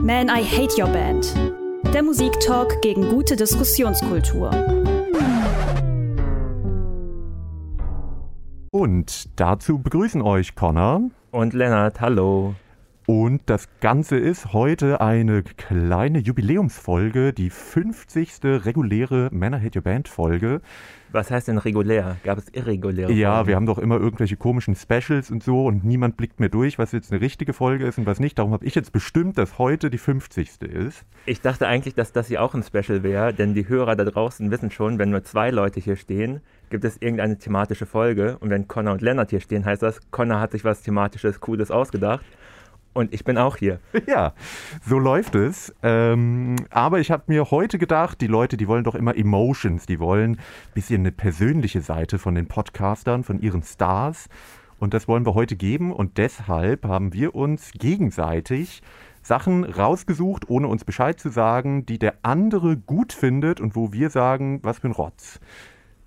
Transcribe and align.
Man, 0.00 0.28
I 0.28 0.44
Hate 0.44 0.80
Your 0.80 0.88
Band. 0.88 1.34
Der 1.92 2.04
Musiktalk 2.04 2.80
gegen 2.82 3.08
gute 3.08 3.34
Diskussionskultur. 3.34 4.50
Und 8.70 9.28
dazu 9.40 9.78
begrüßen 9.78 10.22
euch 10.22 10.54
Connor. 10.54 11.10
Und 11.32 11.52
Lennart, 11.52 12.00
hallo. 12.00 12.54
Und 13.10 13.40
das 13.46 13.70
Ganze 13.80 14.18
ist 14.18 14.52
heute 14.52 15.00
eine 15.00 15.42
kleine 15.42 16.18
Jubiläumsfolge, 16.18 17.32
die 17.32 17.48
50. 17.48 18.34
reguläre 18.44 19.30
I 19.32 19.44
Hate 19.44 19.78
Your 19.78 19.82
Band 19.82 20.08
Folge. 20.08 20.60
Was 21.10 21.30
heißt 21.30 21.48
denn 21.48 21.56
regulär? 21.56 22.18
Gab 22.22 22.36
es 22.36 22.50
irreguläre? 22.50 23.10
Ja, 23.10 23.36
Folgen? 23.36 23.48
wir 23.48 23.56
haben 23.56 23.64
doch 23.64 23.78
immer 23.78 23.98
irgendwelche 23.98 24.36
komischen 24.36 24.74
Specials 24.74 25.30
und 25.30 25.42
so 25.42 25.64
und 25.64 25.84
niemand 25.84 26.18
blickt 26.18 26.38
mehr 26.38 26.50
durch, 26.50 26.78
was 26.78 26.92
jetzt 26.92 27.10
eine 27.10 27.22
richtige 27.22 27.54
Folge 27.54 27.86
ist 27.86 27.96
und 27.96 28.04
was 28.04 28.20
nicht. 28.20 28.38
Darum 28.38 28.52
habe 28.52 28.66
ich 28.66 28.74
jetzt 28.74 28.92
bestimmt, 28.92 29.38
dass 29.38 29.56
heute 29.56 29.88
die 29.88 29.96
50. 29.96 30.60
ist. 30.60 31.06
Ich 31.24 31.40
dachte 31.40 31.66
eigentlich, 31.66 31.94
dass 31.94 32.12
das 32.12 32.28
hier 32.28 32.42
auch 32.42 32.52
ein 32.52 32.62
Special 32.62 33.02
wäre, 33.02 33.32
denn 33.32 33.54
die 33.54 33.66
Hörer 33.66 33.96
da 33.96 34.04
draußen 34.04 34.50
wissen 34.50 34.70
schon, 34.70 34.98
wenn 34.98 35.08
nur 35.08 35.24
zwei 35.24 35.50
Leute 35.50 35.80
hier 35.80 35.96
stehen, 35.96 36.42
gibt 36.68 36.84
es 36.84 36.98
irgendeine 36.98 37.38
thematische 37.38 37.86
Folge. 37.86 38.36
Und 38.40 38.50
wenn 38.50 38.68
Connor 38.68 38.92
und 38.92 39.00
Lennart 39.00 39.30
hier 39.30 39.40
stehen, 39.40 39.64
heißt 39.64 39.82
das, 39.82 39.98
Connor 40.10 40.40
hat 40.40 40.52
sich 40.52 40.62
was 40.64 40.82
thematisches, 40.82 41.40
cooles 41.40 41.70
ausgedacht. 41.70 42.22
Und 42.98 43.14
ich 43.14 43.22
bin 43.22 43.38
auch 43.38 43.56
hier. 43.56 43.78
Ja, 44.08 44.32
so 44.84 44.98
läuft 44.98 45.36
es. 45.36 45.72
Ähm, 45.84 46.56
aber 46.70 46.98
ich 46.98 47.12
habe 47.12 47.24
mir 47.28 47.52
heute 47.52 47.78
gedacht, 47.78 48.20
die 48.20 48.26
Leute, 48.26 48.56
die 48.56 48.66
wollen 48.66 48.82
doch 48.82 48.96
immer 48.96 49.16
Emotions, 49.16 49.86
die 49.86 50.00
wollen 50.00 50.32
ein 50.32 50.38
bisschen 50.74 51.02
eine 51.02 51.12
persönliche 51.12 51.80
Seite 51.80 52.18
von 52.18 52.34
den 52.34 52.48
Podcastern, 52.48 53.22
von 53.22 53.40
ihren 53.40 53.62
Stars. 53.62 54.28
Und 54.80 54.94
das 54.94 55.06
wollen 55.06 55.24
wir 55.26 55.34
heute 55.34 55.54
geben. 55.54 55.92
Und 55.92 56.18
deshalb 56.18 56.86
haben 56.86 57.12
wir 57.12 57.36
uns 57.36 57.70
gegenseitig 57.70 58.82
Sachen 59.22 59.62
rausgesucht, 59.62 60.50
ohne 60.50 60.66
uns 60.66 60.84
Bescheid 60.84 61.20
zu 61.20 61.28
sagen, 61.28 61.86
die 61.86 62.00
der 62.00 62.14
andere 62.22 62.76
gut 62.76 63.12
findet 63.12 63.60
und 63.60 63.76
wo 63.76 63.92
wir 63.92 64.10
sagen, 64.10 64.58
was 64.64 64.80
für 64.80 64.88
ein 64.88 64.92
Rotz. 64.92 65.38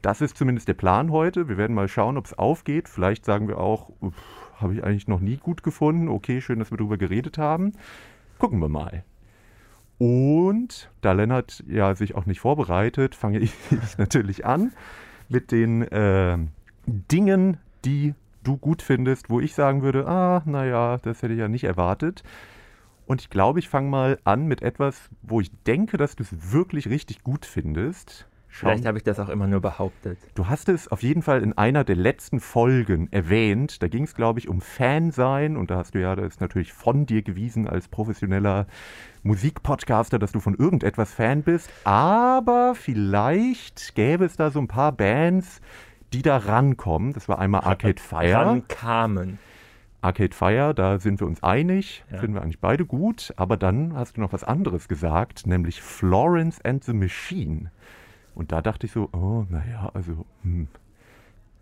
Das 0.01 0.19
ist 0.19 0.35
zumindest 0.35 0.67
der 0.67 0.73
Plan 0.73 1.11
heute. 1.11 1.47
Wir 1.47 1.57
werden 1.57 1.75
mal 1.75 1.87
schauen, 1.87 2.17
ob 2.17 2.25
es 2.25 2.37
aufgeht. 2.37 2.89
Vielleicht 2.89 3.23
sagen 3.23 3.47
wir 3.47 3.59
auch, 3.59 3.91
uff, 4.01 4.40
habe 4.61 4.73
ich 4.73 4.83
eigentlich 4.83 5.07
noch 5.07 5.19
nie 5.19 5.37
gut 5.37 5.63
gefunden. 5.63 6.07
Okay, 6.07 6.41
schön, 6.41 6.59
dass 6.59 6.71
wir 6.71 6.77
darüber 6.77 6.97
geredet 6.97 7.37
haben. 7.37 7.73
Gucken 8.37 8.59
wir 8.59 8.69
mal. 8.69 9.03
Und 9.97 10.89
da 11.01 11.11
Lennart 11.11 11.63
ja 11.67 11.93
sich 11.93 12.15
auch 12.15 12.25
nicht 12.25 12.39
vorbereitet, 12.39 13.13
fange 13.13 13.39
ich 13.39 13.53
natürlich 13.97 14.45
an 14.45 14.71
mit 15.29 15.51
den 15.51 15.83
äh, 15.83 16.37
Dingen, 16.87 17.57
die 17.85 18.15
du 18.43 18.57
gut 18.57 18.81
findest, 18.81 19.29
wo 19.29 19.39
ich 19.39 19.53
sagen 19.53 19.83
würde, 19.83 20.07
ah, 20.07 20.41
naja, 20.45 20.97
das 20.97 21.21
hätte 21.21 21.33
ich 21.33 21.39
ja 21.39 21.47
nicht 21.47 21.63
erwartet. 21.63 22.23
Und 23.05 23.21
ich 23.21 23.29
glaube, 23.29 23.59
ich 23.59 23.69
fange 23.69 23.89
mal 23.89 24.19
an 24.23 24.47
mit 24.47 24.61
etwas, 24.61 25.09
wo 25.21 25.41
ich 25.41 25.51
denke, 25.67 25.97
dass 25.97 26.15
du 26.15 26.23
es 26.23 26.51
wirklich 26.51 26.89
richtig 26.89 27.23
gut 27.23 27.45
findest. 27.45 28.27
Schauen. 28.53 28.71
Vielleicht 28.71 28.85
habe 28.85 28.97
ich 28.97 29.03
das 29.05 29.17
auch 29.17 29.29
immer 29.29 29.47
nur 29.47 29.61
behauptet. 29.61 30.17
Du 30.35 30.47
hast 30.49 30.67
es 30.67 30.89
auf 30.89 31.03
jeden 31.03 31.21
Fall 31.21 31.41
in 31.41 31.57
einer 31.57 31.85
der 31.85 31.95
letzten 31.95 32.41
Folgen 32.41 33.07
erwähnt. 33.11 33.81
Da 33.81 33.87
ging 33.87 34.03
es, 34.03 34.13
glaube 34.13 34.39
ich, 34.39 34.49
um 34.49 34.59
Fansein. 34.59 35.55
Und 35.55 35.71
da 35.71 35.77
hast 35.77 35.95
du 35.95 36.01
ja 36.01 36.17
das 36.17 36.41
natürlich 36.41 36.73
von 36.73 37.05
dir 37.05 37.21
gewiesen 37.21 37.65
als 37.67 37.87
professioneller 37.87 38.67
Musikpodcaster, 39.23 40.19
dass 40.19 40.33
du 40.33 40.39
von 40.41 40.55
irgendetwas 40.55 41.13
Fan 41.13 41.43
bist. 41.43 41.69
Aber 41.85 42.75
vielleicht 42.75 43.95
gäbe 43.95 44.25
es 44.25 44.35
da 44.35 44.51
so 44.51 44.59
ein 44.59 44.67
paar 44.67 44.91
Bands, 44.91 45.61
die 46.11 46.21
da 46.21 46.35
rankommen. 46.37 47.13
Das 47.13 47.29
war 47.29 47.39
einmal 47.39 47.61
Arcade 47.61 48.01
Fire. 48.01 48.33
Rankamen. 48.45 49.39
Arcade 50.01 50.35
Fire, 50.35 50.73
da 50.73 50.97
sind 50.99 51.19
wir 51.19 51.27
uns 51.27 51.43
einig, 51.43 52.03
Ja. 52.11 52.17
finden 52.17 52.33
wir 52.33 52.41
eigentlich 52.41 52.59
beide 52.59 52.85
gut. 52.85 53.31
Aber 53.37 53.55
dann 53.55 53.95
hast 53.95 54.17
du 54.17 54.21
noch 54.21 54.33
was 54.33 54.43
anderes 54.43 54.87
gesagt, 54.87 55.45
nämlich 55.45 55.81
Florence 55.81 56.59
and 56.65 56.83
the 56.83 56.93
Machine. 56.93 57.71
Und 58.35 58.51
da 58.51 58.61
dachte 58.61 58.85
ich 58.85 58.91
so, 58.91 59.09
oh, 59.13 59.45
naja, 59.49 59.91
also, 59.93 60.25
hm, 60.43 60.67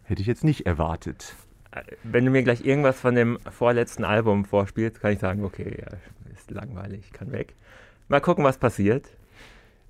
hätte 0.03 0.21
ich 0.21 0.27
jetzt 0.27 0.43
nicht 0.43 0.65
erwartet. 0.65 1.35
Äh, 1.71 1.81
Wenn 2.03 2.25
du 2.25 2.31
mir 2.31 2.43
gleich 2.43 2.65
irgendwas 2.65 2.99
von 2.99 3.15
dem 3.15 3.37
vorletzten 3.51 4.03
Album 4.03 4.45
vorspielst, 4.45 4.99
kann 5.01 5.13
ich 5.13 5.19
sagen, 5.19 5.43
okay, 5.43 5.77
ja, 5.81 5.97
ist 6.33 6.51
langweilig, 6.51 7.11
kann 7.11 7.31
weg. 7.31 7.55
Mal 8.07 8.21
gucken, 8.21 8.43
was 8.43 8.57
passiert. 8.57 9.07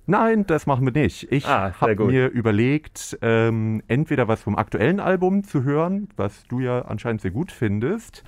Nein, 0.06 0.46
das 0.46 0.66
machen 0.66 0.84
wir 0.84 0.92
nicht. 0.92 1.30
Ich 1.30 1.46
Ah, 1.46 1.72
habe 1.80 2.04
mir 2.06 2.28
überlegt, 2.28 3.16
ähm, 3.22 3.82
entweder 3.86 4.26
was 4.26 4.42
vom 4.42 4.56
aktuellen 4.56 4.98
Album 4.98 5.44
zu 5.44 5.62
hören, 5.62 6.08
was 6.16 6.44
du 6.48 6.60
ja 6.60 6.82
anscheinend 6.82 7.20
sehr 7.20 7.30
gut 7.30 7.52
findest, 7.52 8.24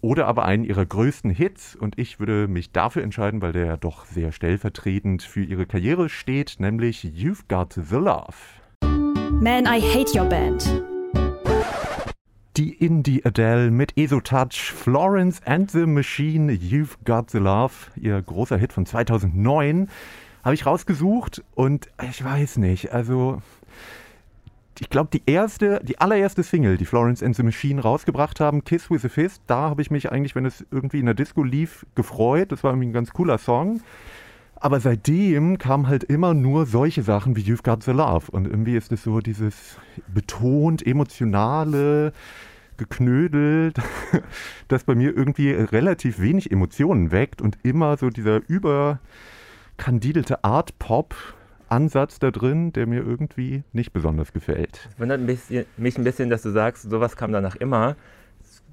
oder 0.00 0.26
aber 0.26 0.44
einen 0.44 0.64
ihrer 0.64 0.86
größten 0.86 1.30
Hits. 1.30 1.76
Und 1.76 1.98
ich 1.98 2.18
würde 2.20 2.48
mich 2.48 2.72
dafür 2.72 3.02
entscheiden, 3.02 3.42
weil 3.42 3.52
der 3.52 3.66
ja 3.66 3.76
doch 3.76 4.04
sehr 4.06 4.32
stellvertretend 4.32 5.22
für 5.22 5.42
ihre 5.42 5.66
Karriere 5.66 6.08
steht, 6.08 6.56
nämlich 6.58 7.04
You've 7.04 7.42
Got 7.48 7.74
the 7.74 7.96
Love. 7.96 8.34
Man, 9.40 9.64
I 9.64 9.80
Hate 9.80 10.18
Your 10.18 10.26
Band. 10.26 10.82
Die 12.56 12.74
Indie 12.74 13.24
Adele 13.24 13.70
mit 13.70 13.96
ESO-Touch, 13.96 14.72
Florence 14.72 15.40
and 15.46 15.70
the 15.70 15.86
Machine, 15.86 16.52
You've 16.52 16.96
Got 17.04 17.30
the 17.30 17.38
Love, 17.38 17.72
ihr 17.96 18.20
großer 18.20 18.58
Hit 18.58 18.72
von 18.72 18.84
2009, 18.84 19.88
habe 20.42 20.54
ich 20.54 20.66
rausgesucht 20.66 21.42
und 21.54 21.88
ich 22.02 22.24
weiß 22.24 22.56
nicht, 22.56 22.92
also 22.92 23.40
ich 24.80 24.88
glaube 24.88 25.10
die 25.12 25.22
erste, 25.26 25.80
die 25.84 25.98
allererste 25.98 26.42
Single, 26.42 26.78
die 26.78 26.86
Florence 26.86 27.22
and 27.22 27.36
the 27.36 27.42
Machine 27.42 27.80
rausgebracht 27.82 28.40
haben, 28.40 28.64
Kiss 28.64 28.90
with 28.90 29.04
a 29.04 29.08
Fist, 29.08 29.42
da 29.46 29.70
habe 29.70 29.82
ich 29.82 29.90
mich 29.90 30.10
eigentlich, 30.10 30.34
wenn 30.34 30.46
es 30.46 30.64
irgendwie 30.70 31.00
in 31.00 31.06
der 31.06 31.14
Disco 31.14 31.42
lief, 31.42 31.84
gefreut, 31.94 32.50
das 32.50 32.64
war 32.64 32.72
irgendwie 32.72 32.88
ein 32.88 32.92
ganz 32.92 33.12
cooler 33.12 33.36
Song. 33.38 33.82
Aber 34.56 34.80
seitdem 34.80 35.58
kamen 35.58 35.86
halt 35.86 36.04
immer 36.04 36.34
nur 36.34 36.66
solche 36.66 37.02
Sachen 37.02 37.36
wie 37.36 37.42
You've 37.42 37.62
Got 37.62 37.82
the 37.82 37.92
Love. 37.92 38.30
Und 38.30 38.46
irgendwie 38.46 38.76
ist 38.76 38.92
es 38.92 39.02
so 39.02 39.20
dieses 39.20 39.78
betont 40.08 40.86
emotionale, 40.86 42.12
geknödelt, 42.76 43.78
das 44.68 44.84
bei 44.84 44.94
mir 44.94 45.16
irgendwie 45.16 45.50
relativ 45.50 46.20
wenig 46.20 46.50
Emotionen 46.50 47.10
weckt 47.10 47.42
und 47.42 47.58
immer 47.62 47.96
so 47.96 48.10
dieser 48.10 48.40
überkandidelte 48.48 50.44
Art-Pop-Ansatz 51.70 52.18
da 52.18 52.30
drin, 52.30 52.72
der 52.72 52.86
mir 52.86 53.02
irgendwie 53.02 53.62
nicht 53.72 53.92
besonders 53.92 54.32
gefällt. 54.32 54.88
Es 54.92 55.00
wundert 55.00 55.20
mich 55.20 55.98
ein 55.98 56.04
bisschen, 56.04 56.30
dass 56.30 56.42
du 56.42 56.50
sagst, 56.50 56.90
sowas 56.90 57.16
kam 57.16 57.32
danach 57.32 57.56
immer. 57.56 57.96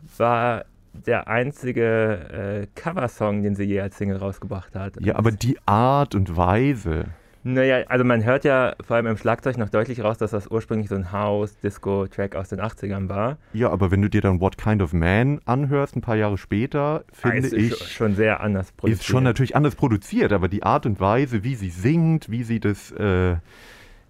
Es 0.06 0.20
war 0.20 0.66
der 0.94 1.28
einzige 1.28 2.66
äh, 2.66 2.68
Coversong, 2.80 3.44
den 3.44 3.56
sie 3.56 3.64
je 3.64 3.82
als 3.82 3.98
Single 3.98 4.18
rausgebracht 4.18 4.76
hat. 4.76 5.00
Ja, 5.00 5.16
aber 5.16 5.32
die 5.32 5.58
Art 5.66 6.16
und 6.16 6.36
Weise. 6.36 7.06
Naja, 7.50 7.86
also 7.88 8.04
man 8.04 8.24
hört 8.26 8.44
ja 8.44 8.76
vor 8.86 8.96
allem 8.98 9.06
im 9.08 9.18
Schlagzeug 9.18 9.58
noch 9.58 9.70
deutlich 9.70 10.04
raus, 10.04 10.18
dass 10.18 10.32
das 10.32 10.48
ursprünglich 10.52 10.90
so 10.90 10.96
ein 10.96 11.12
House-Disco-Track 11.12 12.36
aus 12.36 12.50
den 12.50 12.60
80ern 12.60 13.08
war. 13.10 13.38
Ja, 13.54 13.70
aber 13.70 13.90
wenn 13.92 14.02
du 14.02 14.10
dir 14.10 14.22
dann 14.22 14.42
What 14.42 14.58
Kind 14.58 14.82
of 14.82 14.92
Man 14.94 15.40
anhörst, 15.46 15.96
ein 15.96 16.02
paar 16.02 16.16
Jahre 16.18 16.38
später, 16.38 17.04
finde 17.14 17.38
Ah, 17.38 17.40
ist 17.40 17.54
ich, 17.54 17.74
sch- 17.74 17.88
schon 17.90 18.16
sehr 18.16 18.42
anders 18.42 18.72
produziert. 18.72 19.00
ist 19.02 19.06
schon 19.08 19.24
natürlich 19.24 19.56
anders 19.56 19.76
produziert, 19.76 20.34
aber 20.34 20.48
die 20.48 20.64
Art 20.64 20.86
und 20.86 21.00
Weise, 21.00 21.44
wie 21.44 21.56
sie 21.56 21.70
singt, 21.70 22.30
wie 22.30 22.44
sie 22.44 22.60
das, 22.60 22.92
äh, 22.92 23.38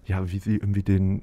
ja, 0.06 0.30
wie 0.30 0.38
sie 0.38 0.56
irgendwie 0.56 0.82
den, 0.82 1.22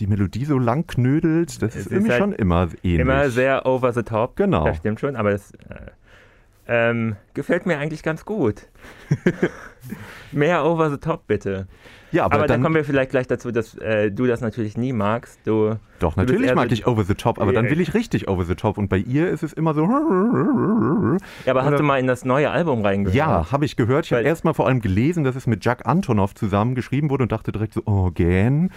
die 0.00 0.06
Melodie 0.06 0.44
so 0.44 0.58
lang 0.58 0.86
knödelt, 0.86 1.62
das 1.62 1.74
Es 1.74 1.80
ist 1.80 1.86
ist 1.86 1.92
irgendwie 1.92 2.10
halt 2.12 2.20
schon 2.22 2.32
immer 2.32 2.68
ähnlich. 2.82 2.98
Immer 3.00 3.30
sehr 3.30 3.64
over 3.66 3.92
the 3.92 4.02
top. 4.02 4.36
Genau. 4.36 4.64
Das 4.64 4.76
stimmt 4.78 5.00
schon, 5.00 5.16
aber 5.16 5.30
das 5.30 5.52
äh, 5.52 5.90
ähm, 6.68 7.16
gefällt 7.34 7.66
mir 7.66 7.78
eigentlich 7.78 8.02
ganz 8.02 8.24
gut. 8.24 8.68
Mehr 10.32 10.64
over 10.64 10.90
the 10.90 10.98
top, 10.98 11.26
bitte. 11.26 11.66
ja, 12.12 12.24
aber, 12.24 12.34
Aber, 12.34 12.46
dann, 12.46 12.56
dann 12.56 12.62
kommen 12.62 12.74
wir 12.74 12.84
vielleicht 12.84 13.10
gleich 13.10 13.26
dazu, 13.26 13.50
dass 13.50 13.74
äh, 13.78 14.10
du 14.10 14.26
das 14.26 14.42
natürlich 14.42 14.76
nie 14.76 14.92
magst. 14.92 15.40
Du, 15.46 15.76
doch, 15.98 16.14
du 16.14 16.20
natürlich 16.20 16.54
mag 16.54 16.68
so- 16.68 16.74
ich 16.74 16.86
Over 16.86 17.04
the 17.04 17.14
Top, 17.14 17.40
aber 17.40 17.52
dann 17.52 17.64
Ja. 17.64 17.70
will 17.70 17.80
ich 17.80 17.94
richtig 17.94 18.28
Over 18.28 18.44
the 18.44 18.54
Top 18.54 18.76
und 18.76 18.88
bei 18.88 18.98
ihr 18.98 19.30
ist 19.30 19.42
es 19.42 19.54
immer 19.54 19.72
so. 19.72 19.82
ja, 21.46 21.52
aber 21.52 21.64
hast 21.64 21.78
du 21.78 21.82
mal 21.82 21.98
in 21.98 22.06
das 22.06 22.24
neue 22.26 22.50
Album 22.50 22.82
reingehört? 22.82 23.16
Ja, 23.16 23.50
habe 23.50 23.64
ich 23.64 23.76
gehört. 23.76 24.04
Ich 24.06 24.12
habe 24.12 24.22
erstmal 24.22 24.52
vor 24.54 24.66
allem 24.66 24.80
gelesen, 24.80 25.24
dass 25.24 25.36
es 25.36 25.46
mit 25.46 25.64
Jack 25.64 25.86
Antonoff 25.86 26.34
zusammen 26.34 26.74
geschrieben 26.74 27.08
wurde 27.08 27.22
und 27.22 27.32
dachte 27.32 27.50
direkt 27.52 27.72
so, 27.72 27.82
oh, 27.86 28.10
gern, 28.10 28.70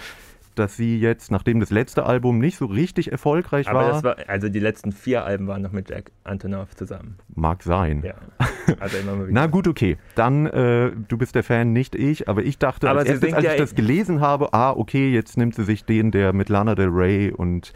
dass 0.55 0.75
sie 0.77 0.99
jetzt, 0.99 1.31
nachdem 1.31 1.59
das 1.59 1.69
letzte 1.69 2.05
Album 2.05 2.39
nicht 2.39 2.57
so 2.57 2.65
richtig 2.65 3.11
erfolgreich 3.11 3.67
Aber 3.67 3.79
war, 3.79 3.89
das 3.91 4.03
war, 4.03 4.15
also 4.27 4.49
die 4.49 4.59
letzten 4.59 4.91
vier 4.91 5.25
Alben 5.25 5.47
waren 5.47 5.61
noch 5.61 5.71
mit 5.71 5.89
Jack 5.89 6.11
Antonoff 6.23 6.75
zusammen. 6.75 7.17
mag 7.35 7.63
sein. 7.63 8.03
Ja. 8.05 8.15
Also 8.79 8.97
immer 8.97 9.15
mal 9.15 9.27
wieder. 9.27 9.33
Na 9.33 9.47
gut, 9.47 9.67
okay. 9.67 9.97
Dann, 10.15 10.45
äh, 10.45 10.91
du 11.07 11.17
bist 11.17 11.35
der 11.35 11.43
Fan, 11.43 11.73
nicht 11.73 11.95
ich, 11.95 12.29
aber 12.29 12.43
ich 12.43 12.57
dachte, 12.57 12.89
Aber 12.89 12.99
als, 12.99 13.09
erstes, 13.09 13.33
als 13.33 13.43
ja 13.43 13.51
ich 13.53 13.57
das 13.57 13.75
gelesen 13.75 14.21
habe, 14.21 14.53
ah, 14.53 14.71
okay, 14.71 15.11
jetzt 15.11 15.35
nimmt 15.35 15.55
sie 15.55 15.63
sich 15.63 15.83
den, 15.83 16.11
der 16.11 16.31
mit 16.31 16.47
Lana 16.47 16.75
Del 16.75 16.87
Rey 16.89 17.31
und 17.31 17.73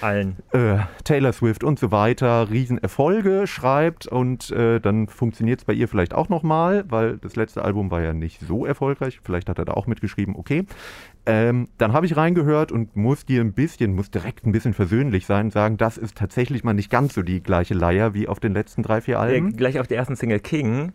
Allen. 0.00 0.36
äh, 0.52 0.78
Taylor 1.04 1.32
Swift 1.32 1.64
und 1.64 1.78
so 1.78 1.90
weiter 1.92 2.50
Riesenerfolge 2.50 3.46
schreibt 3.46 4.06
und 4.06 4.50
äh, 4.50 4.80
dann 4.80 5.08
funktioniert 5.08 5.60
es 5.60 5.64
bei 5.64 5.72
ihr 5.72 5.88
vielleicht 5.88 6.14
auch 6.14 6.28
nochmal, 6.28 6.84
weil 6.88 7.16
das 7.18 7.36
letzte 7.36 7.64
Album 7.64 7.90
war 7.90 8.02
ja 8.02 8.12
nicht 8.12 8.40
so 8.40 8.66
erfolgreich. 8.66 9.20
Vielleicht 9.22 9.48
hat 9.48 9.58
er 9.58 9.64
da 9.64 9.72
auch 9.72 9.86
mitgeschrieben, 9.86 10.36
okay. 10.36 10.66
Ähm, 11.26 11.68
dann 11.78 11.92
habe 11.94 12.04
ich 12.04 12.16
reingehört 12.16 12.70
und 12.70 12.96
muss 12.96 13.24
dir 13.24 13.40
ein 13.40 13.54
bisschen, 13.54 13.94
muss 13.94 14.10
direkt 14.10 14.46
ein 14.46 14.52
bisschen 14.52 14.74
versöhnlich 14.74 15.24
sein 15.24 15.50
sagen, 15.50 15.78
das 15.78 15.96
ist 15.96 16.16
tatsächlich 16.18 16.64
mal 16.64 16.74
nicht 16.74 16.90
ganz 16.90 17.14
so 17.14 17.22
die 17.22 17.42
gleiche 17.42 17.72
Leier 17.74 18.12
wie 18.12 18.28
auf 18.28 18.40
den 18.40 18.52
letzten 18.52 18.82
drei, 18.82 19.00
vier 19.00 19.14
Ja, 19.14 19.20
Alben. 19.20 19.56
gleich 19.56 19.80
auf 19.80 19.86
der 19.86 19.96
ersten 19.96 20.16
Single 20.16 20.40
King 20.40 20.92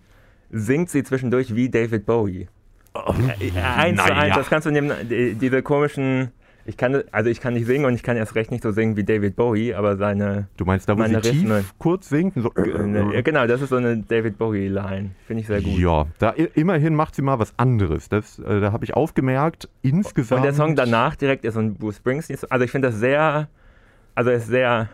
singt 0.52 0.90
sie 0.92 1.04
zwischendurch 1.04 1.56
wie 1.56 1.70
David 1.70 2.06
Bowie. 2.06 2.48
Oh, 2.94 3.14
Äh, 3.40 3.60
eins 3.60 4.04
zu 4.04 4.14
eins, 4.14 4.36
das 4.36 4.50
kannst 4.50 4.68
du 4.68 4.72
nehmen, 4.72 4.92
die- 5.10 5.34
diese 5.36 5.62
komischen, 5.64 6.32
ich 6.70 6.78
kann, 6.78 7.04
also 7.12 7.30
ich 7.30 7.42
kann 7.42 7.54
nicht 7.56 7.66
singen 7.66 7.86
und 7.86 7.94
ich 7.96 8.04
kann 8.04 8.16
erst 8.16 8.36
recht 8.36 8.52
nicht 8.52 8.64
so 8.64 8.72
singen 8.72 8.96
wie 8.96 9.04
David 9.04 9.36
Bowie, 9.36 9.74
aber 9.74 9.98
seine, 9.98 10.48
Du 10.56 10.66
meinst 10.66 10.88
da, 10.88 10.94
wo 10.94 11.02
sie 11.04 11.10
Meine 11.12 11.22
tief 11.22 11.42
Rhythmen. 11.42 11.66
kurz 11.80 12.08
singt? 12.10 12.38
und 12.38 12.44
So, 12.44 12.54
äh, 12.56 13.16
ja, 13.16 13.22
genau, 13.22 13.46
das 13.48 13.62
ist 13.62 13.70
so 13.70 13.76
eine 13.76 13.98
David 13.98 14.38
Bowie-Line, 14.38 15.12
finde 15.28 15.42
ich 15.42 15.48
sehr 15.48 15.62
gut. 15.62 15.78
Ja, 15.78 16.06
da 16.20 16.30
immerhin 16.30 16.96
macht 16.96 17.16
sie 17.16 17.22
mal 17.22 17.40
was 17.40 17.54
anderes. 17.58 18.08
Das, 18.08 18.40
äh, 18.40 18.62
da 18.62 18.72
habe 18.72 18.86
ich 18.86 18.94
aufgemerkt, 18.94 19.68
insgesamt. 19.82 20.40
Und 20.40 20.44
der 20.46 20.54
Song 20.54 20.76
danach 20.76 21.16
direkt 21.16 21.44
ist 21.44 21.56
so 21.56 21.60
ein 21.60 21.76
Bruce 21.76 21.98
Springsteen, 21.98 22.38
also 22.50 22.64
ich 22.64 22.72
finde 22.72 22.88
das 22.90 22.98
sehr, 22.98 23.50
also 24.16 24.30
ist 24.30 24.48
sehr 24.48 24.88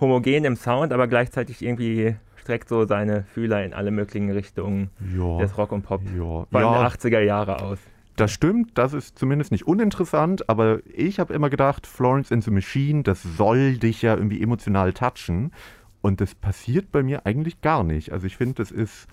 homogen 0.00 0.44
im 0.44 0.56
Sound, 0.56 0.92
aber 0.92 1.06
gleichzeitig 1.06 1.62
irgendwie 1.62 2.16
streckt 2.36 2.68
so 2.68 2.86
seine 2.86 3.22
Fühler 3.32 3.64
in 3.64 3.72
alle 3.72 3.90
möglichen 3.92 4.30
Richtungen 4.30 4.90
Ja, 5.16 5.38
des 5.38 5.56
Rock 5.56 5.70
und 5.72 5.82
Pop, 5.82 6.00
ja, 6.16 6.20
vor 6.22 6.46
allem 6.54 6.72
ja 6.72 6.88
der 6.88 6.90
80er 6.90 7.20
Jahre 7.20 7.62
aus. 7.62 7.78
Das 8.16 8.32
stimmt. 8.32 8.76
Das 8.76 8.92
ist 8.92 9.18
zumindest 9.18 9.52
nicht 9.52 9.66
uninteressant, 9.66 10.48
aber 10.48 10.80
ich 10.92 11.18
habe 11.18 11.32
immer 11.34 11.50
gedacht, 11.50 11.86
Florence 11.86 12.32
and 12.32 12.44
the 12.44 12.50
Machine, 12.50 13.02
das 13.02 13.22
soll 13.22 13.78
dich 13.78 14.02
ja 14.02 14.14
irgendwie 14.14 14.42
emotional 14.42 14.92
touchen. 14.92 15.52
Und 16.00 16.20
das 16.20 16.34
passiert 16.34 16.90
bei 16.90 17.02
mir 17.02 17.26
eigentlich 17.26 17.60
gar 17.60 17.84
nicht. 17.84 18.12
Also 18.12 18.26
ich 18.26 18.36
finde, 18.36 18.54
das 18.54 18.70
ist 18.72 19.06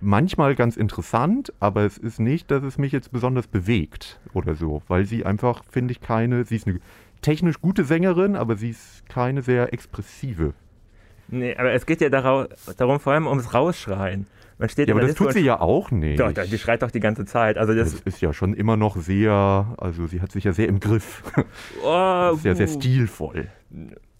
manchmal 0.00 0.54
ganz 0.54 0.76
interessant, 0.76 1.52
aber 1.60 1.82
es 1.84 1.98
ist 1.98 2.20
nicht, 2.20 2.50
dass 2.50 2.62
es 2.62 2.78
mich 2.78 2.92
jetzt 2.92 3.12
besonders 3.12 3.46
bewegt 3.46 4.20
oder 4.32 4.54
so, 4.54 4.82
weil 4.88 5.04
sie 5.06 5.26
einfach, 5.26 5.64
finde 5.70 5.92
ich, 5.92 6.00
keine, 6.00 6.44
sie 6.44 6.56
ist 6.56 6.66
eine 6.66 6.80
technisch 7.20 7.60
gute 7.60 7.84
Sängerin, 7.84 8.36
aber 8.36 8.56
sie 8.56 8.70
ist 8.70 9.06
keine 9.08 9.42
sehr 9.42 9.72
expressive. 9.74 10.54
Nee, 11.28 11.54
aber 11.56 11.72
es 11.72 11.84
geht 11.84 12.00
ja 12.00 12.08
darau- 12.08 12.48
darum, 12.76 12.98
vor 12.98 13.12
allem 13.12 13.26
ums 13.26 13.52
Rausschreien. 13.52 14.26
Man 14.60 14.68
steht 14.68 14.88
Ja, 14.88 14.94
aber 14.94 15.00
das 15.00 15.14
tut 15.14 15.28
Disco 15.28 15.40
sie 15.40 15.46
ja 15.46 15.58
auch 15.58 15.90
nicht. 15.90 16.20
Doch, 16.20 16.32
die 16.32 16.58
schreit 16.58 16.82
doch 16.82 16.90
die 16.90 17.00
ganze 17.00 17.24
Zeit. 17.24 17.56
Also 17.56 17.74
das, 17.74 17.92
Das 17.92 18.00
ist 18.02 18.20
ja 18.20 18.34
schon 18.34 18.52
immer 18.52 18.76
noch 18.76 18.98
sehr, 18.98 19.74
also 19.78 20.06
sie 20.06 20.20
hat 20.20 20.32
sich 20.32 20.44
ja 20.44 20.52
sehr 20.52 20.68
im 20.68 20.80
Griff. 20.80 21.22
oh, 21.82 22.32
ist 22.34 22.44
ja 22.44 22.54
sehr 22.54 22.68
uh. 22.68 22.72
stilvoll. 22.72 23.48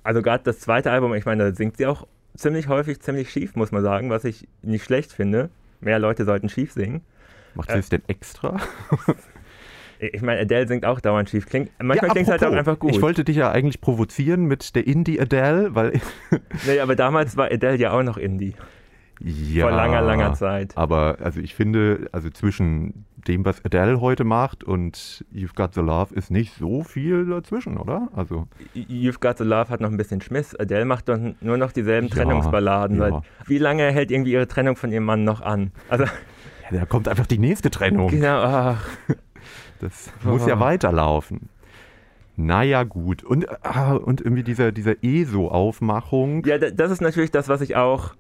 Also 0.03 0.23
gerade 0.23 0.43
das 0.43 0.59
zweite 0.59 0.91
Album, 0.91 1.13
ich 1.13 1.27
meine, 1.27 1.51
da 1.51 1.55
singt 1.55 1.77
sie 1.77 1.87
auch 1.87 2.07
ziemlich 2.35 2.69
häufig 2.69 3.01
ziemlich 3.01 3.31
schief, 3.31 3.55
muss 3.55 3.71
man 3.71 3.83
sagen, 3.83 4.09
was 4.09 4.25
ich 4.25 4.49
nicht 4.63 4.83
schlecht 4.83 5.13
finde. 5.13 5.51
Mehr 5.83 5.99
Leute 5.99 6.25
sollten 6.25 6.49
schief 6.49 6.73
singen. 6.73 7.03
Macht 7.55 7.71
sie 7.71 7.79
es 7.79 7.91
denn 7.91 8.03
extra? 8.07 8.57
Ich 10.03 10.23
meine, 10.23 10.41
Adele 10.41 10.67
singt 10.67 10.87
auch 10.87 10.99
dauernd 10.99 11.29
schief. 11.29 11.45
Klingt, 11.45 11.71
manchmal 11.79 12.09
Ja, 12.09 12.13
klingt 12.15 12.27
es 12.27 12.31
halt 12.31 12.43
auch 12.43 12.57
einfach 12.57 12.79
gut. 12.79 12.91
Ich 12.93 13.03
wollte 13.03 13.23
dich 13.23 13.37
ja 13.37 13.51
eigentlich 13.51 13.83
provozieren 13.83 14.47
mit 14.47 14.75
der 14.75 14.87
Indie 14.87 15.21
Adele, 15.21 15.75
weil 15.75 16.01
nee, 16.67 16.81
aber 16.81 16.97
damals 16.97 17.37
war 17.37 17.53
Adele 17.53 17.77
ja 17.77 17.93
auch 17.93 18.03
noch 18.03 18.17
Indie. 18.17 18.55
Ja, 19.21 19.69
Vor 19.69 19.77
langer, 19.77 20.03
langer 20.03 20.33
Zeit. 20.35 20.77
Aber 20.77 21.19
also 21.21 21.41
ich 21.41 21.55
finde, 21.55 22.09
also 22.13 22.31
zwischen 22.31 23.05
dem, 23.29 23.45
was 23.45 23.63
Adele 23.65 24.01
heute 24.01 24.25
macht 24.25 24.65
und 24.65 25.25
You've 25.35 25.55
Got 25.55 25.75
the 25.75 25.81
Love 25.83 26.15
ist 26.15 26.31
nicht 26.31 26.55
so 26.55 26.83
viel 26.83 27.27
dazwischen, 27.27 27.77
oder? 27.77 28.09
Also 28.17 28.47
You've 28.75 29.21
Got 29.21 29.37
the 29.39 29.45
Love 29.45 29.69
hat 29.69 29.81
noch 29.81 29.91
ein 29.91 29.99
bisschen 29.99 30.21
Schmiss. 30.23 30.55
Adele 30.59 30.87
macht 30.87 31.09
doch 31.11 31.19
nur 31.41 31.57
noch 31.59 31.73
dieselben 31.73 32.09
Ja, 32.09 32.15
Trennungsballaden. 32.15 32.99
ja. 32.99 33.23
Wie 33.47 33.59
lange 33.59 33.91
hält 33.93 34.11
irgendwie 34.11 34.33
ihre 34.33 34.49
Trennung 34.49 34.77
von 34.77 34.91
ihrem 34.91 35.05
Mann 35.05 35.25
noch 35.25 35.43
an? 35.43 35.71
Also, 35.91 36.05
ja, 36.05 36.79
da 36.79 36.85
kommt 36.87 37.09
einfach 37.09 37.27
die 37.27 37.39
nächste 37.39 37.71
Trennung. 37.71 38.09
genau, 38.09 38.41
ach, 38.43 38.87
Das 39.81 40.11
muss 40.25 40.47
ja 40.47 40.57
Oh. 40.57 40.61
weiterlaufen. 40.61 41.49
Naja, 42.37 42.85
gut. 42.85 43.23
Und, 43.23 43.47
ah, 43.67 43.93
und 43.97 44.21
irgendwie 44.23 44.43
dieser, 44.45 44.73
dieser 44.73 45.03
ESO-Aufmachung. 45.03 46.45
Ja, 46.47 46.59
da- 46.59 46.71
das 46.71 46.91
ist 46.91 47.01
natürlich 47.03 47.31
das, 47.31 47.49
was 47.49 47.61
ich 47.61 47.77
auch 47.77 48.15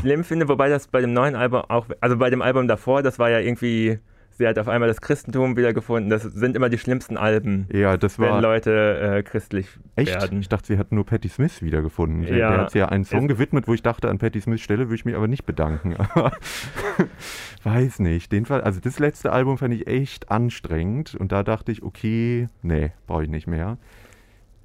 Schlimm 0.00 0.24
finde, 0.24 0.48
wobei 0.48 0.68
das 0.68 0.88
bei 0.88 1.00
dem 1.00 1.12
neuen 1.12 1.34
Album 1.36 1.62
auch, 1.68 1.86
also 2.00 2.16
bei 2.16 2.30
dem 2.30 2.42
Album 2.42 2.68
davor, 2.68 3.02
das 3.02 3.18
war 3.18 3.30
ja 3.30 3.38
irgendwie, 3.38 3.98
sie 4.30 4.46
hat 4.46 4.58
auf 4.58 4.68
einmal 4.68 4.88
das 4.88 5.00
Christentum 5.00 5.56
wiedergefunden. 5.56 6.10
Das 6.10 6.22
sind 6.22 6.56
immer 6.56 6.68
die 6.68 6.78
schlimmsten 6.78 7.16
Alben, 7.16 7.66
Ja, 7.72 7.96
das 7.96 8.18
wenn 8.18 8.28
war 8.30 8.40
Leute 8.42 8.98
äh, 9.18 9.22
christlich 9.22 9.68
echt. 9.96 10.12
werden. 10.14 10.40
Ich 10.40 10.48
dachte, 10.48 10.66
sie 10.66 10.78
hat 10.78 10.92
nur 10.92 11.06
Patti 11.06 11.28
Smith 11.28 11.62
wiedergefunden. 11.62 12.22
Der, 12.26 12.36
Ja. 12.36 12.50
der 12.50 12.60
hat 12.62 12.70
sie 12.72 12.78
ja 12.80 12.88
einen 12.88 13.04
Song 13.04 13.26
gewidmet, 13.28 13.66
wo 13.68 13.74
ich 13.74 13.82
dachte, 13.82 14.08
an 14.10 14.18
Patti 14.18 14.40
Smiths 14.40 14.62
Stelle 14.62 14.86
würde 14.88 14.96
ich 14.96 15.04
mich 15.04 15.14
aber 15.14 15.28
nicht 15.28 15.46
bedanken. 15.46 15.96
Weiß 17.62 17.98
nicht. 18.00 18.30
Den 18.32 18.44
Fall, 18.46 18.60
also 18.60 18.80
das 18.80 18.98
letzte 18.98 19.32
Album 19.32 19.58
fand 19.58 19.72
ich 19.74 19.86
echt 19.86 20.30
anstrengend 20.30 21.14
und 21.14 21.32
da 21.32 21.42
dachte 21.42 21.72
ich, 21.72 21.82
okay, 21.82 22.48
nee, 22.62 22.92
brauche 23.06 23.24
ich 23.24 23.30
nicht 23.30 23.46
mehr. 23.46 23.78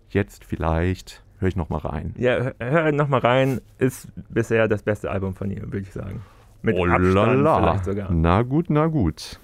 Jetzt 0.10 0.44
vielleicht 0.44 1.24
höre 1.40 1.48
ich 1.50 1.56
noch 1.56 1.70
mal 1.70 1.78
rein. 1.80 2.14
Ja, 2.18 2.38
hör- 2.38 2.54
hör 2.60 2.92
noch 2.92 3.08
mal 3.08 3.20
rein, 3.20 3.62
ist 3.78 4.08
bisher 4.30 4.68
das 4.68 4.84
beste 4.84 5.10
Album 5.12 5.34
von 5.36 5.50
ihr, 5.52 5.62
würde 5.64 5.80
ich 5.80 5.92
sagen. 5.92 6.22
Mit 6.62 6.76
Oh 6.76 6.86
Abstand 6.86 7.42
lala. 7.44 7.60
vielleicht 7.72 7.86
sogar. 7.86 8.12
Na 8.12 8.42
gut, 8.42 8.66
na 8.70 8.88
gut. 8.88 9.40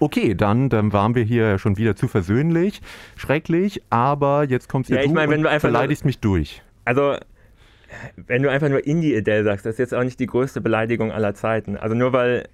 Okay, 0.00 0.34
dann, 0.34 0.68
dann 0.68 0.92
waren 0.92 1.14
wir 1.14 1.22
hier 1.22 1.58
schon 1.58 1.76
wieder 1.76 1.96
zu 1.96 2.08
versöhnlich. 2.08 2.80
Schrecklich, 3.16 3.82
aber 3.90 4.44
jetzt 4.44 4.68
kommst 4.68 4.90
ja, 4.90 4.96
Ja, 4.96 5.02
ich 5.02 5.08
du 5.08 5.14
mein, 5.14 5.30
wenn 5.30 5.42
du 5.42 5.48
einfach 5.48 5.68
nur- 5.68 5.78
beleidigst 5.78 6.04
mich 6.04 6.18
durch. 6.20 6.62
Also, 6.84 7.16
wenn 8.16 8.42
du 8.42 8.50
einfach 8.50 8.68
nur 8.68 8.84
Indie-Adele 8.84 9.44
sagst, 9.44 9.66
das 9.66 9.74
ist 9.74 9.78
jetzt 9.78 9.94
auch 9.94 10.02
nicht 10.02 10.18
die 10.20 10.26
größte 10.26 10.60
Beleidigung 10.60 11.12
aller 11.12 11.34
Zeiten. 11.34 11.76
Also 11.76 11.94
nur 11.94 12.12
weil 12.12 12.48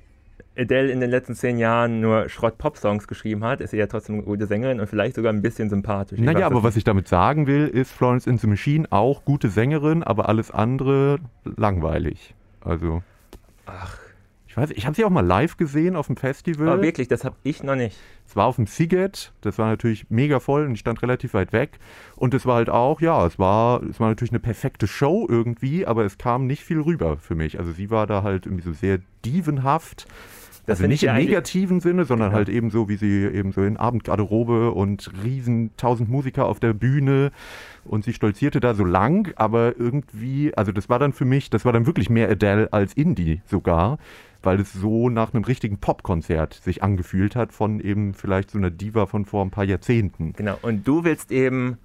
Adele 0.61 0.91
in 0.91 1.01
den 1.01 1.11
letzten 1.11 1.35
zehn 1.35 1.59
Jahren 1.59 2.01
nur 2.01 2.29
Schrott-Pop-Songs 2.29 3.09
geschrieben 3.09 3.45
hat, 3.45 3.61
ist 3.61 3.71
sie 3.71 3.79
ja 3.79 3.87
trotzdem 3.87 4.17
eine 4.17 4.25
gute 4.25 4.47
Sängerin 4.47 4.81
und 4.81 4.87
vielleicht 4.87 5.17
sogar 5.17 5.33
ein 5.33 5.43
bisschen 5.43 5.71
sympathisch. 5.71 6.19
Ich 6.19 6.25
Naja, 6.25 6.47
aber 6.47 6.63
was 6.63 6.77
ich 6.77 6.85
damit 6.85 7.09
sagen 7.09 7.47
will, 7.47 7.67
ist 7.67 7.93
Florence 7.93 8.29
and 8.29 8.41
the 8.41 8.47
Machine 8.47 8.87
auch 8.91 9.25
gute 9.25 9.49
Sängerin, 9.49 10.03
aber 10.03 10.29
alles 10.29 10.51
andere 10.51 11.19
langweilig. 11.45 12.35
Also, 12.61 13.03
Ach, 13.67 13.99
ich 14.51 14.57
weiß, 14.57 14.71
ich 14.73 14.85
habe 14.85 14.97
sie 14.97 15.05
auch 15.05 15.11
mal 15.11 15.25
live 15.25 15.57
gesehen 15.57 15.95
auf 15.95 16.09
dem 16.09 16.17
Festival. 16.17 16.69
aber 16.69 16.83
wirklich, 16.83 17.07
das 17.07 17.25
habe 17.25 17.37
ich 17.45 17.63
noch 17.63 17.77
nicht. 17.77 17.97
Es 18.27 18.35
war 18.35 18.47
auf 18.47 18.57
dem 18.57 18.67
Siget, 18.67 19.33
das 19.43 19.59
war 19.59 19.69
natürlich 19.69 20.11
mega 20.11 20.41
voll 20.41 20.67
und 20.67 20.75
ich 20.75 20.81
stand 20.81 21.03
relativ 21.03 21.35
weit 21.35 21.53
weg. 21.53 21.79
Und 22.17 22.35
es 22.35 22.47
war 22.47 22.57
halt 22.57 22.69
auch, 22.69 23.01
ja, 23.01 23.25
es 23.25 23.39
war, 23.39 23.81
es 23.85 24.01
war 24.01 24.09
natürlich 24.09 24.33
eine 24.33 24.41
perfekte 24.41 24.89
Show 24.89 25.25
irgendwie, 25.29 25.87
aber 25.87 26.05
es 26.05 26.19
kam 26.19 26.49
nicht 26.49 26.65
viel 26.65 26.81
rüber 26.81 27.17
für 27.17 27.37
mich. 27.37 27.61
Also 27.61 27.71
sie 27.71 27.91
war 27.91 28.09
da 28.09 28.25
halt 28.25 28.47
irgendwie 28.47 28.65
so 28.65 28.73
sehr 28.73 28.99
dievenhaft. 29.25 30.09
Also 30.71 30.87
nicht 30.87 31.03
im 31.03 31.15
negativen 31.15 31.81
Sinne, 31.81 32.05
sondern 32.05 32.31
Ja. 32.31 32.37
halt 32.37 32.49
eben 32.49 32.71
so, 32.71 32.89
wie 32.89 32.97
sie 32.97 33.25
eben 33.27 33.53
so 33.53 33.63
in 33.63 33.77
Abendgarderobe 33.77 34.71
und 34.73 35.11
riesen 35.25 35.71
tausend 35.77 36.09
Musiker 36.09 36.47
auf 36.47 36.61
der 36.61 36.73
Bühne 36.73 37.33
und 37.85 38.05
sie 38.05 38.13
stolzierte 38.13 38.61
da 38.61 38.75
so 38.75 38.85
lang, 38.85 39.33
aber 39.37 39.75
irgendwie, 39.79 40.55
also 40.57 40.73
das 40.73 40.89
war 40.89 40.99
dann 40.99 41.13
für 41.13 41.25
mich, 41.25 41.51
das 41.51 41.65
war 41.65 41.73
dann 41.73 41.87
wirklich 41.87 42.11
mehr 42.11 42.31
Adele 42.31 42.73
als 42.73 42.93
Indie 42.95 43.43
sogar, 43.47 43.99
weil 44.43 44.61
es 44.61 44.73
so 44.73 45.09
nach 45.11 45.35
einem 45.35 45.45
richtigen 45.45 45.79
Popkonzert 45.79 46.55
sich 46.55 46.83
angefühlt 46.83 47.37
hat 47.37 47.53
von 47.53 47.81
eben 47.81 48.15
vielleicht 48.15 48.51
so 48.51 48.59
einer 48.59 48.71
Diva 48.71 49.07
von 49.07 49.25
vor 49.25 49.45
ein 49.45 49.51
paar 49.51 49.65
Jahrzehnten. 49.65 50.33
Genau. 50.35 50.59
Und 50.63 50.87
du 50.87 51.05
willst 51.05 51.31
eben 51.33 51.79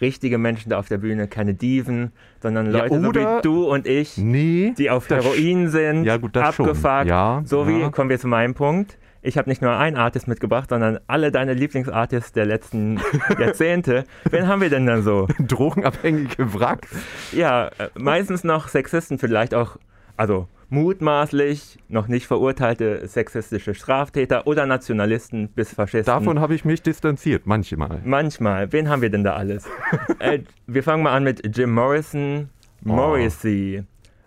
richtige 0.00 0.38
Menschen 0.38 0.70
da 0.70 0.78
auf 0.78 0.88
der 0.88 0.98
Bühne, 0.98 1.28
keine 1.28 1.54
Diven, 1.54 2.12
sondern 2.42 2.66
Ja, 2.72 2.80
Leute 2.84 3.00
so 3.00 3.08
oder- 3.08 3.38
wie 3.38 3.42
du 3.42 3.64
und 3.70 3.86
ich, 3.86 4.16
Nee. 4.18 4.74
die 4.78 4.90
auf 4.90 5.08
Heroin 5.10 5.68
sind, 5.68 6.04
Ja, 6.04 6.16
gut, 6.16 6.36
abgefuckt. 6.36 7.06
Ja, 7.06 7.42
so 7.44 7.66
wie, 7.68 7.80
ja. 7.80 7.90
kommen 7.90 8.10
wir 8.10 8.18
zu 8.18 8.28
meinem 8.28 8.54
Punkt. 8.54 8.98
Ich 9.22 9.36
habe 9.38 9.48
nicht 9.48 9.60
nur 9.60 9.72
einen 9.72 9.96
Artist 9.96 10.28
mitgebracht, 10.28 10.68
sondern 10.70 11.00
alle 11.08 11.32
deine 11.32 11.52
Lieblingsartists 11.54 12.30
der 12.32 12.46
letzten 12.46 13.00
Jahrzehnte. 13.40 14.04
Wen 14.30 14.46
haben 14.46 14.60
wir 14.60 14.70
denn 14.70 14.86
dann 14.86 15.02
so? 15.02 15.26
Drogenabhängige 15.40 16.54
Wracks. 16.54 16.88
Ja, 17.32 17.66
äh, 17.78 17.88
meistens 17.96 18.44
noch 18.44 18.68
Sexisten, 18.68 19.18
vielleicht 19.18 19.52
auch, 19.54 19.78
also 20.16 20.46
mutmaßlich 20.68 21.78
noch 21.88 22.08
nicht 22.08 22.26
verurteilte 22.26 23.06
sexistische 23.06 23.74
Straftäter 23.74 24.46
oder 24.46 24.66
Nationalisten 24.66 25.48
bis 25.48 25.72
Faschisten. 25.72 26.12
Davon 26.12 26.40
habe 26.40 26.54
ich 26.54 26.64
mich 26.64 26.82
distanziert, 26.82 27.46
manchmal. 27.46 28.00
Manchmal. 28.04 28.72
Wen 28.72 28.88
haben 28.88 29.02
wir 29.02 29.10
denn 29.10 29.24
da 29.24 29.34
alles? 29.34 29.66
äh, 30.18 30.40
wir 30.66 30.82
fangen 30.82 31.02
mal 31.02 31.12
an 31.14 31.24
mit 31.24 31.56
Jim 31.56 31.72
Morrison, 31.72 32.48
Morrissey, 32.82 33.84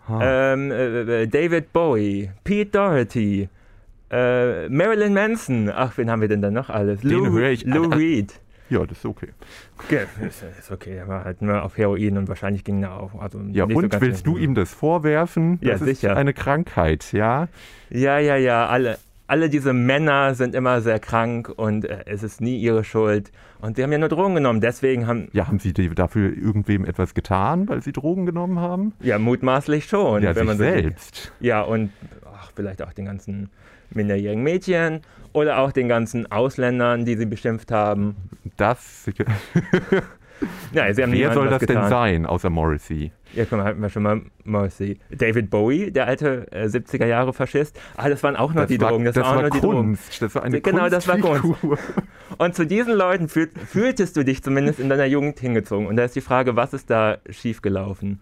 Ha. 0.08 0.52
ähm, 0.52 0.70
äh, 0.70 1.22
äh, 1.22 1.26
David 1.26 1.72
Bowie, 1.72 2.30
Pete 2.42 2.70
Doherty, 2.70 3.48
äh, 4.10 4.68
Marilyn 4.68 5.14
Manson. 5.14 5.70
Ach, 5.72 5.96
wen 5.96 6.10
haben 6.10 6.20
wir 6.20 6.28
denn 6.28 6.42
da 6.42 6.50
noch 6.50 6.68
alles? 6.70 7.00
Den 7.02 7.10
Lou, 7.10 7.24
Lou 7.26 7.88
Reed. 7.88 8.40
Ja, 8.70 8.86
das 8.86 8.98
ist 8.98 9.04
okay. 9.06 9.28
Okay, 9.84 10.04
ist, 10.26 10.42
ist 10.58 10.70
okay, 10.70 10.96
er 10.96 11.08
war 11.08 11.24
halt 11.24 11.42
nur 11.42 11.62
auf 11.62 11.76
Heroin 11.76 12.16
und 12.16 12.28
wahrscheinlich 12.28 12.64
ging 12.64 12.82
er 12.82 12.94
auch. 13.00 13.20
Also 13.20 13.40
Ja, 13.50 13.66
so 13.68 13.74
und 13.76 13.90
ganz 13.90 14.00
willst 14.02 14.26
du 14.26 14.36
ihm 14.38 14.54
das 14.54 14.72
vorwerfen? 14.72 15.58
Ja, 15.60 15.72
Das 15.72 15.82
ist 15.82 16.00
sicher. 16.00 16.16
eine 16.16 16.32
Krankheit, 16.32 17.12
ja? 17.12 17.48
Ja, 17.90 18.18
ja, 18.18 18.36
ja, 18.36 18.66
alle. 18.68 18.98
Alle 19.26 19.48
diese 19.48 19.72
Männer 19.72 20.34
sind 20.34 20.56
immer 20.56 20.80
sehr 20.80 20.98
krank 20.98 21.52
und 21.54 21.84
äh, 21.84 22.00
es 22.06 22.24
ist 22.24 22.40
nie 22.40 22.58
ihre 22.58 22.82
Schuld. 22.82 23.30
Und 23.60 23.76
sie 23.76 23.84
haben 23.84 23.92
ja 23.92 23.98
nur 23.98 24.08
Drogen 24.08 24.34
genommen. 24.34 24.60
Deswegen 24.60 25.06
haben, 25.06 25.28
Ja, 25.32 25.46
haben 25.46 25.60
sie 25.60 25.72
dafür 25.72 26.36
irgendwem 26.36 26.84
etwas 26.84 27.14
getan, 27.14 27.68
weil 27.68 27.80
sie 27.80 27.92
Drogen 27.92 28.26
genommen 28.26 28.58
haben? 28.58 28.92
ja, 29.00 29.20
mutmaßlich 29.20 29.84
schon. 29.84 30.24
ja, 30.24 30.34
wenn 30.34 30.46
man 30.46 30.58
sich 30.58 30.66
so- 30.66 30.72
selbst. 30.80 31.32
Ja, 31.38 31.62
und 31.62 31.92
ach, 32.34 32.50
vielleicht 32.56 32.82
auch 32.82 32.92
den 32.92 33.04
ganzen 33.04 33.50
minderjährigen 33.90 34.42
Mädchen 34.42 35.00
oder 35.32 35.58
auch 35.58 35.72
den 35.72 35.88
ganzen 35.88 36.30
Ausländern, 36.30 37.04
die 37.04 37.16
sie 37.16 37.26
beschimpft 37.26 37.70
haben. 37.70 38.16
Das, 38.56 39.08
Ja, 40.72 40.92
sie 40.92 41.02
haben 41.02 41.12
Wer 41.12 41.32
soll 41.32 41.48
das 41.48 41.60
denn 41.60 41.68
getan. 41.68 41.90
sein, 41.90 42.26
außer 42.26 42.50
Morrissey? 42.50 43.12
Ja, 43.34 43.44
mal, 43.50 43.64
hatten 43.64 43.80
wir 43.80 43.90
schon 43.90 44.02
mal 44.02 44.22
Morrissey. 44.44 44.98
David 45.10 45.50
Bowie, 45.50 45.90
der 45.90 46.06
alte 46.06 46.46
äh, 46.50 46.64
70er 46.64 47.06
Jahre 47.06 47.32
Faschist. 47.32 47.78
Ah, 47.96 48.08
das 48.08 48.22
waren 48.22 48.36
auch 48.36 48.52
noch 48.52 48.66
die 48.66 48.80
war, 48.80 48.90
Drogen. 48.90 49.04
Das, 49.04 49.14
das 49.14 49.24
waren 49.24 49.32
auch 49.32 49.36
war 49.36 49.48
noch 49.48 49.54
die 49.54 49.60
Drogen. 49.60 49.76
Kunst. 49.76 50.22
Das 50.22 50.34
war 50.34 50.42
eine 50.42 50.60
Genau, 50.60 50.88
das 50.88 51.06
war 51.06 51.18
Kunst. 51.18 51.44
Und 52.38 52.54
zu 52.54 52.66
diesen 52.66 52.94
Leuten 52.94 53.28
fühl, 53.28 53.50
fühltest 53.66 54.16
du 54.16 54.24
dich 54.24 54.42
zumindest 54.42 54.80
in 54.80 54.88
deiner 54.88 55.04
Jugend 55.06 55.38
hingezogen. 55.38 55.86
Und 55.86 55.96
da 55.96 56.04
ist 56.04 56.16
die 56.16 56.20
Frage, 56.20 56.56
was 56.56 56.72
ist 56.72 56.90
da 56.90 57.18
schiefgelaufen? 57.28 58.20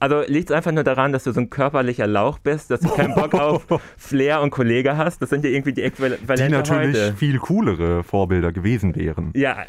Also 0.00 0.22
liegt 0.26 0.50
es 0.50 0.56
einfach 0.56 0.70
nur 0.72 0.84
daran, 0.84 1.12
dass 1.12 1.24
du 1.24 1.32
so 1.32 1.40
ein 1.40 1.50
körperlicher 1.50 2.06
Lauch 2.06 2.38
bist, 2.38 2.70
dass 2.70 2.80
du 2.80 2.88
keinen 2.88 3.14
Bock 3.14 3.34
auf 3.34 3.66
Flair 3.96 4.40
und 4.42 4.50
Kollege 4.50 4.96
hast? 4.96 5.20
Das 5.20 5.30
sind 5.30 5.44
ja 5.44 5.50
irgendwie 5.50 5.72
die 5.72 5.82
Äquivalente 5.82 6.24
Die 6.36 6.48
natürlich 6.48 6.96
heute. 6.96 7.14
viel 7.14 7.38
coolere 7.38 8.04
Vorbilder 8.04 8.52
gewesen 8.52 8.94
wären. 8.94 9.32
Ja, 9.34 9.52
äh, 9.62 9.64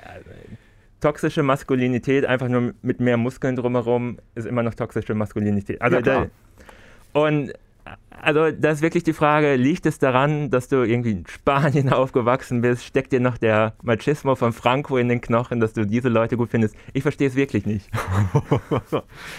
toxische 1.01 1.41
Maskulinität, 1.43 2.25
einfach 2.25 2.47
nur 2.47 2.73
mit 2.81 2.99
mehr 2.99 3.17
Muskeln 3.17 3.55
drumherum, 3.55 4.17
ist 4.35 4.45
immer 4.45 4.61
noch 4.63 4.75
toxische 4.75 5.15
Maskulinität. 5.15 5.81
Also 5.81 5.95
Ja, 5.97 6.01
klar. 6.03 6.27
da, 7.13 7.21
und 7.21 7.53
also 8.21 8.51
das 8.51 8.77
ist 8.77 8.81
wirklich 8.81 9.03
die 9.03 9.13
Frage, 9.13 9.55
liegt 9.55 9.85
es 9.85 9.99
daran, 9.99 10.49
dass 10.49 10.67
du 10.67 10.83
irgendwie 10.83 11.11
in 11.11 11.27
Spanien 11.27 11.89
aufgewachsen 11.93 12.61
bist? 12.61 12.83
Steckt 12.83 13.11
dir 13.11 13.19
noch 13.19 13.37
der 13.37 13.73
Machismo 13.81 14.35
von 14.35 14.53
Franco 14.53 14.97
in 14.97 15.09
den 15.09 15.21
Knochen, 15.21 15.59
dass 15.59 15.73
du 15.73 15.85
diese 15.85 16.09
Leute 16.09 16.37
gut 16.37 16.49
findest? 16.49 16.75
Ich 16.93 17.03
verstehe 17.03 17.27
es 17.27 17.35
wirklich 17.35 17.65
nicht. 17.65 17.89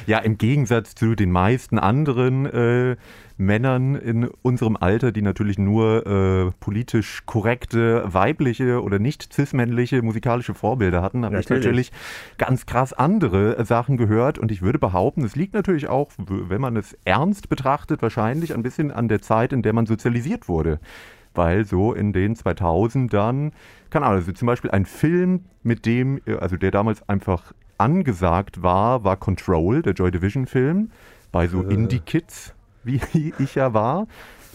Ja, 0.06 0.18
im 0.18 0.38
Gegensatz 0.38 0.94
zu 0.94 1.14
den 1.14 1.30
meisten 1.30 1.78
anderen 1.78 2.46
äh, 2.46 2.96
Männern 3.40 3.94
in 3.94 4.28
unserem 4.42 4.76
Alter, 4.76 5.12
die 5.12 5.22
natürlich 5.22 5.58
nur 5.58 6.06
äh, 6.06 6.50
politisch 6.60 7.22
korrekte, 7.26 8.04
weibliche 8.06 8.82
oder 8.82 8.98
nicht 8.98 9.32
cis-männliche 9.32 10.02
musikalische 10.02 10.54
Vorbilder 10.54 11.02
hatten, 11.02 11.24
habe 11.24 11.40
ich 11.40 11.48
Natürlich. 11.48 11.64
natürlich 11.64 11.92
ganz 12.38 12.66
krass 12.66 12.92
andere 12.92 13.64
Sachen 13.64 13.96
gehört. 13.96 14.38
Und 14.38 14.52
ich 14.52 14.62
würde 14.62 14.78
behaupten, 14.78 15.24
es 15.24 15.36
liegt 15.36 15.54
natürlich 15.54 15.88
auch, 15.88 16.10
wenn 16.18 16.60
man 16.60 16.76
es 16.76 16.96
ernst 17.04 17.48
betrachtet, 17.48 18.02
wahrscheinlich 18.02 18.39
ein 18.54 18.62
bisschen 18.62 18.90
an 18.90 19.08
der 19.08 19.22
Zeit, 19.22 19.52
in 19.52 19.62
der 19.62 19.72
man 19.72 19.86
sozialisiert 19.86 20.48
wurde. 20.48 20.80
Weil 21.34 21.64
so 21.64 21.92
in 21.92 22.12
den 22.12 22.34
2000ern, 22.34 23.52
keine 23.90 24.06
Ahnung, 24.06 24.18
also 24.18 24.32
zum 24.32 24.46
Beispiel 24.46 24.70
ein 24.70 24.84
Film, 24.84 25.44
mit 25.62 25.86
dem, 25.86 26.20
äh, 26.26 26.34
also 26.36 26.56
der 26.56 26.70
damals 26.70 27.08
einfach 27.08 27.52
angesagt 27.78 28.62
war, 28.62 29.04
war 29.04 29.16
Control, 29.16 29.82
der 29.82 29.94
Joy 29.94 30.10
Division 30.10 30.46
Film, 30.46 30.90
bei 31.32 31.46
so 31.46 31.62
Äh. 31.62 31.72
Indie-Kids, 31.72 32.54
wie 32.84 33.00
ich 33.38 33.54
ja 33.54 33.72
war. 33.74 34.06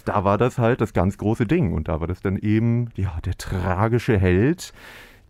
Da 0.03 0.23
war 0.23 0.37
das 0.37 0.59
halt 0.59 0.81
das 0.81 0.93
ganz 0.93 1.17
große 1.17 1.47
Ding. 1.47 1.73
Und 1.73 1.87
da 1.87 1.99
war 1.99 2.07
das 2.07 2.21
dann 2.21 2.37
eben, 2.37 2.89
ja, 2.95 3.17
der 3.25 3.37
tragische 3.37 4.17
Held, 4.17 4.73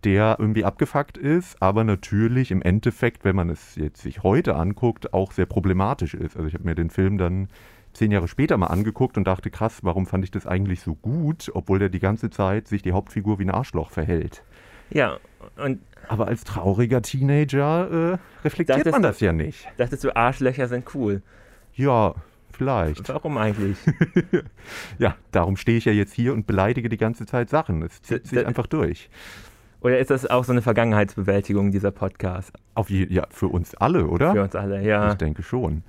der 0.04 0.36
irgendwie 0.40 0.66
abgefuckt 0.66 1.18
ist, 1.18 1.62
aber 1.62 1.84
natürlich 1.84 2.52
im 2.52 2.62
Endeffekt, 2.62 3.24
wenn 3.24 3.36
man 3.36 3.50
es 3.50 3.76
jetzt 3.76 4.02
sich 4.02 4.22
heute 4.24 4.56
anguckt, 4.56 5.14
auch 5.14 5.32
sehr 5.32 5.46
problematisch 5.46 6.14
ist. 6.14 6.36
Also 6.36 6.48
ich 6.48 6.54
habe 6.54 6.66
mir 6.66 6.76
den 6.76 6.90
Film 6.90 7.18
dann 7.18 7.48
zehn 7.96 8.12
Jahre 8.12 8.28
später 8.28 8.58
mal 8.58 8.68
angeguckt 8.68 9.18
und 9.18 9.26
dachte, 9.26 9.50
krass, 9.50 9.80
warum 9.84 10.06
fand 10.06 10.24
ich 10.24 10.32
das 10.32 10.46
eigentlich 10.46 10.82
so 10.82 10.96
gut, 10.96 11.50
obwohl 11.54 11.80
der 11.80 11.90
die 11.90 12.00
ganze 12.00 12.30
Zeit 12.30 12.68
sich 12.68 12.82
die 12.82 12.92
Hauptfigur 12.92 13.40
wie 13.40 13.46
ein 13.46 13.52
Arschloch 13.52 13.90
verhält. 13.90 14.44
Ja, 14.92 15.18
und 15.58 15.80
Aber 16.08 16.28
als 16.28 16.44
trauriger 16.44 17.02
Teenager 17.02 18.14
äh, 18.14 18.18
reflektiert 18.44 18.80
Dachtest 18.80 18.92
man 18.94 19.02
das 19.02 19.20
ja 19.20 19.32
nicht. 19.34 19.68
dachtest 19.78 20.04
du, 20.04 20.16
Arschlöcher 20.16 20.68
sind 20.68 20.94
cool. 20.94 21.22
Ja, 21.74 22.14
vielleicht. 22.52 23.10
Warum 23.10 23.38
eigentlich? 23.38 23.78
Ja, 25.00 25.16
darum 25.32 25.58
stehe 25.58 25.78
ich 25.78 25.86
ja 25.86 25.92
jetzt 25.92 26.14
hier 26.14 26.34
und 26.34 26.48
beleidige 26.48 26.90
die 26.90 26.98
ganze 26.98 27.26
Zeit 27.26 27.50
Sachen. 27.50 27.82
Es 27.82 28.02
zieht 28.02 28.28
sich 28.28 28.46
einfach 28.46 28.68
durch. 28.68 29.10
Oder 29.82 30.00
ist 30.00 30.10
das 30.10 30.26
auch 30.26 30.44
so 30.44 30.52
eine 30.52 30.62
Vergangenheitsbewältigung 30.62 31.72
dieser 31.72 31.92
Podcast 31.92 32.52
Auf 32.74 32.90
je, 32.90 33.06
ja, 33.08 33.28
für 33.30 33.48
uns 33.48 33.76
alle, 33.76 34.08
oder? 34.08 34.34
für 34.34 34.42
uns 34.42 34.56
alle? 34.56 34.82
Ja. 34.84 35.12
Ich 35.12 35.18
denke 35.18 35.44
schon. 35.44 35.84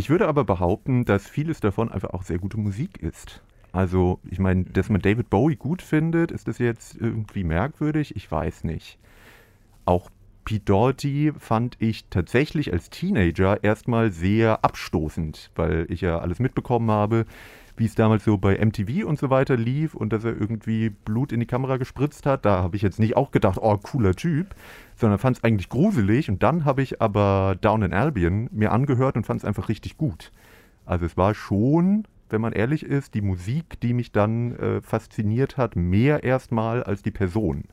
Ich 0.00 0.08
würde 0.08 0.28
aber 0.28 0.44
behaupten, 0.44 1.04
dass 1.04 1.28
vieles 1.28 1.60
davon 1.60 1.92
einfach 1.92 2.14
auch 2.14 2.22
sehr 2.22 2.38
gute 2.38 2.56
Musik 2.56 3.02
ist. 3.02 3.42
Also, 3.70 4.18
ich 4.30 4.38
meine, 4.38 4.64
dass 4.64 4.88
man 4.88 5.02
David 5.02 5.28
Bowie 5.28 5.56
gut 5.56 5.82
findet, 5.82 6.30
ist 6.30 6.48
das 6.48 6.56
jetzt 6.56 6.96
irgendwie 6.96 7.44
merkwürdig? 7.44 8.16
Ich 8.16 8.32
weiß 8.32 8.64
nicht. 8.64 8.98
Auch 9.84 10.08
Pete 10.46 10.64
Doherty 10.64 11.34
fand 11.38 11.76
ich 11.80 12.06
tatsächlich 12.08 12.72
als 12.72 12.88
Teenager 12.88 13.62
erstmal 13.62 14.10
sehr 14.10 14.64
abstoßend, 14.64 15.50
weil 15.54 15.84
ich 15.90 16.00
ja 16.00 16.18
alles 16.18 16.38
mitbekommen 16.38 16.90
habe, 16.90 17.26
wie 17.76 17.84
es 17.84 17.94
damals 17.94 18.24
so 18.24 18.38
bei 18.38 18.58
MTV 18.58 19.06
und 19.06 19.18
so 19.18 19.28
weiter 19.28 19.58
lief 19.58 19.94
und 19.94 20.14
dass 20.14 20.24
er 20.24 20.32
irgendwie 20.32 20.88
Blut 20.88 21.30
in 21.30 21.40
die 21.40 21.46
Kamera 21.46 21.76
gespritzt 21.76 22.24
hat. 22.24 22.46
Da 22.46 22.62
habe 22.62 22.74
ich 22.76 22.80
jetzt 22.82 23.00
nicht 23.00 23.18
auch 23.18 23.32
gedacht, 23.32 23.58
oh, 23.60 23.76
cooler 23.76 24.14
Typ, 24.14 24.54
sondern 25.00 25.18
fand 25.18 25.38
es 25.38 25.44
eigentlich 25.44 25.68
gruselig. 25.68 26.28
Und 26.28 26.42
dann 26.42 26.64
habe 26.64 26.82
ich 26.82 27.00
aber 27.00 27.56
Down 27.60 27.82
in 27.82 27.92
Albion 27.92 28.48
mir 28.52 28.72
angehört 28.72 29.16
und 29.16 29.24
fand 29.26 29.40
es 29.40 29.44
einfach 29.44 29.68
richtig 29.68 29.96
gut. 29.96 30.30
Also 30.86 31.06
es 31.06 31.16
war 31.16 31.34
schon, 31.34 32.04
wenn 32.28 32.40
man 32.40 32.52
ehrlich 32.52 32.84
ist, 32.84 33.14
die 33.14 33.22
Musik, 33.22 33.80
die 33.80 33.94
mich 33.94 34.12
dann 34.12 34.56
äh, 34.56 34.80
fasziniert 34.80 35.56
hat, 35.56 35.76
mehr 35.76 36.22
erstmal 36.24 36.82
als 36.82 37.02
die 37.02 37.10
Person. 37.10 37.64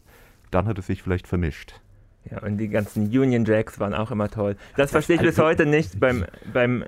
Dann 0.52 0.66
hat 0.68 0.78
es 0.80 0.88
sich 0.88 1.04
vielleicht 1.04 1.28
vermischt. 1.28 1.82
Ja, 2.30 2.42
und 2.42 2.58
die 2.58 2.68
ganzen 2.68 3.04
Union 3.08 3.46
Jacks 3.46 3.80
waren 3.80 3.94
auch 3.94 4.12
immer 4.12 4.30
toll. 4.30 4.56
Das 4.76 4.92
verstehe 4.92 5.16
ich 5.18 5.22
bis 5.22 5.40
also- 5.40 5.44
heute 5.44 5.66
nicht 5.66 6.00
beim, 6.00 6.26
beim 6.52 6.84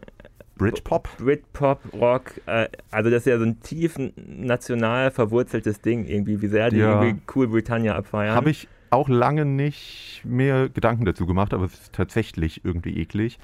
Britpop? 0.58 1.08
Britpop, 1.18 1.80
Rock. 1.94 2.34
Äh, 2.46 2.68
also 2.92 3.10
das 3.10 3.20
ist 3.22 3.28
ja 3.28 3.38
so 3.38 3.46
ein 3.46 3.62
tief 3.62 3.96
national 4.28 5.12
verwurzeltes 5.12 5.82
Ding 5.82 6.06
irgendwie, 6.06 6.42
wie 6.42 6.48
sehr 6.48 6.70
die 6.70 6.78
Ja. 6.78 7.02
irgendwie 7.02 7.22
Cool 7.34 7.48
Britannia 7.48 7.96
abfeiern. 7.96 8.36
Habe 8.36 8.50
ich 8.50 8.68
auch 8.92 9.10
lange 9.10 9.46
nicht 9.46 10.22
mehr 10.26 10.70
Gedanken 10.70 11.06
dazu 11.06 11.26
gemacht, 11.26 11.54
aber 11.54 11.66
es 11.66 11.74
ist 11.74 11.94
tatsächlich 11.94 12.64
irgendwie 12.66 12.98
eklig. 12.98 13.40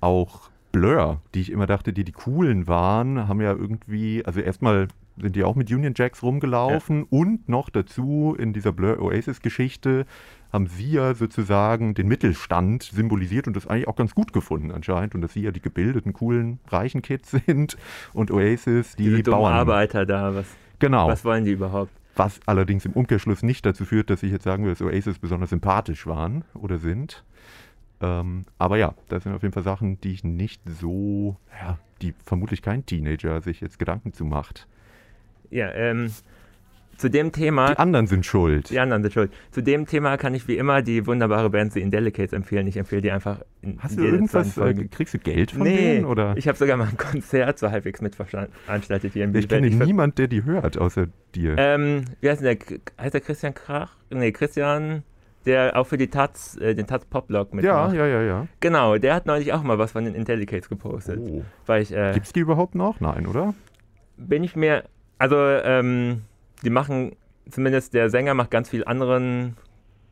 Auch 0.00 0.50
Blur, 0.72 1.20
die 1.34 1.40
ich 1.40 1.50
immer 1.52 1.66
dachte, 1.66 1.92
die 1.92 2.04
die 2.04 2.12
coolen 2.12 2.66
waren, 2.66 3.28
haben 3.28 3.40
ja 3.40 3.52
irgendwie, 3.52 4.24
also 4.24 4.40
erstmal 4.40 4.88
sind 5.18 5.34
die 5.34 5.44
auch 5.44 5.54
mit 5.54 5.70
Union 5.72 5.94
Jacks 5.96 6.22
rumgelaufen 6.22 7.04
und 7.04 7.48
noch 7.48 7.70
dazu 7.70 8.36
in 8.38 8.52
dieser 8.52 8.72
Blur 8.72 9.00
Oasis 9.00 9.40
Geschichte 9.40 10.04
haben 10.52 10.66
sie 10.66 10.92
ja 10.92 11.14
sozusagen 11.14 11.94
den 11.94 12.06
Mittelstand 12.06 12.82
symbolisiert 12.82 13.46
und 13.46 13.56
das 13.56 13.66
eigentlich 13.66 13.88
auch 13.88 13.96
ganz 13.96 14.14
gut 14.14 14.34
gefunden 14.34 14.70
anscheinend 14.70 15.14
und 15.14 15.22
dass 15.22 15.32
sie 15.32 15.40
ja 15.40 15.50
die 15.52 15.62
gebildeten, 15.62 16.12
coolen, 16.12 16.60
reichen 16.68 17.00
Kids 17.00 17.30
sind 17.46 17.78
und 18.12 18.30
Oasis 18.30 18.96
die 18.96 19.22
dummen 19.22 19.40
Bauern. 19.40 19.52
Arbeiter 19.54 20.04
da, 20.04 20.34
was, 20.34 20.46
Genau. 20.78 21.08
was 21.08 21.24
wollen 21.24 21.44
die 21.46 21.52
überhaupt? 21.52 21.90
Was 22.16 22.40
allerdings 22.46 22.84
im 22.86 22.92
Umkehrschluss 22.92 23.42
nicht 23.42 23.66
dazu 23.66 23.84
führt, 23.84 24.08
dass 24.10 24.22
ich 24.22 24.32
jetzt 24.32 24.44
sagen 24.44 24.64
würde, 24.64 24.78
dass 24.78 24.86
Oasis 24.86 25.18
besonders 25.18 25.50
sympathisch 25.50 26.06
waren 26.06 26.44
oder 26.54 26.78
sind. 26.78 27.24
Ähm, 28.00 28.46
aber 28.58 28.78
ja, 28.78 28.94
das 29.08 29.22
sind 29.22 29.34
auf 29.34 29.42
jeden 29.42 29.52
Fall 29.52 29.62
Sachen, 29.62 30.00
die 30.00 30.12
ich 30.12 30.24
nicht 30.24 30.60
so, 30.66 31.36
ja, 31.60 31.78
die 32.02 32.14
vermutlich 32.24 32.62
kein 32.62 32.84
Teenager 32.86 33.40
sich 33.42 33.60
jetzt 33.60 33.78
Gedanken 33.78 34.12
zu 34.12 34.24
macht. 34.24 34.66
Ja, 35.50 35.72
ähm, 35.72 36.10
zu 36.98 37.10
dem 37.10 37.32
Thema, 37.32 37.70
Die 37.72 37.78
anderen 37.78 38.06
sind 38.06 38.24
schuld. 38.24 38.70
die 38.70 38.78
anderen 38.78 39.02
sind 39.02 39.12
schuld. 39.12 39.32
Zu 39.50 39.62
dem 39.62 39.86
Thema 39.86 40.16
kann 40.16 40.34
ich 40.34 40.48
wie 40.48 40.56
immer 40.56 40.82
die 40.82 41.06
wunderbare 41.06 41.50
Band 41.50 41.72
The 41.72 41.80
Indelicates 41.80 42.32
empfehlen. 42.32 42.66
Ich 42.66 42.76
empfehle 42.76 43.02
die 43.02 43.10
einfach 43.10 43.40
in 43.62 43.78
Hast 43.82 43.98
du 43.98 44.04
irgendwas, 44.04 44.56
äh, 44.58 44.74
kriegst 44.90 45.14
du 45.14 45.18
Geld 45.18 45.50
von 45.52 45.62
nee, 45.62 45.76
denen? 45.94 46.06
Oder? 46.06 46.34
ich 46.36 46.48
habe 46.48 46.56
sogar 46.56 46.76
mal 46.76 46.88
ein 46.88 46.96
Konzert 46.96 47.58
so 47.58 47.70
halbwegs 47.70 48.00
mitveranstaltet 48.00 49.12
hier 49.12 49.24
in 49.24 49.34
Ich 49.34 49.48
kenne 49.48 49.70
ver- 49.70 49.84
niemand, 49.86 50.18
der 50.18 50.28
die 50.28 50.44
hört, 50.44 50.78
außer 50.78 51.06
dir. 51.34 51.54
Ähm, 51.58 52.04
wie 52.20 52.30
heißt 52.30 52.42
der? 52.42 52.56
Heißt 53.00 53.14
der 53.14 53.20
Christian 53.20 53.54
Krach? 53.54 53.96
Nee, 54.10 54.32
Christian, 54.32 55.02
der 55.44 55.76
auch 55.76 55.86
für 55.86 55.98
die 55.98 56.08
Taz, 56.08 56.56
äh, 56.56 56.74
den 56.74 56.86
Taz 56.86 57.04
Pop-Blog 57.04 57.48
ja, 57.50 57.56
mitmacht. 57.56 57.94
ja, 57.94 58.06
ja, 58.06 58.22
ja. 58.22 58.46
Genau, 58.60 58.96
der 58.98 59.14
hat 59.14 59.26
neulich 59.26 59.52
auch 59.52 59.62
mal 59.62 59.78
was 59.78 59.92
von 59.92 60.04
den 60.04 60.14
Intellicates 60.14 60.68
gepostet. 60.68 61.18
Oh. 61.20 61.42
Weil 61.66 61.82
ich, 61.82 61.92
äh, 61.94 62.12
Gibt's 62.14 62.32
die 62.32 62.40
überhaupt 62.40 62.74
noch? 62.74 63.00
Nein, 63.00 63.26
oder? 63.26 63.54
bin 64.18 64.42
ich 64.44 64.56
mir, 64.56 64.84
also, 65.18 65.36
ähm, 65.38 66.22
die 66.62 66.70
machen, 66.70 67.16
zumindest 67.50 67.94
der 67.94 68.10
Sänger 68.10 68.34
macht 68.34 68.50
ganz 68.50 68.68
viel 68.68 68.84
anderen 68.84 69.56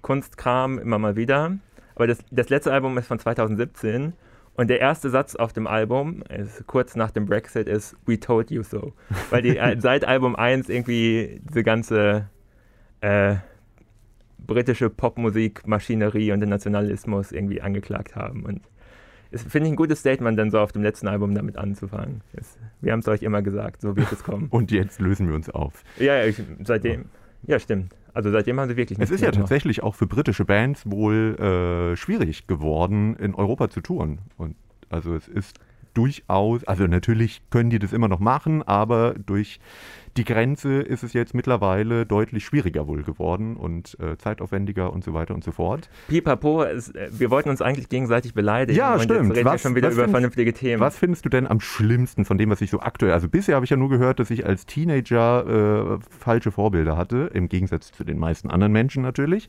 Kunstkram 0.02 0.78
immer 0.78 0.98
mal 0.98 1.16
wieder. 1.16 1.58
Aber 1.94 2.06
das, 2.06 2.18
das 2.30 2.48
letzte 2.48 2.72
Album 2.72 2.98
ist 2.98 3.06
von 3.06 3.18
2017 3.18 4.14
und 4.56 4.68
der 4.68 4.80
erste 4.80 5.10
Satz 5.10 5.34
auf 5.34 5.52
dem 5.52 5.66
Album, 5.66 6.22
kurz 6.66 6.94
nach 6.94 7.10
dem 7.10 7.26
Brexit, 7.26 7.68
ist 7.68 7.96
We 8.06 8.20
told 8.20 8.50
you 8.50 8.62
so. 8.62 8.92
Weil 9.30 9.42
die 9.42 9.56
äh, 9.56 9.80
seit 9.80 10.04
Album 10.04 10.36
1 10.36 10.68
irgendwie 10.68 11.40
diese 11.48 11.64
ganze 11.64 12.28
äh, 13.00 13.36
britische 14.38 14.90
Popmusik-Maschinerie 14.90 16.32
und 16.32 16.40
den 16.40 16.50
Nationalismus 16.50 17.32
irgendwie 17.32 17.62
angeklagt 17.62 18.14
haben. 18.14 18.44
Und 18.44 18.60
finde 19.42 19.68
ich 19.68 19.72
ein 19.72 19.76
gutes 19.76 20.00
Statement, 20.00 20.38
dann 20.38 20.50
so 20.50 20.58
auf 20.58 20.72
dem 20.72 20.82
letzten 20.82 21.08
Album 21.08 21.34
damit 21.34 21.56
anzufangen. 21.56 22.22
Es, 22.32 22.58
wir 22.80 22.92
haben 22.92 23.00
es 23.00 23.08
euch 23.08 23.22
immer 23.22 23.42
gesagt, 23.42 23.80
so 23.80 23.96
wird 23.96 24.10
es 24.12 24.22
kommen. 24.22 24.46
Und 24.50 24.70
jetzt 24.70 25.00
lösen 25.00 25.28
wir 25.28 25.34
uns 25.34 25.50
auf. 25.50 25.82
ja, 25.98 26.16
ja, 26.16 26.24
ich, 26.26 26.40
seitdem, 26.62 27.06
ja, 27.46 27.58
stimmt. 27.58 27.94
Also 28.12 28.30
seitdem 28.30 28.60
haben 28.60 28.68
sie 28.68 28.76
wirklich 28.76 28.98
Es 28.98 29.10
nichts 29.10 29.22
ist 29.22 29.26
ja 29.26 29.32
tatsächlich 29.32 29.82
auch 29.82 29.96
für 29.96 30.06
britische 30.06 30.44
Bands 30.44 30.88
wohl 30.88 31.36
äh, 31.38 31.96
schwierig 31.96 32.46
geworden, 32.46 33.16
in 33.16 33.34
Europa 33.34 33.70
zu 33.70 33.80
touren. 33.80 34.20
Und 34.36 34.54
also 34.88 35.16
es 35.16 35.26
ist 35.26 35.58
durchaus, 35.94 36.64
also 36.64 36.86
natürlich 36.86 37.42
können 37.50 37.70
die 37.70 37.78
das 37.78 37.92
immer 37.92 38.08
noch 38.08 38.20
machen, 38.20 38.62
aber 38.62 39.14
durch 39.14 39.60
die 40.16 40.24
Grenze 40.24 40.80
ist 40.80 41.02
es 41.02 41.12
jetzt 41.12 41.34
mittlerweile 41.34 42.06
deutlich 42.06 42.44
schwieriger 42.44 42.86
wohl 42.86 43.02
geworden 43.02 43.56
und 43.56 43.98
äh, 43.98 44.16
zeitaufwendiger 44.16 44.92
und 44.92 45.02
so 45.02 45.12
weiter 45.12 45.34
und 45.34 45.42
so 45.42 45.50
fort. 45.50 45.88
Pipapo, 46.06 46.62
ist, 46.62 46.94
äh, 46.94 47.08
wir 47.10 47.30
wollten 47.30 47.48
uns 47.48 47.60
eigentlich 47.60 47.88
gegenseitig 47.88 48.32
beleidigen. 48.32 48.78
Ja, 48.78 48.98
stimmt. 49.00 49.28
Jetzt 49.28 49.38
reden 49.38 49.50
wir 49.50 49.58
schon 49.58 49.74
wieder 49.74 49.90
über 49.90 50.02
find- 50.02 50.12
vernünftige 50.12 50.52
Themen. 50.52 50.80
Was 50.80 50.96
findest 50.96 51.24
du 51.24 51.30
denn 51.30 51.48
am 51.48 51.58
schlimmsten 51.58 52.24
von 52.24 52.38
dem, 52.38 52.50
was 52.50 52.60
ich 52.60 52.70
so 52.70 52.78
aktuell, 52.78 53.12
also 53.12 53.28
bisher 53.28 53.56
habe 53.56 53.64
ich 53.64 53.70
ja 53.70 53.76
nur 53.76 53.88
gehört, 53.88 54.20
dass 54.20 54.30
ich 54.30 54.46
als 54.46 54.66
Teenager 54.66 55.96
äh, 55.96 55.98
falsche 56.16 56.52
Vorbilder 56.52 56.96
hatte, 56.96 57.30
im 57.34 57.48
Gegensatz 57.48 57.90
zu 57.90 58.04
den 58.04 58.18
meisten 58.18 58.50
anderen 58.50 58.72
Menschen 58.72 59.02
natürlich. 59.02 59.48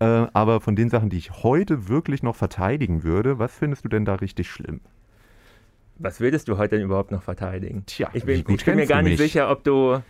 Äh, 0.00 0.04
aber 0.04 0.60
von 0.60 0.74
den 0.74 0.88
Sachen, 0.90 1.10
die 1.10 1.18
ich 1.18 1.44
heute 1.44 1.88
wirklich 1.88 2.24
noch 2.24 2.34
verteidigen 2.34 3.04
würde, 3.04 3.38
was 3.38 3.54
findest 3.54 3.84
du 3.84 3.88
denn 3.88 4.04
da 4.04 4.16
richtig 4.16 4.50
schlimm? 4.50 4.80
Was 6.02 6.18
würdest 6.18 6.48
du 6.48 6.56
heute 6.56 6.76
denn 6.76 6.84
überhaupt 6.86 7.10
noch 7.10 7.22
verteidigen? 7.22 7.84
Tja, 7.84 8.08
ich 8.14 8.24
bin, 8.24 8.42
gut 8.42 8.56
ich 8.56 8.64
bin 8.64 8.76
mir 8.76 8.86
gar 8.86 9.02
nicht 9.02 9.18
mich? 9.18 9.20
sicher, 9.20 9.50
ob 9.50 9.64
du 9.64 10.00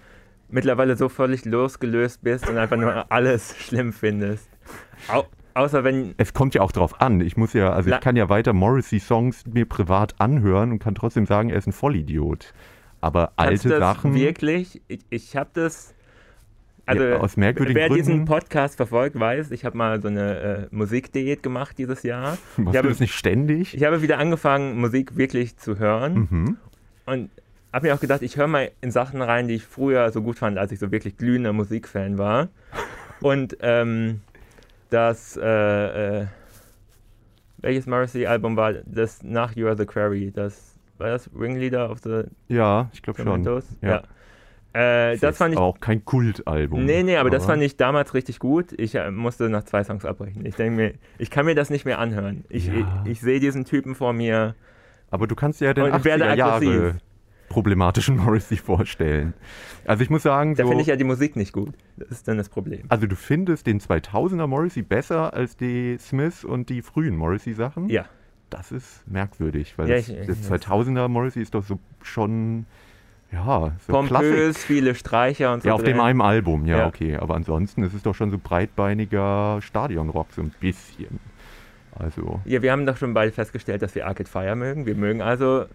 mittlerweile 0.49 0.97
so 0.97 1.09
völlig 1.09 1.45
losgelöst 1.45 2.23
bist 2.23 2.49
und 2.49 2.59
einfach 2.59 2.77
nur 2.77 3.07
alles 3.13 3.57
schlimm 3.59 3.93
findest. 3.93 4.49
Au 5.09 5.25
außer 5.55 5.83
wenn. 5.83 6.15
Es 6.17 6.33
kommt 6.33 6.55
ja 6.55 6.63
auch 6.63 6.71
drauf 6.71 7.01
an. 7.01 7.21
Ich 7.21 7.37
muss 7.37 7.55
ja, 7.55 7.73
also 7.73 7.91
ich 7.91 8.01
kann 8.01 8.15
ja 8.15 8.29
weiter 8.29 8.53
Morrissey-Songs 8.53 9.47
mir 9.47 9.67
privat 9.67 10.15
anhören 10.19 10.71
und 10.71 10.79
kann 10.79 10.95
trotzdem 10.95 11.27
sagen, 11.27 11.51
er 11.51 11.57
ist 11.57 11.67
ein 11.67 11.73
Vollidiot. 11.73 12.55
Aber 13.01 13.33
alte 13.37 13.79
Sachen. 13.81 14.15
Wirklich? 14.15 14.83
Ich, 14.87 15.01
ich 15.11 15.37
habe 15.37 15.51
das. 15.55 15.95
Also, 16.91 17.05
Ja, 17.05 17.17
aus 17.19 17.37
merkwürdigen 17.37 17.79
wer 17.81 17.89
diesen 17.89 18.15
Gründen. 18.15 18.25
Podcast 18.27 18.77
verfolgt, 18.77 19.19
weiß, 19.19 19.51
ich 19.51 19.65
habe 19.65 19.77
mal 19.77 20.01
so 20.03 20.09
eine 20.09 20.39
äh, 20.41 20.67
Musikdiät 20.75 21.43
gemacht 21.43 21.79
dieses 21.79 22.03
Jahr. 22.03 22.37
Machst 22.57 22.75
ich 22.75 22.77
habe- 22.79 22.89
das 22.89 23.01
nicht 23.01 23.15
ständig? 23.15 23.75
Ich 23.75 23.85
habe 23.85 24.03
wieder 24.03 24.19
angefangen, 24.19 24.79
Musik 24.81 25.17
wirklich 25.17 25.57
zu 25.57 25.79
hören. 25.79 26.29
Mhm. 26.31 26.57
Und 27.07 27.31
habe 27.73 27.87
mir 27.87 27.95
auch 27.95 28.01
gedacht, 28.01 28.23
ich 28.23 28.37
höre 28.37 28.47
mal 28.49 28.71
in 28.81 28.91
Sachen 28.91 29.23
rein, 29.23 29.47
die 29.49 29.55
ich 29.55 29.65
früher 29.65 30.11
so 30.11 30.23
gut 30.23 30.39
fand, 30.39 30.59
als 30.59 30.73
ich 30.73 30.79
so 30.79 30.91
wirklich 30.91 31.17
glühender 31.17 31.53
Musikfan 31.53 32.19
war. 32.19 32.49
Und 33.21 33.57
ähm, 33.61 34.21
das, 34.91 35.37
äh, 35.37 36.21
äh, 36.23 36.27
welches 37.59 37.87
Morrissey-Album 37.87 38.57
war 38.57 38.73
das 38.73 39.23
nach 39.23 39.55
You 39.55 39.67
Are 39.67 39.77
the 39.77 39.87
Quarry? 39.87 40.33
Das, 40.35 40.75
war 40.99 41.09
das 41.11 41.31
Ringleader 41.39 41.91
of 41.91 42.01
the 42.01 42.23
Ja, 42.49 42.91
ich 42.93 43.03
glaube 43.03 43.19
schon. 43.23 43.27
Tomatoes? 43.27 43.65
Ja. 43.83 44.03
Äh, 44.75 45.15
Ist 45.15 45.23
das 45.23 45.37
fand 45.39 45.55
ich. 45.55 45.59
auch 45.59 45.81
kein 45.81 46.05
Kultalbum. 46.05 46.85
Nee, 46.85 47.03
nee, 47.03 47.17
aber 47.17 47.31
das 47.31 47.47
fand 47.47 47.63
ich 47.63 47.77
damals 47.77 48.15
richtig 48.15 48.39
gut. 48.39 48.73
Ich 48.79 48.95
äh, 48.95 49.11
musste 49.11 49.49
nach 49.49 49.65
zwei 49.65 49.83
Songs 49.83 50.05
abbrechen. 50.05 50.47
Ich 50.47 50.55
denke 50.55 50.77
mir, 50.77 50.95
ich 51.19 51.31
kann 51.31 51.45
mir 51.47 51.55
das 51.57 51.71
nicht 51.71 51.85
mehr 51.85 51.99
anhören. 51.99 52.45
Ich, 52.49 52.67
Ja. 52.69 53.03
ich, 53.05 53.11
ich 53.13 53.21
sehe 53.21 53.41
diesen 53.41 53.65
Typen 53.65 53.95
vor 53.97 54.13
mir. 54.13 54.55
Aber 55.11 55.27
du 55.27 55.35
kannst 55.35 55.61
dir 55.61 55.65
ja 55.67 55.75
den 55.75 55.91
Und 55.91 56.05
werde 56.05 56.25
80er 56.25 56.35
Jahre 56.37 56.95
problematischen 57.49 58.17
Morrissey 58.17 58.57
vorstellen. 58.59 59.35
Also 59.85 60.05
ich 60.05 60.11
muss 60.11 60.23
sagen, 60.23 60.55
Da 60.55 60.63
so, 60.63 60.69
finde 60.69 60.83
ich 60.83 60.89
ja 60.89 60.95
die 60.95 61.03
Musik 61.03 61.35
nicht 61.35 61.53
gut. 61.53 61.75
Das 61.97 62.11
ist 62.13 62.29
dann 62.29 62.37
das 62.39 62.49
Problem. 62.49 62.83
also 62.89 63.09
du 63.09 63.17
findest 63.17 63.67
den 63.67 63.81
2000er 63.81 64.47
Morrissey 64.47 64.83
besser 64.83 65.35
als 65.35 65.57
die 65.57 65.97
Smith 65.99 66.45
und 66.45 66.69
die 66.69 66.81
frühen 66.81 67.17
Morrissey-Sachen? 67.17 67.89
Ja. 67.89 68.05
Das 68.51 68.71
ist 68.71 69.03
merkwürdig, 69.09 69.75
weil 69.79 69.89
Ja, 69.89 69.97
das, 69.97 70.09
ich- 70.09 70.27
das 70.29 70.39
ich- 70.41 70.47
2000er 70.47 71.09
Morrissey 71.09 71.43
ist 71.43 71.55
doch 71.57 71.65
so 71.65 71.81
schon, 72.03 72.67
ja, 73.33 73.73
so. 73.87 73.93
Pompös, 73.93 74.59
viele 74.65 74.95
Streicher 74.95 75.53
und 75.53 75.63
so. 75.63 75.69
Ja, 75.69 75.75
auf 75.75 75.83
dem 75.83 75.93
drin. 75.99 76.01
einen 76.01 76.21
Album, 76.21 76.67
ja, 76.67 76.79
Ja. 76.79 76.87
okay. 76.87 77.17
Aber 77.17 77.35
ansonsten 77.35 77.83
ist 77.85 77.95
es 77.95 78.03
doch 78.03 78.15
schon 78.15 78.31
so 78.31 78.39
breitbeiniger 78.39 79.59
Stadionrock, 79.63 80.33
so 80.33 80.43
ein 80.43 80.53
bisschen. 80.61 81.21
Also, 81.97 82.41
Ja, 82.45 82.63
wir 82.63 82.73
haben 82.73 82.87
doch 82.87 82.97
schon 82.97 83.15
beide 83.15 83.31
festgestellt, 83.33 83.83
dass 83.83 83.95
wir 83.95 84.07
Arcade 84.07 84.29
Fire 84.29 84.57
mögen. 84.57 84.87
Wir 84.87 84.95
mögen 84.95 85.23
also 85.23 85.67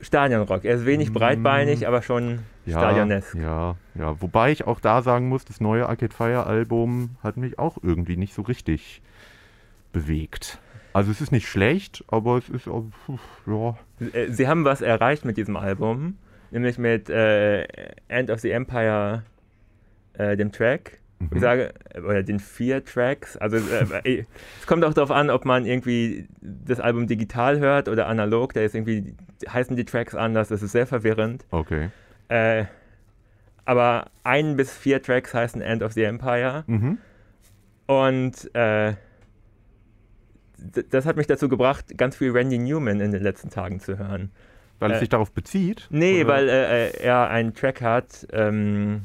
Stadionrock. 0.00 0.64
Er 0.64 0.74
ist 0.76 0.84
wenig 0.86 1.10
Mm. 1.10 1.14
breitbeinig, 1.14 1.86
aber 1.86 2.02
schon 2.02 2.40
ja, 2.66 2.78
stadionesk. 2.78 3.34
ja, 3.36 3.76
ja. 3.94 4.20
Wobei 4.20 4.50
ich 4.50 4.66
auch 4.66 4.80
da 4.80 5.00
sagen 5.02 5.28
muss, 5.28 5.44
das 5.44 5.60
neue 5.60 5.88
Arcade 5.88 6.12
Fire 6.14 6.44
Album 6.46 7.10
hat 7.22 7.36
mich 7.36 7.58
auch 7.58 7.78
irgendwie 7.82 8.16
nicht 8.16 8.34
so 8.34 8.42
richtig 8.42 9.00
bewegt. 9.92 10.58
Also 10.92 11.10
es 11.10 11.20
ist 11.20 11.30
nicht 11.32 11.48
schlecht, 11.48 12.04
aber 12.08 12.38
es 12.38 12.48
ist 12.48 12.68
auch, 12.68 12.84
ja, 13.46 13.76
Äh, 14.12 14.30
Sie 14.32 14.48
haben 14.48 14.64
was 14.64 14.80
erreicht 14.82 15.24
mit 15.24 15.36
diesem 15.36 15.56
Album, 15.56 16.18
nämlich 16.52 16.78
mit 16.78 17.10
äh, 17.10 17.62
End 18.08 18.30
of 18.30 18.40
the 18.40 18.50
Empire, 18.50 19.24
äh, 20.14 20.36
dem 20.36 20.52
Track. 20.52 21.00
Mhm. 21.18 21.28
Ich 21.32 21.40
sage, 21.40 21.72
äh, 21.94 22.00
oder 22.00 22.22
den 22.22 22.38
vier 22.38 22.84
Tracks. 22.84 23.36
Also 23.36 23.56
äh, 23.56 24.24
es 24.60 24.66
kommt 24.66 24.84
auch 24.84 24.94
darauf 24.94 25.10
an, 25.10 25.30
ob 25.30 25.44
man 25.44 25.66
irgendwie 25.66 26.28
das 26.40 26.80
Album 26.80 27.06
digital 27.06 27.58
hört 27.58 27.88
oder 27.88 28.06
analog. 28.06 28.52
Da 28.54 28.60
ist 28.60 28.74
irgendwie, 28.74 29.14
heißen 29.48 29.76
die 29.76 29.84
Tracks 29.84 30.14
anders, 30.14 30.48
das 30.48 30.62
ist 30.62 30.72
sehr 30.72 30.86
verwirrend. 30.86 31.44
okay. 31.50 31.90
Äh, 32.28 32.64
aber 33.64 34.10
ein 34.24 34.56
bis 34.56 34.76
vier 34.76 35.00
Tracks 35.00 35.34
heißen 35.34 35.62
End 35.62 35.82
of 35.82 35.92
the 35.92 36.02
Empire. 36.02 36.64
Mhm. 36.66 36.98
Und 37.86 38.54
äh, 38.54 38.94
das 40.90 41.06
hat 41.06 41.16
mich 41.16 41.26
dazu 41.26 41.48
gebracht, 41.48 41.96
ganz 41.96 42.16
viel 42.16 42.30
Randy 42.30 42.58
Newman 42.58 43.00
in 43.00 43.12
den 43.12 43.22
letzten 43.22 43.50
Tagen 43.50 43.80
zu 43.80 43.98
hören. 43.98 44.30
Weil 44.78 44.90
es 44.92 44.96
Äh, 44.96 45.00
sich 45.00 45.08
darauf 45.08 45.32
bezieht? 45.32 45.86
Nee, 45.90 46.24
oder? 46.24 46.32
weil 46.34 46.48
äh, 46.48 46.88
äh, 46.88 47.02
er 47.02 47.28
einen 47.30 47.54
Track 47.54 47.80
hat, 47.82 48.26
ähm, 48.32 49.02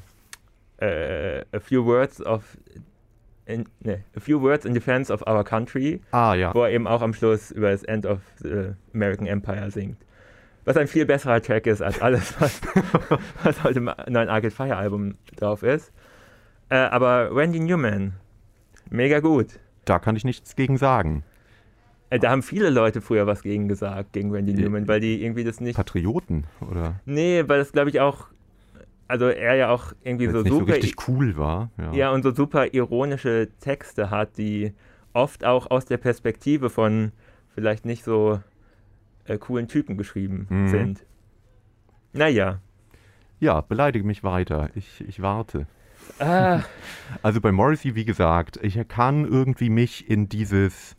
äh, 0.78 1.40
A 1.52 1.60
Few 1.60 1.86
Words 1.86 2.22
of 2.26 2.44
in, 3.46 3.66
nee, 3.80 4.00
A 4.16 4.20
Few 4.20 4.42
Words 4.42 4.66
in 4.66 4.74
Defense 4.74 5.12
of 5.14 5.22
Our 5.26 5.44
Country, 5.44 6.02
Ah, 6.12 6.34
ja. 6.34 6.54
wo 6.54 6.64
er 6.64 6.72
eben 6.72 6.86
auch 6.88 7.02
am 7.02 7.14
Schluss 7.14 7.52
über 7.52 7.72
das 7.72 7.84
End 7.84 8.06
of 8.06 8.20
the 8.40 8.72
American 8.94 9.26
Empire 9.28 9.72
singt. 9.72 9.98
Was 10.66 10.76
ein 10.76 10.88
viel 10.88 11.06
besserer 11.06 11.42
Track 11.42 11.66
ist 11.66 11.82
als 11.82 12.02
alles, 12.02 12.36
was, 12.42 12.60
was 13.44 13.64
heute 13.64 13.80
im 13.80 13.86
neuen 14.10 14.28
Arcade 14.28 14.52
Fire 14.52 14.76
Album 14.76 15.16
drauf 15.38 15.64
ist. 15.64 15.94
Äh, 16.70 16.76
aber 16.76 17.30
Randy 17.34 17.62
Newman, 17.62 18.16
mega 18.90 19.22
gut. 19.22 19.60
Da 19.86 20.00
kann 20.00 20.18
ich 20.18 20.26
nichts 20.26 20.58
gegen 20.58 20.76
sagen. 20.78 21.24
Äh, 22.10 22.20
da 22.20 22.30
haben 22.32 22.42
viele 22.42 22.70
Leute 22.70 23.02
früher 23.02 23.28
was 23.28 23.42
gegen 23.42 23.68
gesagt, 23.68 24.14
gegen 24.14 24.32
Randy 24.32 24.54
Ja. 24.54 24.60
Newman, 24.62 24.88
weil 24.88 25.00
die 25.00 25.24
irgendwie 25.24 25.44
das 25.44 25.60
nicht. 25.60 25.76
Patrioten, 25.76 26.46
oder? 26.62 27.00
Nee, 27.06 27.44
weil 27.48 27.60
das 27.60 27.72
glaube 27.72 27.90
ich 27.90 28.00
auch. 28.00 28.28
Also 29.10 29.26
er 29.28 29.56
ja 29.56 29.70
auch 29.70 29.94
irgendwie 30.04 30.28
so 30.28 30.40
nicht 30.42 30.50
so 30.52 30.60
super. 30.60 30.74
richtig 30.74 31.08
cool 31.08 31.38
war. 31.38 31.70
Ja. 31.78 31.94
ja, 31.94 32.12
und 32.12 32.24
so 32.24 32.34
super 32.34 32.74
ironische 32.74 33.48
Texte 33.62 34.10
hat, 34.10 34.38
die 34.38 34.74
oft 35.14 35.46
auch 35.46 35.72
aus 35.72 35.86
der 35.86 35.98
Perspektive 35.98 36.70
von 36.70 37.14
vielleicht 37.56 37.86
nicht 37.86 38.04
so 38.04 38.40
äh, 39.26 39.38
coolen 39.38 39.68
Typen 39.70 39.98
geschrieben 39.98 40.48
Mhm. 40.50 40.68
sind. 40.68 41.06
Naja. 42.14 42.60
ja, 43.40 43.62
beleidige 43.62 44.06
mich 44.06 44.24
weiter. 44.24 44.70
Ich, 44.76 45.04
ich 45.08 45.22
warte. 45.22 45.68
Ah, 46.20 46.62
Also 47.22 47.40
bei 47.42 47.52
Morrissey, 47.54 47.96
wie 47.96 48.06
gesagt, 48.06 48.60
ich 48.62 48.78
kann 48.90 49.24
irgendwie 49.26 49.70
mich 49.70 50.10
in 50.10 50.28
dieses. 50.28 50.97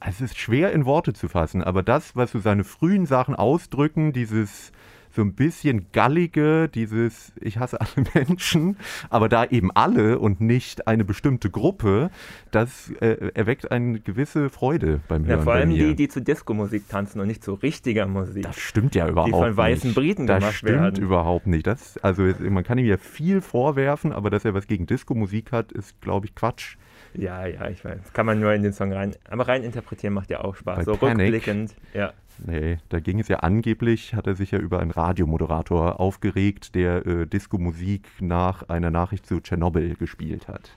Es 0.00 0.20
ist 0.20 0.38
schwer 0.38 0.72
in 0.72 0.84
Worte 0.84 1.12
zu 1.12 1.28
fassen, 1.28 1.62
aber 1.62 1.82
das, 1.82 2.14
was 2.14 2.32
so 2.32 2.38
seine 2.38 2.64
frühen 2.64 3.06
Sachen 3.06 3.34
ausdrücken, 3.34 4.12
dieses 4.12 4.72
so 5.10 5.22
ein 5.22 5.34
bisschen 5.34 5.86
gallige, 5.92 6.68
dieses 6.68 7.32
Ich 7.40 7.58
hasse 7.58 7.80
alle 7.80 8.06
Menschen, 8.14 8.76
aber 9.10 9.28
da 9.28 9.44
eben 9.44 9.70
alle 9.72 10.18
und 10.18 10.40
nicht 10.40 10.86
eine 10.86 11.04
bestimmte 11.04 11.50
Gruppe, 11.50 12.10
das 12.50 12.92
äh, 13.00 13.30
erweckt 13.34 13.70
eine 13.72 14.00
gewisse 14.00 14.50
Freude 14.50 15.00
beim 15.08 15.26
Hören. 15.26 15.38
ja, 15.38 15.42
vor 15.42 15.54
allem 15.54 15.70
die, 15.70 15.96
die 15.96 16.08
zu 16.08 16.20
Disco-Musik 16.20 16.88
tanzen 16.88 17.20
und 17.20 17.26
nicht 17.26 17.42
zu 17.42 17.54
richtiger 17.54 18.06
Musik. 18.06 18.44
Das 18.44 18.58
stimmt 18.58 18.94
ja 18.94 19.08
überhaupt 19.08 19.32
von 19.32 19.56
weißen 19.56 19.90
nicht. 19.90 19.96
Briten 19.96 20.26
das 20.26 20.38
gemacht 20.38 20.54
stimmt 20.54 20.72
werden. 20.72 21.02
überhaupt 21.02 21.46
nicht. 21.46 21.66
Das, 21.66 21.98
also 21.98 22.22
man 22.48 22.62
kann 22.62 22.78
ihm 22.78 22.86
ja 22.86 22.96
viel 22.96 23.40
vorwerfen, 23.40 24.12
aber 24.12 24.30
dass 24.30 24.44
er 24.44 24.54
was 24.54 24.66
gegen 24.66 24.86
Disco-Musik 24.86 25.52
hat, 25.52 25.72
ist, 25.72 26.00
glaube 26.00 26.26
ich, 26.26 26.34
Quatsch. 26.34 26.76
Ja, 27.14 27.46
ja, 27.46 27.68
ich 27.68 27.84
weiß. 27.84 28.12
Kann 28.12 28.26
man 28.26 28.40
nur 28.40 28.52
in 28.52 28.62
den 28.62 28.72
Song 28.72 28.92
rein. 28.92 29.14
Aber 29.28 29.48
rein 29.48 29.62
interpretieren 29.62 30.14
macht 30.14 30.30
ja 30.30 30.42
auch 30.42 30.56
Spaß. 30.56 30.76
Bei 30.76 30.84
so 30.84 30.96
Panic. 30.96 31.32
rückblickend. 31.32 31.74
Ja. 31.94 32.12
Nee, 32.46 32.78
da 32.88 33.00
ging 33.00 33.18
es 33.18 33.28
ja 33.28 33.38
angeblich, 33.38 34.14
hat 34.14 34.26
er 34.26 34.36
sich 34.36 34.52
ja 34.52 34.58
über 34.58 34.80
einen 34.80 34.92
Radiomoderator 34.92 35.98
aufgeregt, 35.98 36.74
der 36.74 37.04
äh, 37.04 37.26
Disco-Musik 37.26 38.08
nach 38.20 38.68
einer 38.68 38.90
Nachricht 38.90 39.26
zu 39.26 39.40
Tschernobyl 39.40 39.96
gespielt 39.96 40.46
hat. 40.46 40.76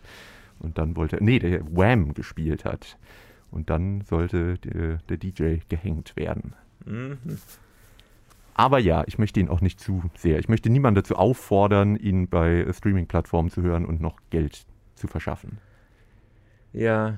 Und 0.60 0.78
dann 0.78 0.96
wollte 0.96 1.18
er, 1.18 1.24
nee, 1.24 1.40
der 1.40 1.62
Wham 1.66 2.14
gespielt 2.14 2.66
hat. 2.66 2.98
Und 3.52 3.70
dann 3.70 4.02
sollte 4.02 4.58
der, 4.60 4.98
der 5.10 5.18
DJ 5.18 5.58
gehängt 5.70 6.16
werden. 6.16 6.54
Mhm. 6.86 7.18
Aber 8.54 8.80
ja, 8.80 9.04
ich 9.08 9.18
möchte 9.18 9.40
ihn 9.40 9.50
auch 9.50 9.62
nicht 9.62 9.80
zu 9.80 10.04
sehr. 10.16 10.40
Ich 10.40 10.50
möchte 10.50 10.70
niemanden 10.70 10.96
dazu 10.96 11.16
auffordern, 11.16 11.96
ihn 11.96 12.28
bei 12.28 12.62
äh, 12.62 12.74
Streaming-Plattformen 12.74 13.50
zu 13.50 13.62
hören 13.62 13.86
und 13.86 14.02
noch 14.02 14.18
Geld 14.30 14.66
zu 14.96 15.08
verschaffen. 15.08 15.58
Ja. 16.74 17.18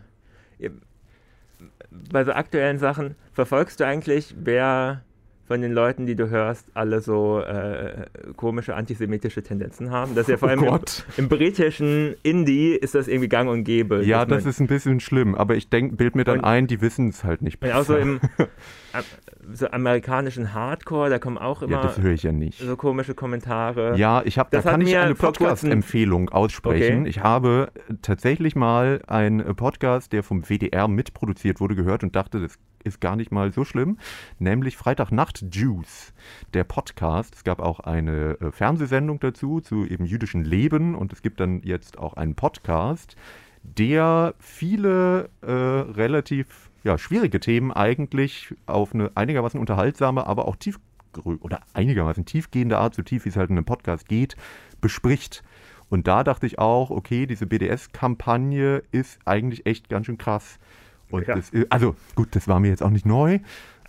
Bei 1.89 2.23
so 2.23 2.31
aktuellen 2.31 2.79
Sachen, 2.79 3.15
verfolgst 3.33 3.79
du 3.79 3.85
eigentlich, 3.85 4.35
wer 4.37 5.03
von 5.45 5.59
den 5.61 5.73
Leuten, 5.73 6.05
die 6.05 6.15
du 6.15 6.29
hörst, 6.29 6.65
alle 6.73 7.01
so 7.01 7.39
äh, 7.41 8.05
komische 8.37 8.75
antisemitische 8.75 9.43
Tendenzen 9.43 9.91
haben. 9.91 10.15
Das 10.15 10.23
ist 10.27 10.29
ja 10.31 10.37
vor 10.37 10.47
Oh 10.47 10.51
allem 10.51 10.63
im, 10.63 10.69
Gott. 10.69 11.05
im 11.17 11.27
britischen 11.29 12.15
Indie 12.23 12.73
ist 12.75 12.95
das 12.95 13.07
irgendwie 13.09 13.27
gang 13.27 13.49
und 13.49 13.63
gäbe. 13.65 14.03
Ja, 14.05 14.25
das 14.25 14.45
ist 14.45 14.59
ein 14.61 14.67
bisschen 14.67 14.99
schlimm, 15.01 15.35
aber 15.35 15.55
ich 15.55 15.69
denk, 15.69 15.97
bild 15.97 16.15
mir 16.15 16.23
dann 16.23 16.39
Und- 16.39 16.45
ein, 16.45 16.67
die 16.67 16.79
wissen 16.81 17.09
es 17.09 17.23
halt 17.25 17.41
nicht 17.41 17.61
und 17.61 17.71
auch 17.73 17.83
so 17.83 17.93
besser. 17.95 18.01
im 18.01 18.19
so 19.53 19.67
amerikanischen 19.69 20.53
Hardcore, 20.53 21.09
da 21.09 21.19
kommen 21.19 21.37
auch 21.37 21.61
ja, 21.61 21.67
immer 21.67 21.81
das 21.81 21.97
höre 21.99 22.13
ich 22.13 22.23
ja 22.23 22.31
nicht. 22.31 22.59
so 22.59 22.77
komische 22.77 23.13
Kommentare. 23.13 23.97
Ja, 23.97 24.21
ich 24.23 24.37
habe, 24.37 24.49
da 24.51 24.59
Das 24.59 24.65
kann 24.71 24.79
ich 24.81 24.95
eine 24.95 25.15
Podcast-Empfehlung 25.15 26.29
aussprechen. 26.29 27.01
Okay. 27.01 27.09
Ich 27.09 27.19
habe 27.21 27.69
tatsächlich 28.01 28.55
mal 28.55 29.01
einen 29.07 29.41
äh, 29.41 29.53
Podcast, 29.53 30.13
der 30.13 30.23
vom 30.23 30.43
WDR 30.43 30.87
mitproduziert 30.87 31.59
wurde, 31.59 31.75
gehört 31.75 32.03
und 32.03 32.15
dachte, 32.15 32.39
das 32.39 32.57
ist 32.83 33.01
gar 33.01 33.15
nicht 33.15 33.31
mal 33.31 33.51
so 33.51 33.65
schlimm, 33.65 33.97
nämlich 34.39 34.77
Freitagnacht 34.77 35.45
Juice, 35.51 36.13
der 36.53 36.63
Podcast. 36.63 37.35
Es 37.35 37.43
gab 37.43 37.59
auch 37.59 37.79
eine 37.79 38.39
äh, 38.39 38.51
Fernsehsendung 38.51 39.19
dazu, 39.19 39.61
zu 39.61 39.85
eben 39.85 40.05
jüdischen 40.05 40.43
Leben 40.43 40.95
und 40.95 41.13
es 41.13 41.21
gibt 41.21 41.39
dann 41.39 41.61
jetzt 41.63 41.97
auch 41.97 42.13
einen 42.13 42.35
Podcast, 42.35 43.15
der 43.63 44.35
viele 44.39 45.29
äh, 45.41 45.51
relativ 45.51 46.69
ja, 46.83 46.97
schwierige 46.97 47.39
Themen 47.39 47.71
eigentlich 47.71 48.53
auf 48.65 48.93
eine 48.93 49.11
einigermaßen 49.15 49.59
unterhaltsame, 49.59 50.27
aber 50.27 50.47
auch 50.47 50.55
tief 50.57 50.79
oder 51.25 51.61
einigermaßen 51.73 52.25
tiefgehende 52.25 52.77
Art, 52.77 52.95
so 52.95 53.03
tief 53.03 53.25
wie 53.25 53.29
es 53.29 53.37
halt 53.37 53.49
in 53.49 53.57
einem 53.57 53.65
Podcast 53.65 54.07
geht, 54.07 54.35
bespricht. 54.81 55.43
Und 55.89 56.07
da 56.07 56.23
dachte 56.23 56.47
ich 56.47 56.57
auch, 56.57 56.89
okay, 56.89 57.27
diese 57.27 57.45
BDS-Kampagne 57.45 58.81
ist 58.91 59.19
eigentlich 59.25 59.65
echt 59.65 59.89
ganz 59.89 60.07
schön 60.07 60.17
krass. 60.17 60.57
Und 61.13 61.27
Ja. 61.27 61.35
das, 61.35 61.51
also 61.69 61.95
gut, 62.15 62.29
das 62.35 62.47
war 62.47 62.59
mir 62.59 62.69
jetzt 62.69 62.81
auch 62.81 62.89
nicht 62.89 63.05
neu, 63.05 63.39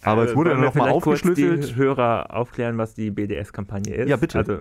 aber 0.02 0.24
es 0.24 0.32
Äh, 0.32 0.36
wurde 0.36 0.50
dann 0.50 0.60
nochmal 0.60 0.84
vielleicht 0.88 1.02
kurz 1.02 1.20
aufgeschlüsselt. 1.22 1.70
die 1.70 1.76
Hörer 1.76 2.34
aufklären, 2.34 2.76
was 2.76 2.94
die 2.94 3.10
BDS-Kampagne 3.10 3.94
ist. 3.94 4.08
Ja, 4.10 4.16
bitte. 4.16 4.38
Also, 4.38 4.58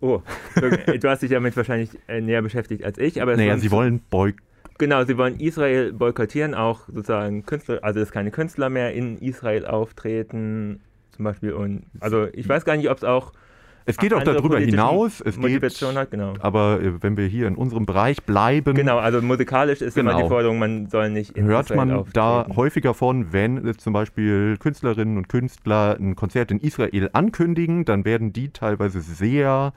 oh, 0.00 0.20
du 1.00 1.08
hast 1.08 1.22
dich 1.22 1.30
damit 1.30 1.56
wahrscheinlich 1.56 1.90
äh, 2.06 2.20
näher 2.20 2.42
beschäftigt 2.42 2.84
als 2.84 2.98
ich, 2.98 3.22
aber 3.22 3.36
Naja, 3.36 3.56
sie 3.56 3.70
wollen 3.70 4.00
Boy 4.10 4.34
Genau, 4.78 5.04
sie 5.04 5.16
wollen 5.16 5.40
Israel 5.40 5.94
boykottieren, 5.94 6.54
auch 6.54 6.80
sozusagen 6.88 7.46
Künstler, 7.46 7.78
also 7.82 7.98
dass 8.00 8.10
keine 8.12 8.30
Künstler 8.30 8.68
mehr 8.68 8.92
in 8.92 9.16
Israel 9.16 9.64
auftreten, 9.64 10.82
zum 11.12 11.24
Beispiel. 11.24 11.52
Und 11.54 11.84
also 12.00 12.28
ich 12.34 12.46
weiß 12.46 12.66
gar 12.66 12.76
nicht, 12.76 12.90
ob 12.90 12.98
es 12.98 13.04
auch 13.04 13.32
Es 13.88 13.96
geht 13.96 14.12
auch 14.12 14.22
darüber 14.22 14.58
hinaus. 14.58 15.20
Es 15.20 15.36
Motivation 15.36 15.90
geht, 15.90 15.98
hat, 15.98 16.10
genau. 16.10 16.34
aber 16.40 16.80
äh, 16.82 17.02
wenn 17.02 17.16
wir 17.16 17.26
hier 17.26 17.46
in 17.46 17.54
unserem 17.54 17.86
Bereich 17.86 18.22
bleiben, 18.24 18.74
Genau, 18.74 18.98
also 18.98 19.22
musikalisch 19.22 19.80
ist 19.80 19.96
immer 19.96 20.10
Genau. 20.10 20.24
die 20.24 20.28
Forderung, 20.28 20.58
man 20.58 20.88
soll 20.88 21.08
nicht 21.10 21.36
in 21.36 21.44
hört 21.44 21.74
man 21.74 21.92
auftreten. 21.92 22.12
da 22.14 22.46
häufiger 22.56 22.94
von, 22.94 23.32
wenn 23.32 23.64
jetzt 23.64 23.82
zum 23.82 23.92
Beispiel 23.92 24.56
Künstlerinnen 24.58 25.16
und 25.16 25.28
Künstler 25.28 25.96
ein 26.00 26.16
Konzert 26.16 26.50
in 26.50 26.58
Israel 26.58 27.10
ankündigen, 27.12 27.84
dann 27.84 28.04
werden 28.04 28.32
die 28.32 28.50
teilweise 28.50 29.00
sehr 29.00 29.72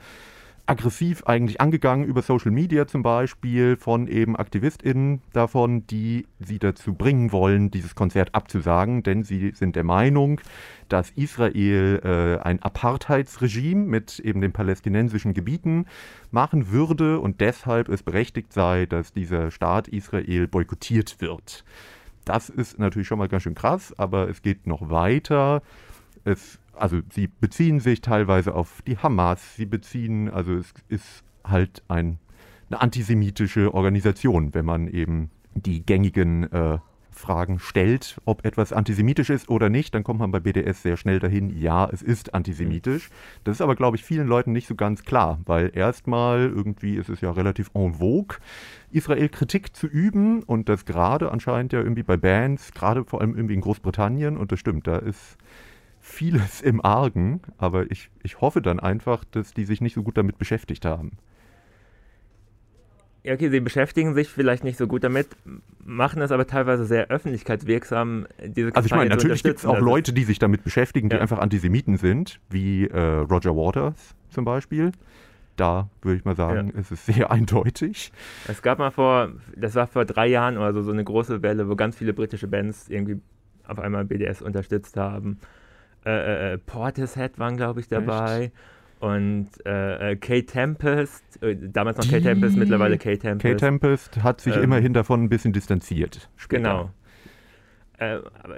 aggressiv 0.70 1.24
eigentlich 1.26 1.60
angegangen 1.60 2.06
über 2.06 2.22
Social 2.22 2.52
Media 2.52 2.86
zum 2.86 3.02
Beispiel 3.02 3.76
von 3.76 4.08
eben 4.08 4.36
AktivistInnen 4.36 5.22
davon, 5.34 5.88
die 5.88 6.28
sie 6.40 6.60
dazu 6.60 6.94
bringen 6.94 7.32
wollen, 7.32 7.72
dieses 7.72 7.96
Konzert 7.96 8.36
abzusagen, 8.36 9.02
denn 9.02 9.24
sie 9.24 9.52
sind 9.56 9.76
der 9.76 9.84
Meinung, 9.84 10.40
dass 10.88 11.10
Israel 11.12 12.02
äh, 12.04 12.44
ein 12.44 12.62
Apartheidsregime 12.62 13.86
mit 13.86 14.20
eben 14.20 14.42
den 14.42 14.52
palästinensischen 14.52 15.34
Gebieten 15.34 15.86
machen 16.30 16.72
würde 16.72 17.20
und 17.20 17.42
deshalb 17.42 17.90
es 17.90 18.04
berechtigt 18.04 18.54
sei, 18.54 18.86
dass 18.86 19.12
dieser 19.12 19.50
Staat 19.50 19.88
Israel 19.88 20.48
boykottiert 20.48 21.20
wird. 21.20 21.64
Das 22.26 22.50
ist 22.50 22.78
natürlich 22.78 23.08
schon 23.08 23.18
mal 23.18 23.28
ganz 23.28 23.42
schön 23.44 23.56
krass, 23.56 23.94
aber 23.98 24.30
es 24.30 24.44
geht 24.44 24.68
noch 24.68 24.92
weiter. 24.92 25.64
Es, 26.30 26.60
also 26.74 27.00
sie 27.12 27.28
beziehen 27.28 27.80
sich 27.80 28.02
teilweise 28.02 28.54
auf 28.54 28.82
die 28.86 28.98
Hamas, 28.98 29.56
sie 29.56 29.66
beziehen, 29.66 30.30
also 30.30 30.54
es 30.54 30.74
ist 30.88 31.24
halt 31.44 31.82
ein, 31.88 32.20
eine 32.70 32.82
antisemitische 32.82 33.74
Organisation, 33.74 34.54
wenn 34.54 34.66
man 34.66 34.88
eben 34.88 35.32
die 35.56 35.84
gängigen 35.84 36.52
äh, 36.52 36.78
Fragen 37.20 37.60
stellt, 37.60 38.18
ob 38.26 38.46
etwas 38.46 38.72
antisemitisch 38.72 39.30
ist 39.30 39.50
oder 39.50 39.70
nicht, 39.70 39.94
dann 39.94 40.04
kommt 40.04 40.20
man 40.20 40.32
bei 40.32 40.40
BDS 40.40 40.84
sehr 40.84 40.96
schnell 40.96 41.20
dahin, 41.20 41.50
ja, 41.60 41.90
es 41.92 42.02
ist 42.02 42.34
antisemitisch. 42.34 43.10
Das 43.44 43.58
ist 43.58 43.62
aber, 43.62 43.76
glaube 43.76 43.98
ich, 43.98 44.04
vielen 44.04 44.28
Leuten 44.28 44.54
nicht 44.54 44.68
so 44.68 44.76
ganz 44.76 45.04
klar, 45.04 45.40
weil 45.46 45.72
erstmal 45.76 46.42
irgendwie 46.42 46.96
ist 46.96 47.10
es 47.10 47.22
ja 47.22 47.32
relativ 47.32 47.72
en 47.74 47.96
vogue, 47.96 48.38
Israel-Kritik 48.92 49.76
zu 49.76 49.88
üben 49.88 50.44
und 50.44 50.70
das 50.70 50.86
gerade 50.86 51.32
anscheinend 51.32 51.74
ja 51.74 51.80
irgendwie 51.80 52.04
bei 52.04 52.16
Bands, 52.16 52.72
gerade 52.72 53.04
vor 53.04 53.20
allem 53.20 53.36
irgendwie 53.36 53.56
in 53.56 53.62
Großbritannien 53.62 54.38
und 54.38 54.52
das 54.52 54.60
stimmt, 54.60 54.88
da 54.88 54.98
ist 54.98 55.38
vieles 56.10 56.62
im 56.62 56.84
Argen, 56.84 57.42
aber 57.58 57.90
ich, 57.92 58.10
ich 58.24 58.42
hoffe 58.42 58.62
dann 58.62 58.80
einfach, 58.80 59.24
dass 59.32 59.54
die 59.54 59.66
sich 59.66 59.82
nicht 59.82 59.94
so 59.94 60.04
gut 60.04 60.18
damit 60.18 60.38
beschäftigt 60.38 60.86
haben. 60.86 61.12
Ja, 63.24 63.34
okay, 63.34 63.50
sie 63.50 63.60
beschäftigen 63.60 64.14
sich 64.14 64.30
vielleicht 64.30 64.64
nicht 64.64 64.78
so 64.78 64.88
gut 64.88 65.04
damit, 65.04 65.28
machen 65.84 66.22
es 66.22 66.32
aber 66.32 66.48
teilweise 66.48 66.86
sehr 66.86 67.10
öffentlichkeitswirksam, 67.10 68.28
diese 68.42 68.74
Also 68.74 68.86
ich 68.86 68.92
meine, 68.92 69.10
Kampagne 69.10 69.10
natürlich 69.10 69.44
gibt 69.44 69.60
es 69.60 69.66
auch 69.66 69.80
Leute, 69.80 70.14
die 70.14 70.24
sich 70.24 70.40
damit 70.40 70.64
beschäftigen, 70.64 71.10
die 71.10 71.18
Ja. 71.18 71.22
einfach 71.22 71.40
Antisemiten 71.40 71.98
sind, 71.98 72.40
wie 72.50 72.88
äh, 72.88 73.00
Roger 73.00 73.56
Waters 73.56 74.16
zum 74.30 74.46
Beispiel. 74.46 74.94
Da 75.58 75.90
würde 76.02 76.18
ich 76.18 76.24
mal 76.24 76.38
sagen, 76.38 76.70
ist 76.70 76.92
es 76.92 77.06
sehr 77.06 77.30
eindeutig. 77.32 78.14
Es 78.48 78.62
gab 78.62 78.80
mal 78.80 78.92
vor, 78.92 79.34
das 79.58 79.76
war 79.76 79.88
vor 79.88 80.06
drei 80.06 80.28
Jahren 80.28 80.58
oder 80.58 80.74
so, 80.74 80.82
so 80.82 80.92
eine 80.92 81.04
große 81.04 81.42
Welle, 81.42 81.68
wo 81.68 81.76
ganz 81.76 81.98
viele 81.98 82.14
britische 82.14 82.48
Bands 82.48 82.88
irgendwie 82.88 83.20
auf 83.68 83.80
einmal 83.80 84.06
BDS 84.06 84.42
unterstützt 84.42 84.96
haben. 84.96 85.40
Äh, 86.06 86.10
äh, 86.12 86.54
äh, 86.54 86.58
Portishead 86.58 87.38
waren, 87.40 87.58
glaube 87.58 87.80
ich, 87.82 87.88
dabei. 87.88 88.52
Und 89.00 89.48
äh, 89.66 90.12
äh, 90.12 90.16
Kate 90.18 90.46
Tempest, 90.46 91.42
äh, 91.42 91.56
damals 91.56 91.98
noch 91.98 92.06
Kate 92.10 92.22
Tempest, 92.22 92.58
mittlerweile 92.58 92.98
Kate 92.98 93.20
Tempest. 93.20 93.44
Kate 93.44 93.56
Tempest 93.58 94.24
hat 94.24 94.42
sich 94.42 94.56
Ähm, 94.58 94.64
immerhin 94.64 94.94
davon 94.94 95.24
ein 95.24 95.30
bisschen 95.30 95.54
distanziert. 95.54 96.30
später. 96.36 96.62
Genau. 96.62 96.90
Äh, 98.00 98.22
aber 98.44 98.56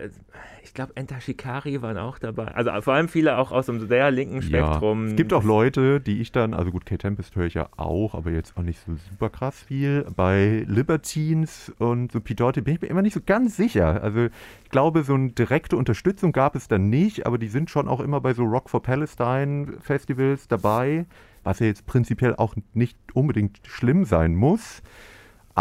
ich 0.64 0.74
glaube, 0.76 0.92
Enter 0.96 1.20
Shikari 1.20 1.82
waren 1.82 1.98
auch 1.98 2.20
dabei. 2.20 2.50
Also 2.50 2.70
vor 2.82 2.94
allem 2.94 3.10
viele 3.10 3.40
auch 3.40 3.52
aus 3.52 3.66
dem 3.66 3.88
sehr 3.88 4.12
linken 4.12 4.44
Spektrum. 4.44 5.06
Ja. 5.06 5.10
Es 5.10 5.16
gibt 5.16 5.34
auch 5.34 5.44
Leute, 5.44 6.00
die 6.00 6.22
ich 6.22 6.32
dann, 6.32 6.54
also 6.54 6.70
gut, 6.70 6.86
Kate 6.86 7.00
Tempest 7.00 7.36
höre 7.36 7.48
ich 7.48 7.56
ja 7.56 7.68
auch, 7.76 8.14
aber 8.14 8.30
jetzt 8.30 8.56
auch 8.56 8.62
nicht 8.62 8.80
so 8.86 8.94
super 9.10 9.32
krass 9.32 9.60
viel. 9.60 10.06
Bei 10.16 10.64
Libertines 10.68 11.74
und 11.80 12.12
so 12.12 12.22
P. 12.22 12.36
Doherty 12.36 12.62
bin 12.62 12.76
ich 12.76 12.82
mir 12.82 12.88
immer 12.88 13.02
nicht 13.02 13.16
so 13.16 13.22
ganz 13.26 13.58
sicher. 13.58 14.04
Also 14.04 14.26
ich 14.64 14.70
glaube, 14.70 15.02
so 15.02 15.16
eine 15.16 15.32
direkte 15.32 15.76
Unterstützung 15.76 16.34
gab 16.34 16.56
es 16.56 16.68
dann 16.68 16.92
nicht, 16.92 17.26
aber 17.26 17.40
die 17.40 17.48
sind 17.48 17.72
schon 17.72 17.88
auch 17.88 18.00
immer 18.00 18.22
bei 18.22 18.36
so 18.36 18.44
Rock 18.44 18.70
for 18.70 18.84
Palestine 18.84 19.74
Festivals 19.82 20.48
dabei, 20.48 21.08
was 21.44 21.58
ja 21.58 21.66
jetzt 21.66 21.88
prinzipiell 21.88 22.36
auch 22.36 22.56
nicht 22.76 22.96
unbedingt 23.14 23.60
schlimm 23.66 24.06
sein 24.06 24.36
muss. 24.36 24.84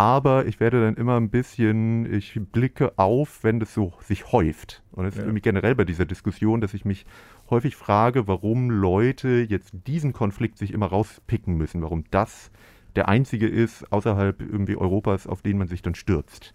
Aber 0.01 0.47
ich 0.47 0.61
werde 0.61 0.81
dann 0.81 0.95
immer 0.95 1.19
ein 1.21 1.29
bisschen, 1.29 2.11
ich 2.11 2.41
blicke 2.53 2.93
auf, 2.99 3.45
wenn 3.45 3.61
das 3.61 3.75
so 3.75 3.93
sich 4.01 4.33
häuft. 4.33 4.83
Und 4.93 5.05
es 5.05 5.13
ist 5.15 5.19
Ja. 5.19 5.25
irgendwie 5.25 5.43
generell 5.43 5.75
bei 5.75 5.85
dieser 5.85 6.07
Diskussion, 6.07 6.63
dass 6.63 6.73
ich 6.73 6.87
mich 6.87 7.05
häufig 7.51 7.77
frage, 7.77 8.27
warum 8.27 8.71
Leute 8.71 9.45
jetzt 9.47 9.75
diesen 9.87 10.15
Konflikt 10.15 10.57
sich 10.57 10.73
immer 10.73 10.87
rauspicken 10.87 11.55
müssen, 11.59 11.83
warum 11.83 12.05
das 12.11 12.51
der 12.97 13.11
einzige 13.11 13.47
ist 13.47 13.93
außerhalb 13.93 14.41
irgendwie 14.41 14.75
Europas, 14.77 15.27
auf 15.27 15.43
den 15.43 15.59
man 15.59 15.69
sich 15.69 15.83
dann 15.83 15.95
stürzt. 15.95 16.55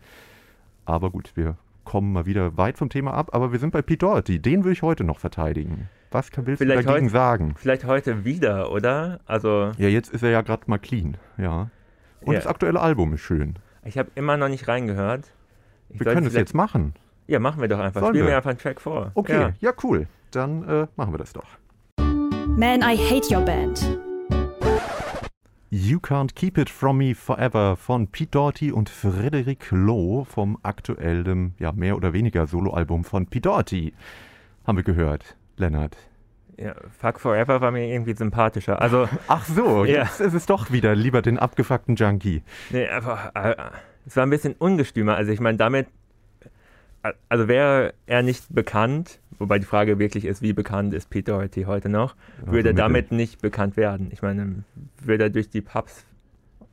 Aber 0.85 1.11
gut, 1.11 1.31
wir 1.35 1.55
kommen 1.83 2.13
mal 2.13 2.25
wieder 2.25 2.57
weit 2.57 2.79
vom 2.79 2.89
Thema 2.89 3.13
ab, 3.13 3.29
aber 3.33 3.51
wir 3.51 3.59
sind 3.59 3.69
bei 3.71 3.83
Pete 3.83 3.99
Doherty, 4.07 4.39
den 4.39 4.63
will 4.63 4.71
ich 4.71 4.81
heute 4.81 5.03
noch 5.03 5.19
verteidigen. 5.19 5.87
Was 6.09 6.31
kann, 6.31 6.47
willst 6.47 6.63
Vielleicht 6.63 6.81
du 6.81 6.87
dagegen 6.87 7.05
heute- 7.05 7.13
sagen? 7.13 7.53
Vielleicht 7.57 7.85
heute 7.85 8.25
wieder, 8.25 8.71
oder? 8.71 9.19
Also, 9.27 9.71
Ja, 9.77 9.87
jetzt 9.87 10.09
ist 10.11 10.23
er 10.23 10.31
ja 10.31 10.41
gerade 10.41 10.63
mal 10.65 10.79
clean, 10.79 11.15
ja. 11.37 11.69
Und 12.25 12.33
Ja. 12.33 12.39
das 12.39 12.47
aktuelle 12.47 12.79
Album 12.81 13.13
ist 13.13 13.21
schön. 13.21 13.55
ich 13.83 13.97
habe 13.97 14.09
immer 14.15 14.35
noch 14.37 14.49
nicht 14.49 14.67
reingehört. 14.67 15.31
Ich 15.89 15.99
Wir 15.99 16.11
können 16.13 16.25
es 16.27 16.33
jetzt 16.33 16.53
machen. 16.55 16.93
Ja, 17.27 17.39
machen 17.39 17.61
wir 17.61 17.67
doch 17.67 17.79
einfach. 17.79 18.01
Sollen 18.01 18.13
Spielen 18.13 18.25
wir? 18.25 18.31
wir 18.31 18.37
einfach 18.37 18.49
einen 18.51 18.59
Track 18.59 18.81
vor. 18.81 19.11
Okay, 19.15 19.39
Ja. 19.39 19.53
ja, 19.59 19.71
cool. 19.83 20.07
Dann 20.31 20.67
äh, 20.67 20.87
machen 20.95 21.13
wir 21.13 21.17
das 21.19 21.33
doch. 21.33 21.45
Man, 21.97 22.81
I 22.81 22.97
Hate 22.97 23.33
Your 23.33 23.41
Band. 23.45 23.99
You 25.69 25.99
Can't 25.99 26.33
Keep 26.35 26.57
It 26.57 26.69
From 26.69 26.97
Me 26.97 27.13
Forever 27.15 27.75
von 27.75 28.07
Pete 28.07 28.31
Doherty 28.31 28.71
und 28.71 28.89
Frederic 28.89 29.71
Lowe 29.71 30.23
vom 30.25 30.57
aktuellen, 30.63 31.53
ja, 31.59 31.71
mehr 31.73 31.95
oder 31.97 32.13
weniger 32.13 32.47
Soloalbum 32.47 33.03
von 33.03 33.25
Pete 33.27 33.49
Doherty. 33.49 33.93
Haben 34.65 34.77
wir 34.77 34.83
gehört, 34.83 35.35
Lennart. 35.57 35.97
Ja, 36.57 36.73
Fuck 36.99 37.19
Forever 37.19 37.59
war 37.61 37.71
mir 37.71 37.85
irgendwie 37.87 38.13
sympathischer. 38.13 38.81
Also, 38.81 39.09
Ach 39.27 39.45
so, 39.45 39.83
Ja. 39.85 40.03
jetzt 40.03 40.21
ist 40.21 40.33
es 40.33 40.45
doch 40.45 40.71
wieder 40.71 40.95
lieber 40.95 41.21
den 41.21 41.37
abgefuckten 41.37 41.95
Junkie. 41.95 42.43
nee, 42.69 42.87
einfach, 42.87 43.31
äh, 43.35 43.55
es 44.05 44.15
war 44.15 44.25
ein 44.25 44.29
bisschen 44.29 44.53
ungestümer. 44.57 45.15
Also, 45.15 45.31
ich 45.31 45.39
meine, 45.41 45.57
damit, 45.57 45.87
äh, 47.03 47.11
also 47.29 47.47
wäre 47.47 47.93
er 48.05 48.23
nicht 48.23 48.45
bekannt, 48.53 49.19
wobei 49.37 49.59
die 49.59 49.65
Frage 49.65 49.99
wirklich 49.99 50.23
ist, 50.23 50.41
wie 50.41 50.53
bekannt 50.53 50.93
ist 50.93 51.09
Pete 51.09 51.31
Doherty 51.31 51.63
heute 51.63 51.89
noch, 51.89 52.15
würde 52.45 52.69
er 52.69 52.73
mit 52.73 52.79
damit 52.79 53.11
nicht 53.11 53.41
bekannt 53.41 53.75
werden. 53.75 54.07
Ich 54.11 54.21
meine, 54.21 54.63
würde 55.01 55.25
er 55.25 55.29
durch 55.29 55.49
die 55.49 55.61
Pubs 55.61 56.05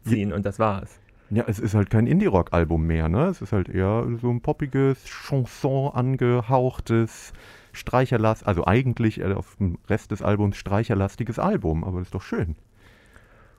ziehen 0.04 0.32
und 0.32 0.46
das 0.46 0.58
war's. 0.60 0.98
Ja, 1.30 1.44
es 1.46 1.58
ist 1.58 1.74
halt 1.74 1.88
kein 1.90 2.06
Indie-Rock-Album 2.06 2.86
mehr, 2.86 3.08
ne? 3.08 3.26
Es 3.26 3.40
ist 3.40 3.52
halt 3.52 3.68
eher 3.68 4.06
so 4.20 4.30
ein 4.30 4.42
poppiges, 4.42 5.02
Chanson 5.06 5.90
angehauchtes, 5.94 7.32
streicherlast, 7.72 8.46
also 8.46 8.66
eigentlich 8.66 9.20
äh, 9.20 9.32
auf 9.32 9.56
dem 9.56 9.78
Rest 9.88 10.10
des 10.10 10.22
Albums 10.22 10.56
streicherlastiges 10.56 11.38
Album, 11.38 11.84
aber 11.84 11.98
das 11.98 12.08
ist 12.08 12.14
doch 12.14 12.22
schön. 12.22 12.56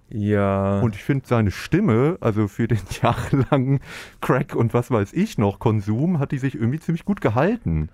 Ja. 0.09 0.79
Und 0.81 0.95
ich 0.95 1.03
finde 1.03 1.27
seine 1.27 1.51
Stimme, 1.51 2.17
also 2.21 2.47
für 2.47 2.67
den 2.67 2.79
jahrelangen 3.01 3.79
Crack 4.21 4.55
und 4.55 4.73
was 4.73 4.91
weiß 4.91 5.13
ich 5.13 5.37
noch 5.37 5.59
Konsum, 5.59 6.19
hat 6.19 6.31
die 6.31 6.37
sich 6.37 6.55
irgendwie 6.55 6.79
ziemlich 6.79 7.05
gut 7.05 7.21
gehalten. 7.21 7.89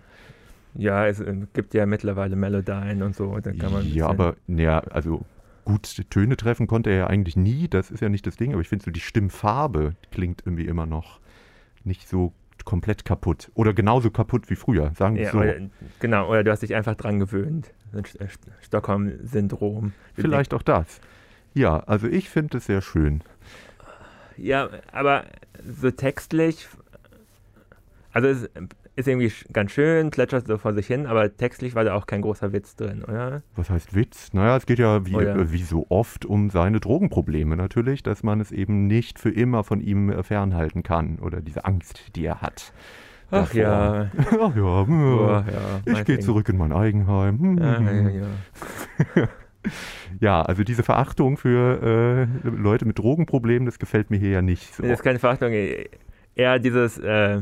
ja, 0.76 1.08
es 1.08 1.20
äh, 1.20 1.36
gibt 1.54 1.74
ja 1.74 1.86
mittlerweile 1.86 2.36
Melodyne 2.36 3.06
und 3.06 3.16
so. 3.16 3.40
Da 3.40 3.52
kann 3.54 3.72
man 3.72 3.88
ja, 3.88 4.08
aber 4.08 4.36
naja, 4.48 4.80
also 4.80 5.26
gut 5.66 6.10
Töne 6.10 6.36
treffen 6.36 6.68
konnte 6.68 6.90
er 6.90 6.98
ja 6.98 7.08
eigentlich 7.08 7.36
nie, 7.36 7.68
das 7.68 7.92
ist 7.92 8.02
ja 8.02 8.10
nicht 8.10 8.26
das 8.26 8.38
Ding, 8.38 8.54
aber 8.54 8.62
ich 8.62 8.70
finde 8.70 8.86
so 8.86 8.92
die 8.92 9.00
Stimmfarbe 9.00 9.96
klingt 10.12 10.42
irgendwie 10.46 10.66
immer 10.66 10.86
noch 10.86 11.20
nicht 11.84 12.10
so 12.10 12.34
komplett 12.66 13.06
kaputt 13.06 13.52
oder 13.56 13.74
genauso 13.74 14.10
kaputt 14.12 14.50
wie 14.50 14.56
früher, 14.56 14.92
sagen 14.96 15.16
wir 15.16 15.24
Ja, 15.24 15.28
es 15.28 15.34
so. 15.34 15.40
oder, 15.40 15.56
genau, 16.00 16.30
oder 16.30 16.44
du 16.44 16.52
hast 16.52 16.62
dich 16.62 16.76
einfach 16.76 16.96
dran 16.96 17.20
gewöhnt. 17.20 17.72
St- 17.94 18.38
Stockholm-Syndrom. 18.62 19.94
Vielleicht 20.14 20.54
auch 20.54 20.62
das. 20.62 21.00
Ja, 21.54 21.80
also 21.82 22.08
ich 22.08 22.30
finde 22.30 22.58
es 22.58 22.66
sehr 22.66 22.82
schön. 22.82 23.22
Ja, 24.38 24.70
aber 24.92 25.26
so 25.66 25.90
textlich, 25.92 26.68
also 28.14 28.28
es 28.28 28.50
ist 29.00 29.08
irgendwie 29.08 29.32
ganz 29.54 29.72
schön, 29.72 30.10
plätschert 30.10 30.48
so 30.48 30.58
vor 30.58 30.74
sich 30.74 30.88
hin, 30.88 31.06
aber 31.06 31.36
textlich 31.36 31.74
war 31.74 31.86
da 31.86 31.94
auch 31.94 32.06
kein 32.06 32.22
großer 32.22 32.52
Witz 32.52 32.76
drin, 32.76 33.04
oder? 33.04 33.42
Was 33.56 33.70
heißt 33.70 33.96
Witz? 33.96 34.34
Naja, 34.34 34.58
es 34.58 34.66
geht 34.66 34.80
ja 34.80 35.06
wie, 35.06 35.16
Oh 35.16 35.22
äh, 35.22 35.52
wie 35.52 35.64
so 35.64 35.86
oft 35.90 36.26
um 36.26 36.50
seine 36.50 36.80
Drogenprobleme 36.80 37.56
natürlich, 37.56 38.04
dass 38.04 38.24
man 38.24 38.42
es 38.42 38.52
eben 38.52 38.88
nicht 38.88 39.18
für 39.18 39.30
immer 39.30 39.64
von 39.64 39.80
ihm 39.80 40.10
äh, 40.10 40.22
fernhalten 40.24 40.84
kann 40.84 41.20
oder 41.20 41.42
diese 41.42 41.66
Angst, 41.66 42.16
die 42.16 42.26
er 42.26 42.42
hat. 42.42 42.74
Ach 43.32 43.54
ja, 43.54 44.12
Ach 44.18 44.56
ja, 44.56 44.84
boah, 44.84 45.46
ja. 45.48 45.94
ja. 45.94 46.00
ich 46.00 46.06
gehe 46.06 46.20
zurück 46.20 46.50
in 46.50 46.58
mein 46.58 46.74
Eigenheim. 46.74 47.40
Hm, 47.40 47.58
Ja, 47.58 47.78
hm, 47.78 47.86
ja, 47.86 47.94
hm. 47.94 48.22
ja. 49.16 49.28
Ja, 50.22 50.42
also 50.42 50.64
diese 50.64 50.84
Verachtung 50.84 51.36
für 51.36 52.28
äh, 52.44 52.48
Leute 52.48 52.86
mit 52.86 52.98
Drogenproblemen, 52.98 53.66
das 53.66 53.78
gefällt 53.78 54.10
mir 54.10 54.18
hier 54.18 54.30
ja 54.30 54.42
nicht 54.42 54.74
so. 54.74 54.84
Das 54.84 54.94
ist 54.94 55.04
keine 55.04 55.20
Verachtung, 55.20 55.52
eher 55.52 56.60
dieses, 56.60 56.98
äh, 56.98 57.42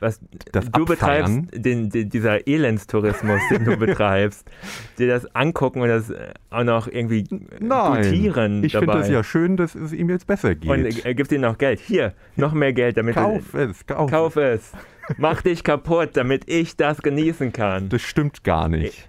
was 0.00 0.20
Das 0.52 0.70
du 0.70 0.82
Abfeiern. 0.82 1.42
betreibst, 1.46 1.64
den, 1.64 1.90
den, 1.90 2.08
dieser 2.10 2.46
Elendstourismus, 2.48 3.40
den 3.50 3.64
du 3.64 3.76
betreibst, 3.78 4.50
dir 4.98 5.06
das 5.08 5.34
angucken 5.34 5.82
und 5.82 5.88
das 5.88 6.10
äh, 6.10 6.32
auch 6.50 6.64
noch 6.64 6.88
irgendwie 6.88 7.24
Nein, 7.60 8.02
gutieren 8.02 8.64
ich 8.64 8.76
finde 8.76 8.98
es 8.98 9.08
ja 9.08 9.22
schön, 9.22 9.56
dass 9.56 9.74
es 9.74 9.92
ihm 9.92 10.08
jetzt 10.10 10.26
besser 10.26 10.54
geht. 10.54 10.70
und 10.70 11.04
er 11.04 11.14
gibt 11.14 11.30
dir 11.30 11.38
noch 11.38 11.58
Geld. 11.58 11.80
Hier, 11.80 12.14
noch 12.36 12.52
mehr 12.52 12.72
Geld, 12.72 12.96
damit 12.96 13.14
kauf 13.14 13.54
es, 13.54 13.84
du. 13.86 13.94
kauf, 13.94 14.10
Kauf 14.10 14.36
es. 14.36 14.72
Mach 15.18 15.42
dich 15.42 15.64
kaputt, 15.64 16.10
damit 16.14 16.48
ich 16.48 16.76
das 16.76 17.02
genießen 17.02 17.52
kann. 17.52 17.88
Das 17.88 18.02
stimmt 18.02 18.44
gar 18.44 18.68
nicht. 18.68 19.08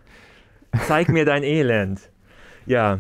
Zeig 0.88 1.10
mir 1.10 1.26
dein 1.26 1.44
Elend. 1.44 2.00
Ja, 2.66 3.00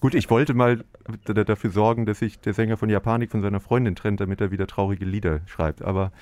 Gut, 0.00 0.14
ich 0.14 0.28
wollte 0.28 0.52
mal 0.52 0.84
dafür 1.24 1.70
sorgen, 1.70 2.04
dass 2.04 2.18
sich 2.18 2.38
der 2.38 2.52
Sänger 2.52 2.76
von 2.76 2.90
Japanik 2.90 3.30
von 3.30 3.40
seiner 3.40 3.58
Freundin 3.58 3.96
trennt, 3.96 4.20
damit 4.20 4.38
er 4.42 4.50
wieder 4.50 4.66
traurige 4.66 5.06
Lieder 5.06 5.40
schreibt, 5.46 5.80
aber 5.82 6.12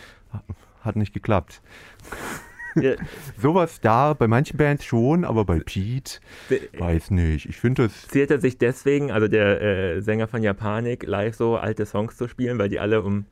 hat 0.83 0.97
nicht 0.97 1.13
geklappt. 1.13 1.63
ja, 2.75 2.95
Sowas 3.41 3.81
da, 3.81 4.15
bei 4.15 4.27
manchen 4.29 4.57
Bands 4.57 4.85
schon, 4.85 5.25
aber 5.25 5.45
bei 5.45 5.59
Pete, 5.61 6.21
weiß 6.79 7.11
nicht. 7.11 7.49
Ich 7.49 7.57
finde 7.57 7.85
das, 7.85 8.09
ziert 8.09 8.31
er 8.31 8.41
sich 8.41 8.59
deswegen, 8.59 9.11
also 9.11 9.29
der 9.29 9.61
äh, 9.61 10.01
Sänger 10.01 10.29
von 10.29 10.43
Japanik, 10.43 11.05
live 11.05 11.35
so 11.35 11.57
alte 11.57 11.87
Songs 11.87 12.17
zu 12.17 12.29
spielen, 12.29 12.59
weil 12.59 12.69
die 12.69 12.81
alle 12.81 13.03
um 13.03 13.27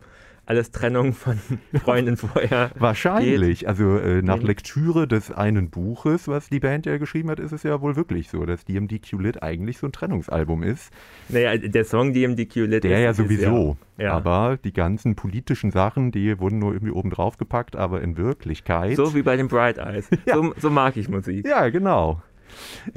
alles 0.50 0.72
Trennung 0.72 1.12
von 1.14 1.38
Freunden 1.84 2.16
vorher. 2.16 2.70
wahrscheinlich, 2.78 3.68
also 3.68 3.96
äh, 3.98 4.20
nach 4.20 4.38
Geht. 4.38 4.46
Lektüre 4.48 5.06
des 5.06 5.30
einen 5.30 5.70
Buches, 5.70 6.26
was 6.26 6.48
die 6.48 6.58
Band 6.60 6.86
ja 6.86 6.98
geschrieben 6.98 7.30
hat, 7.30 7.38
ist 7.38 7.52
es 7.52 7.62
ja 7.62 7.80
wohl 7.80 7.94
wirklich 7.94 8.28
so, 8.28 8.44
dass 8.44 8.64
DMDQ 8.64 9.12
Lit 9.20 9.42
eigentlich 9.42 9.78
so 9.78 9.86
ein 9.86 9.92
Trennungsalbum 9.92 10.62
ist. 10.64 10.92
Naja, 11.28 11.56
der 11.56 11.84
Song 11.84 12.12
DMDQ 12.12 12.56
Lit 12.66 12.84
Der 12.84 12.96
ist, 12.98 13.02
ja 13.04 13.10
ist 13.10 13.16
sowieso. 13.18 13.76
ja. 13.96 14.12
Aber 14.12 14.58
die 14.62 14.72
ganzen 14.72 15.14
politischen 15.14 15.70
Sachen, 15.70 16.10
die 16.10 16.38
wurden 16.40 16.58
nur 16.58 16.72
irgendwie 16.72 16.92
oben 16.92 17.10
drauf 17.10 17.38
gepackt, 17.38 17.76
aber 17.76 18.00
in 18.02 18.16
Wirklichkeit. 18.16 18.96
So 18.96 19.14
wie 19.14 19.22
bei 19.22 19.36
den 19.36 19.46
Bright 19.48 19.78
Eyes. 19.78 20.08
Ja. 20.26 20.34
So, 20.34 20.52
so 20.58 20.68
mag 20.70 20.96
ich 20.96 21.08
Musik. 21.08 21.46
ja, 21.46 21.68
genau. 21.70 22.20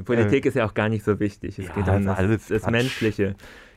Politik 0.06 0.46
ist 0.48 0.56
ja 0.56 0.66
auch 0.66 0.74
gar 0.74 0.90
nicht 0.90 1.06
so 1.06 1.20
wichtig. 1.20 1.60
Es 1.60 1.68
Ja, 1.68 1.74
geht 1.76 1.88
um 1.88 2.06
das, 2.06 2.18
alles 2.18 2.48
das. 2.48 2.66
Menschliche. 2.70 3.36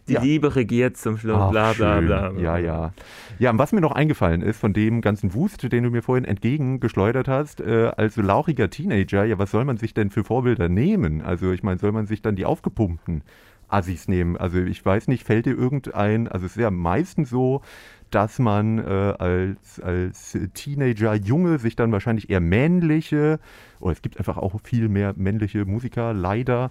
Die 0.09 0.13
Ja. 0.15 0.23
Liebe 0.23 0.55
regiert 0.55 0.97
zum 0.97 1.19
Schluss, 1.19 1.37
Ach, 1.41 1.51
bla 1.51 1.73
bla 1.73 1.97
schön. 1.97 2.07
bla. 2.07 2.33
Ja, 2.39 2.59
ja. 2.59 2.93
Ja, 3.39 3.51
und 3.51 3.59
was 3.59 3.73
mir 3.73 3.81
noch 3.81 3.93
eingefallen 3.93 4.41
ist 4.43 4.59
von 4.61 4.73
dem 4.73 5.01
ganzen 5.01 5.35
Wust, 5.35 5.71
den 5.71 5.83
du 5.85 5.91
mir 5.91 6.03
vorhin 6.03 6.25
entgegengeschleudert 6.25 7.29
hast, 7.29 7.61
äh, 7.61 7.91
als 7.97 8.17
lauchiger 8.17 8.71
Teenager, 8.71 9.25
ja, 9.25 9.39
was 9.39 9.51
soll 9.51 9.65
man 9.65 9.77
sich 9.77 9.95
denn 9.95 10.11
für 10.11 10.23
Vorbilder 10.25 10.69
nehmen? 10.69 11.23
Also 11.23 11.51
ich 11.53 11.63
meine, 11.63 11.79
soll 11.79 11.93
man 11.93 12.07
sich 12.07 12.23
dann 12.23 12.37
die 12.37 12.45
aufgepumpten 12.45 13.23
Assis 13.69 14.07
nehmen? 14.07 14.37
Also 14.37 14.59
ich 14.59 14.85
weiß 14.85 15.09
nicht, 15.09 15.25
fällt 15.25 15.47
dir 15.47 15.57
irgendein, 15.57 16.29
also 16.29 16.47
es 16.47 16.53
ist 16.57 16.63
ja 16.63 16.71
meistens 16.71 17.29
so, 17.31 17.63
dass 18.11 18.39
man 18.39 18.79
äh, 18.79 19.15
als, 19.19 19.81
als 19.81 20.39
Teenager-Junge 20.55 21.59
sich 21.59 21.77
dann 21.77 21.93
wahrscheinlich 21.93 22.31
eher 22.31 22.41
männliche, 22.41 23.39
oder 23.81 23.93
es 23.93 24.03
gibt 24.03 24.19
einfach 24.19 24.37
auch 24.37 24.61
viel 24.63 24.89
mehr 24.89 25.15
männliche 25.17 25.65
Musiker, 25.65 26.13
leider, 26.13 26.71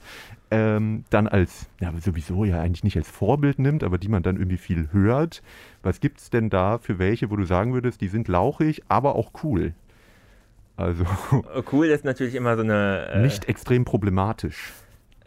ähm, 0.51 1.03
dann 1.09 1.27
als, 1.27 1.69
ja 1.79 1.93
sowieso 1.99 2.45
ja 2.45 2.61
eigentlich 2.61 2.83
nicht 2.83 2.97
als 2.97 3.09
Vorbild 3.09 3.59
nimmt, 3.59 3.83
aber 3.83 3.97
die 3.97 4.07
man 4.07 4.23
dann 4.23 4.37
irgendwie 4.37 4.57
viel 4.57 4.89
hört. 4.91 5.41
Was 5.83 5.99
gibt 5.99 6.19
es 6.19 6.29
denn 6.29 6.49
da 6.49 6.77
für 6.77 6.99
welche, 6.99 7.29
wo 7.29 7.35
du 7.35 7.45
sagen 7.45 7.73
würdest, 7.73 8.01
die 8.01 8.07
sind 8.07 8.27
lauchig, 8.27 8.83
aber 8.87 9.15
auch 9.15 9.31
cool? 9.43 9.73
Also 10.77 11.05
Oh, 11.31 11.63
Cool 11.71 11.87
ist 11.87 12.05
natürlich 12.05 12.35
immer 12.35 12.55
so 12.55 12.63
eine. 12.63 13.07
Äh, 13.13 13.21
nicht 13.21 13.47
extrem 13.47 13.85
problematisch. 13.85 14.73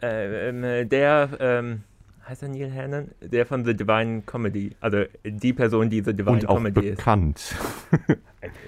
Äh, 0.01 0.49
ähm, 0.49 0.89
der, 0.89 1.29
ähm, 1.39 1.83
heißt 2.29 2.43
er 2.43 2.49
Neil 2.49 2.71
Hannon? 2.73 3.09
Der 3.21 3.45
von 3.45 3.65
The 3.65 3.75
Divine 3.75 4.21
Comedy. 4.25 4.71
Also 4.79 5.03
die 5.25 5.51
Person, 5.53 5.89
die 5.89 6.01
The 6.03 6.13
Divine 6.13 6.37
Und 6.37 6.47
auch 6.49 6.55
Comedy 6.57 6.87
ist. 6.89 6.97
bekannt. 6.97 7.55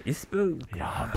Ist 0.04 0.32
be 0.32 0.58
Ja, 0.76 1.12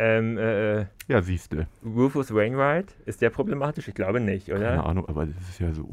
ähm, 0.00 0.38
äh, 0.38 0.80
ja 1.08 1.22
siehst 1.22 1.52
du. 1.52 1.66
Rufus 1.84 2.32
Wainwright, 2.32 2.94
ist 3.06 3.20
der 3.20 3.30
problematisch? 3.30 3.88
Ich 3.88 3.94
glaube 3.94 4.20
nicht, 4.20 4.46
Keine 4.46 4.58
oder? 4.60 4.86
Ahnung, 4.86 5.08
aber 5.08 5.26
das 5.26 5.48
ist 5.48 5.58
ja 5.58 5.72
so, 5.72 5.88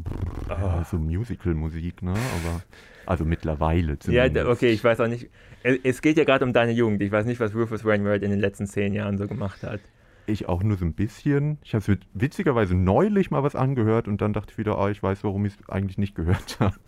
Ah. 0.49 0.77
ja, 0.77 0.83
so 0.83 0.97
Musical-Musik, 0.97 2.03
ne? 2.03 2.11
Aber, 2.11 2.61
also 3.07 3.25
mittlerweile 3.25 3.93
Ja, 3.93 3.99
zumindest. 3.99 4.35
d- 4.35 4.49
okay, 4.51 4.69
ich 4.71 4.83
weiß 4.83 4.99
auch 4.99 5.07
nicht. 5.07 5.29
Es, 5.63 5.79
es 5.83 6.01
geht 6.03 6.17
ja 6.17 6.23
gerade 6.23 6.45
um 6.45 6.53
deine 6.53 6.71
Jugend. 6.71 7.01
Ich 7.01 7.11
weiß 7.11 7.25
nicht, 7.25 7.39
was 7.39 7.55
Rufus 7.55 7.83
Wainwright 7.83 8.21
in 8.21 8.29
den 8.29 8.39
letzten 8.39 8.67
zehn 8.67 8.93
Jahren 8.93 9.17
so 9.17 9.27
gemacht 9.27 9.63
hat. 9.63 9.79
Ich 10.27 10.47
auch 10.47 10.63
nur 10.63 10.77
so 10.77 10.85
ein 10.85 10.93
bisschen. 10.93 11.59
Ich 11.63 11.75
habe 11.75 11.99
witzigerweise 12.13 12.75
neulich 12.75 13.29
mal 13.29 13.43
was 13.43 13.55
angehört 13.55 14.07
und 14.07 14.21
dann 14.21 14.33
dachte 14.33 14.51
ich 14.51 14.57
wieder, 14.57 14.77
ah, 14.77 14.89
ich 14.89 15.01
weiß, 15.01 15.23
warum 15.23 15.45
ich 15.45 15.53
es 15.59 15.69
eigentlich 15.69 15.97
nicht 15.97 16.15
gehört 16.15 16.57
habe. 16.59 16.79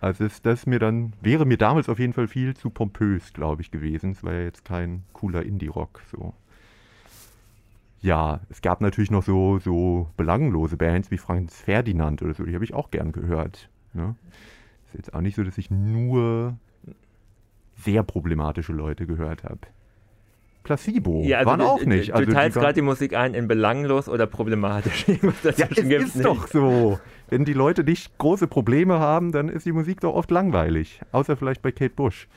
Also 0.00 0.24
ist 0.24 0.46
das 0.46 0.66
mir 0.66 0.78
dann, 0.78 1.12
wäre 1.20 1.44
mir 1.44 1.58
damals 1.58 1.88
auf 1.88 1.98
jeden 1.98 2.12
Fall 2.12 2.28
viel 2.28 2.56
zu 2.56 2.70
pompös, 2.70 3.32
glaube 3.32 3.62
ich, 3.62 3.70
gewesen. 3.70 4.12
Es 4.12 4.24
war 4.24 4.32
ja 4.32 4.42
jetzt 4.42 4.64
kein 4.64 5.02
cooler 5.12 5.42
Indie-Rock 5.42 6.02
so. 6.10 6.32
Ja, 8.00 8.40
es 8.48 8.62
gab 8.62 8.80
natürlich 8.80 9.10
noch 9.10 9.22
so, 9.22 9.58
so 9.58 10.08
belanglose 10.16 10.78
Bands 10.78 11.10
wie 11.10 11.18
Franz 11.18 11.60
Ferdinand 11.60 12.22
oder 12.22 12.32
so, 12.32 12.44
die 12.44 12.54
habe 12.54 12.64
ich 12.64 12.72
auch 12.72 12.90
gern 12.90 13.12
gehört. 13.12 13.68
Ne? 13.92 14.14
Ist 14.86 14.94
jetzt 14.94 15.14
auch 15.14 15.20
nicht 15.20 15.36
so, 15.36 15.44
dass 15.44 15.58
ich 15.58 15.70
nur 15.70 16.56
sehr 17.76 18.02
problematische 18.02 18.72
Leute 18.72 19.06
gehört 19.06 19.44
habe. 19.44 19.60
Placebo 20.62 21.24
waren 21.46 21.60
du, 21.60 21.66
auch 21.66 21.78
du- 21.78 21.88
nicht. 21.88 22.10
Du, 22.10 22.14
Also 22.14 22.26
die 22.26 22.32
teilst 22.32 22.56
waren- 22.56 22.62
gerade 22.62 22.74
die 22.74 22.82
Musik 22.82 23.14
ein 23.14 23.34
in 23.34 23.48
belanglos 23.48 24.08
oder 24.08 24.26
problematisch. 24.26 25.06
Ja, 25.08 25.66
es 25.70 25.78
ist 25.78 26.16
nicht. 26.16 26.24
doch 26.24 26.46
so. 26.48 26.98
Wenn 27.28 27.44
die 27.44 27.52
Leute 27.54 27.84
nicht 27.84 28.16
große 28.18 28.46
Probleme 28.46 28.98
haben, 28.98 29.32
dann 29.32 29.48
ist 29.48 29.64
die 29.66 29.72
Musik 29.72 30.00
doch 30.00 30.14
oft 30.14 30.30
langweilig. 30.30 31.00
Außer 31.12 31.36
vielleicht 31.36 31.62
bei 31.62 31.72
Kate 31.72 31.94
Bush. 31.94 32.28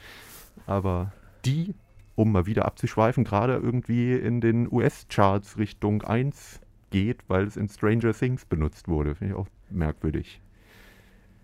Aber 0.68 1.12
die, 1.46 1.74
um 2.16 2.32
mal 2.32 2.46
wieder 2.46 2.66
abzuschweifen, 2.66 3.24
gerade 3.24 3.54
irgendwie 3.56 4.14
in 4.14 4.40
den 4.40 4.72
US-Charts 4.72 5.58
Richtung 5.58 6.04
1 6.04 6.62
geht, 6.92 7.22
weil 7.28 7.46
es 7.48 7.58
in 7.58 7.68
Stranger 7.68 8.14
Things 8.14 8.46
benutzt 8.46 8.88
wurde. 8.88 9.16
Finde 9.16 9.34
ich 9.34 9.40
auch 9.40 9.48
merkwürdig. 9.72 10.40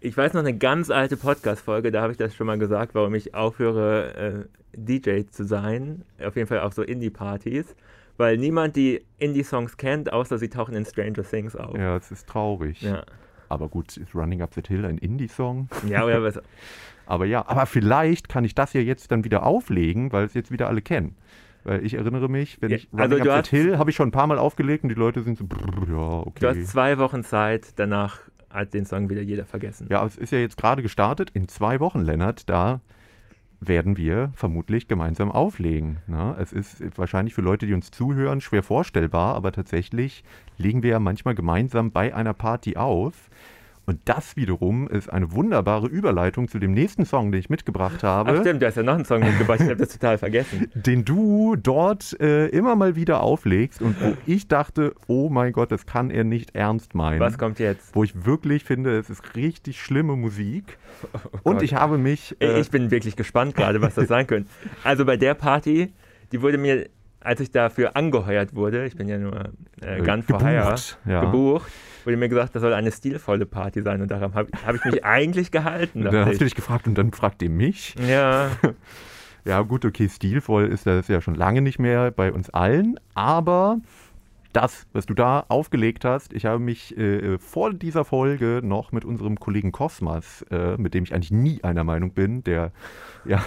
Ich 0.02 0.16
weiß 0.16 0.34
noch 0.34 0.40
eine 0.40 0.58
ganz 0.58 0.90
alte 0.90 1.18
Podcast-Folge, 1.18 1.92
da 1.92 2.02
habe 2.02 2.12
ich 2.12 2.18
das 2.18 2.34
schon 2.34 2.48
mal 2.48 2.58
gesagt, 2.58 2.96
warum 2.96 3.14
ich 3.16 3.36
aufhöre, 3.36 4.46
äh, 4.74 4.78
DJ 4.78 5.24
zu 5.30 5.44
sein. 5.46 6.04
Auf 6.24 6.36
jeden 6.36 6.48
Fall 6.48 6.62
auf 6.62 6.74
so 6.74 6.84
Indie-Partys. 6.84 7.76
Weil 8.16 8.38
niemand 8.38 8.76
die 8.76 9.02
Indie-Songs 9.18 9.78
kennt, 9.78 10.12
außer 10.12 10.38
sie 10.38 10.50
tauchen 10.50 10.74
in 10.76 10.86
Stranger 10.86 11.24
Things 11.24 11.56
auf. 11.56 11.78
Ja, 11.78 11.98
es 11.98 12.12
ist 12.12 12.28
traurig. 12.28 12.82
Ja, 12.82 13.04
Aber 13.50 13.68
gut, 13.68 13.98
ist 13.98 14.14
Running 14.16 14.42
Up 14.42 14.54
the 14.54 14.62
Hill 14.66 14.86
ein 14.86 14.98
Indie-Song? 14.98 15.68
ja 15.88 16.06
oder 16.06 16.24
was? 16.24 16.40
Aber 17.06 17.26
ja, 17.26 17.44
aber 17.48 17.66
vielleicht 17.66 18.30
kann 18.30 18.44
ich 18.44 18.54
das 18.54 18.74
ja 18.74 18.82
jetzt 18.82 19.12
dann 19.12 19.24
wieder 19.24 19.44
auflegen, 19.44 20.12
weil 20.12 20.26
es 20.26 20.36
jetzt 20.36 20.52
wieder 20.52 20.68
alle 20.68 20.84
kennen. 20.84 21.16
Weil 21.64 21.84
ich 21.84 21.96
erinnere 21.96 22.30
mich, 22.30 22.62
wenn 22.62 22.70
Ja, 22.70 22.76
ich 22.78 22.88
also 22.94 23.16
Running 23.16 23.24
du 23.24 23.34
Up 23.34 23.48
the 23.48 23.58
Hill 23.58 23.78
habe 23.80 23.90
ich 23.90 23.96
schon 23.96 24.10
ein 24.10 24.12
paar 24.12 24.28
Mal 24.28 24.38
aufgelegt 24.38 24.84
und 24.84 24.90
die 24.90 24.96
Leute 24.96 25.24
sind 25.24 25.36
so, 25.40 25.46
brrr, 25.48 25.88
ja, 25.90 26.20
okay. 26.20 26.40
Du 26.40 26.48
hast 26.48 26.68
zwei 26.68 27.00
Wochen 27.00 27.24
Zeit, 27.24 27.74
danach 27.78 28.20
hat 28.50 28.74
den 28.74 28.86
Song 28.86 29.10
wieder 29.10 29.22
jeder 29.22 29.46
vergessen. 29.46 29.88
Ja, 29.90 30.06
es 30.06 30.18
ist 30.18 30.32
ja 30.32 30.40
jetzt 30.40 30.58
gerade 30.58 30.82
gestartet. 30.82 31.30
In 31.34 31.48
zwei 31.48 31.80
Wochen, 31.80 32.02
Lennart, 32.02 32.50
da 32.50 32.82
werden 33.62 33.98
wir 33.98 34.32
vermutlich 34.36 34.88
gemeinsam 34.88 35.32
auflegen. 35.32 35.98
Ne? 36.08 36.36
Es 36.40 36.54
ist 36.54 36.98
wahrscheinlich 36.98 37.34
für 37.34 37.42
Leute, 37.42 37.66
die 37.66 37.74
uns 37.74 37.92
zuhören, 37.92 38.42
schwer 38.42 38.64
vorstellbar, 38.64 39.36
aber 39.36 39.52
tatsächlich 39.52 40.24
legen 40.58 40.82
wir 40.82 40.92
ja 40.92 41.00
manchmal 41.00 41.36
gemeinsam 41.36 41.92
bei 41.92 42.14
einer 42.16 42.34
Party 42.34 42.78
auf. 42.78 43.30
Und 43.90 44.02
das 44.06 44.36
wiederum 44.36 44.88
ist 44.88 45.12
eine 45.12 45.32
wunderbare 45.32 45.88
Überleitung 45.88 46.48
zu 46.48 46.60
dem 46.60 46.74
nächsten 46.74 47.06
Song, 47.06 47.32
den 47.32 47.40
ich 47.40 47.50
mitgebracht 47.50 48.04
habe. 48.04 48.30
Ach 48.30 48.42
stimmt, 48.42 48.62
du 48.62 48.68
hast 48.68 48.76
ja 48.76 48.84
noch 48.84 48.94
einen 48.94 49.04
Song 49.04 49.22
mitgebracht, 49.22 49.62
ich 49.62 49.66
habe 49.66 49.78
das 49.78 49.90
total 49.90 50.20
vergessen. 50.20 50.70
Den 50.76 51.06
du 51.06 51.56
dort 51.56 52.16
äh, 52.22 52.50
immer 52.50 52.76
mal 52.76 52.96
wieder 52.96 53.22
auflegst 53.22 53.82
und 53.82 54.00
wo 54.00 54.16
ich 54.28 54.48
dachte, 54.48 54.94
oh 55.08 55.30
mein 55.30 55.54
Gott, 55.54 55.72
das 55.72 55.88
kann 55.88 56.12
er 56.12 56.24
nicht 56.24 56.54
ernst 56.54 56.94
meinen. 56.94 57.20
Was 57.20 57.40
kommt 57.40 57.58
jetzt? 57.58 57.96
Wo 57.96 58.04
ich 58.04 58.28
wirklich 58.28 58.64
finde, 58.64 58.96
es 58.96 59.10
ist 59.10 59.36
richtig 59.36 59.82
schlimme 59.82 60.16
Musik. 60.16 60.78
Oh 61.44 61.52
und 61.52 61.62
ich 61.62 61.76
habe 61.76 61.98
mich... 61.98 62.36
Äh, 62.42 62.60
ich 62.60 62.70
bin 62.70 62.92
wirklich 62.92 63.16
gespannt 63.16 63.56
gerade, 63.56 63.82
was 63.82 63.96
das 63.96 64.08
sein 64.10 64.28
könnte. 64.28 64.50
Also 64.84 65.06
bei 65.06 65.16
der 65.16 65.34
Party, 65.34 65.94
die 66.32 66.42
wurde 66.42 66.58
mir, 66.58 66.90
als 67.22 67.40
ich 67.40 67.52
dafür 67.52 67.96
angeheuert 67.96 68.54
wurde, 68.54 68.86
ich 68.86 68.98
bin 68.98 69.08
ja 69.08 69.18
nur 69.18 69.50
äh, 69.82 70.02
ganz 70.02 70.28
gebucht, 70.28 70.42
verheiert, 70.42 70.98
ja. 71.06 71.22
gebucht, 71.22 71.72
wurde 72.06 72.18
mir 72.18 72.30
gesagt, 72.30 72.56
das 72.56 72.62
soll 72.62 72.74
eine 72.74 72.92
stilvolle 72.92 73.46
Party 73.46 73.82
sein 73.82 74.02
und 74.02 74.10
daran 74.10 74.34
habe 74.34 74.50
hab 74.66 74.76
ich 74.76 74.84
mich 74.86 75.04
eigentlich 75.06 75.52
gehalten. 75.52 76.04
dann 76.04 76.16
hast 76.16 76.28
du 76.28 76.32
ich. 76.46 76.52
dich 76.52 76.56
gefragt 76.56 76.88
und 76.88 76.96
dann 76.98 77.12
fragt 77.12 77.42
ihr 77.42 77.50
mich. 77.50 77.96
Ja, 78.08 78.52
Ja, 79.46 79.62
gut, 79.62 79.86
okay, 79.86 80.10
stilvoll 80.10 80.68
ist 80.68 80.86
das 80.86 81.08
ja 81.08 81.22
schon 81.22 81.34
lange 81.34 81.62
nicht 81.62 81.80
mehr 81.80 82.12
bei 82.12 82.32
uns 82.32 82.50
allen, 82.50 83.00
aber 83.16 83.80
das, 84.60 84.88
was 84.92 85.06
du 85.06 85.14
da 85.14 85.46
aufgelegt 85.48 86.04
hast, 86.04 86.34
ich 86.34 86.46
habe 86.46 86.60
mich 86.60 86.98
äh, 86.98 87.38
vor 87.38 87.74
dieser 87.74 88.04
Folge 88.04 88.60
noch 88.62 88.92
mit 88.92 89.06
unserem 89.06 89.40
Kollegen 89.40 89.72
Cosmas, 89.72 90.46
äh, 90.52 90.76
mit 90.78 90.94
dem 90.94 91.06
ich 91.06 91.14
eigentlich 91.14 91.32
nie 91.32 91.64
einer 91.64 91.86
Meinung 91.86 92.12
bin, 92.12 92.44
der, 92.44 92.72
ja, 93.24 93.42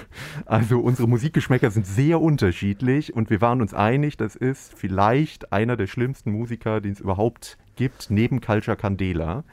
also 0.46 0.80
unsere 0.80 1.08
Musikgeschmäcker 1.08 1.70
sind 1.70 1.86
sehr 1.86 2.20
unterschiedlich 2.20 3.14
und 3.14 3.28
wir 3.28 3.42
waren 3.42 3.60
uns 3.60 3.74
einig, 3.74 4.16
das 4.16 4.36
ist 4.36 4.72
vielleicht 4.74 5.52
einer 5.52 5.76
der 5.76 5.86
schlimmsten 5.86 6.32
Musiker, 6.32 6.80
den 6.80 6.92
es 6.92 7.00
überhaupt 7.00 7.58
gibt, 7.76 8.10
neben 8.10 8.40
Culture 8.40 8.76
Candela. 8.76 9.44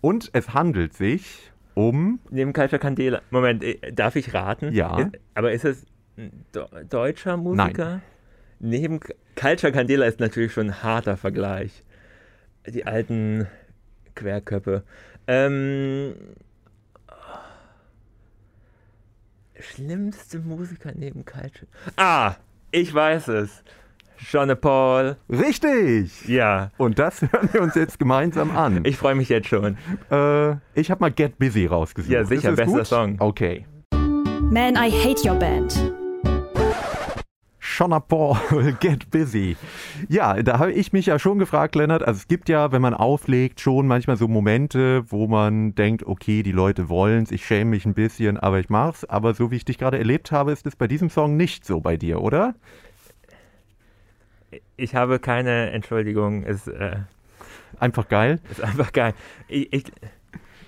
Und 0.00 0.30
es 0.32 0.54
handelt 0.54 0.94
sich 0.94 1.52
um 1.74 2.20
neben 2.30 2.54
Culture 2.54 2.78
Candela. 2.78 3.20
Moment, 3.30 3.62
äh, 3.62 3.92
darf 3.92 4.16
ich 4.16 4.32
raten? 4.32 4.72
Ja. 4.72 4.98
Ist, 5.00 5.10
aber 5.34 5.52
ist 5.52 5.64
es 5.66 5.84
ein 6.16 6.32
deutscher 6.88 7.36
Musiker? 7.36 8.00
Neben 8.60 9.00
Culture 9.36 9.72
Candela 9.72 10.06
ist 10.06 10.20
natürlich 10.20 10.52
schon 10.52 10.66
ein 10.70 10.82
harter 10.82 11.16
Vergleich. 11.16 11.84
Die 12.66 12.86
alten 12.86 13.46
Querköpfe. 14.14 14.82
Ähm, 15.26 16.14
schlimmste 19.58 20.38
Musiker 20.40 20.92
neben 20.94 21.24
Culture. 21.24 21.66
Ah, 21.96 22.34
ich 22.70 22.92
weiß 22.92 23.28
es. 23.28 23.62
Jean 24.18 24.52
Paul. 24.60 25.16
richtig. 25.30 26.26
Ja, 26.28 26.72
Und 26.76 26.98
das 26.98 27.22
hören 27.22 27.48
wir 27.52 27.62
uns 27.62 27.76
jetzt 27.76 27.98
gemeinsam 28.00 28.56
an. 28.56 28.84
ich 28.84 28.96
freue 28.96 29.14
mich 29.14 29.28
jetzt 29.28 29.46
schon. 29.48 29.78
äh, 30.10 30.56
ich 30.74 30.90
habe 30.90 31.00
mal 31.00 31.12
Get 31.12 31.38
Busy 31.38 31.66
rausgesucht. 31.66 32.12
Ja, 32.12 32.24
sicher, 32.24 32.52
bester 32.52 32.78
gut? 32.78 32.86
Song. 32.86 33.16
Okay. 33.20 33.64
Man, 34.50 34.74
I 34.74 34.90
Hate 34.90 35.28
Your 35.28 35.36
Band. 35.38 35.92
Shona 37.78 38.00
Paul, 38.00 38.36
Get 38.80 39.08
Busy. 39.12 39.56
Ja, 40.08 40.42
da 40.42 40.58
habe 40.58 40.72
ich 40.72 40.92
mich 40.92 41.06
ja 41.06 41.20
schon 41.20 41.38
gefragt, 41.38 41.76
Lennart. 41.76 42.02
Also 42.02 42.18
es 42.18 42.26
gibt 42.26 42.48
ja, 42.48 42.72
wenn 42.72 42.82
man 42.82 42.92
auflegt, 42.92 43.60
schon 43.60 43.86
manchmal 43.86 44.16
so 44.16 44.26
Momente, 44.26 45.04
wo 45.12 45.28
man 45.28 45.76
denkt, 45.76 46.04
okay, 46.04 46.42
die 46.42 46.50
Leute 46.50 46.88
wollen's, 46.88 47.30
ich 47.30 47.46
schäme 47.46 47.70
mich 47.70 47.86
ein 47.86 47.94
bisschen, 47.94 48.36
aber 48.36 48.58
ich 48.58 48.68
mach's. 48.68 49.04
Aber 49.04 49.32
so 49.32 49.52
wie 49.52 49.56
ich 49.56 49.64
dich 49.64 49.78
gerade 49.78 49.96
erlebt 49.96 50.32
habe, 50.32 50.50
ist 50.50 50.66
es 50.66 50.74
bei 50.74 50.88
diesem 50.88 51.08
Song 51.08 51.36
nicht 51.36 51.64
so 51.64 51.78
bei 51.78 51.96
dir, 51.96 52.20
oder? 52.20 52.56
Ich 54.76 54.96
habe 54.96 55.20
keine 55.20 55.70
Entschuldigung. 55.70 56.42
Es, 56.42 56.66
äh, 56.66 56.96
Einfach 57.78 58.08
geil. 58.08 58.40
ist 58.50 58.60
einfach 58.60 58.92
geil. 58.92 59.14
Ich, 59.46 59.72
ich, 59.72 59.84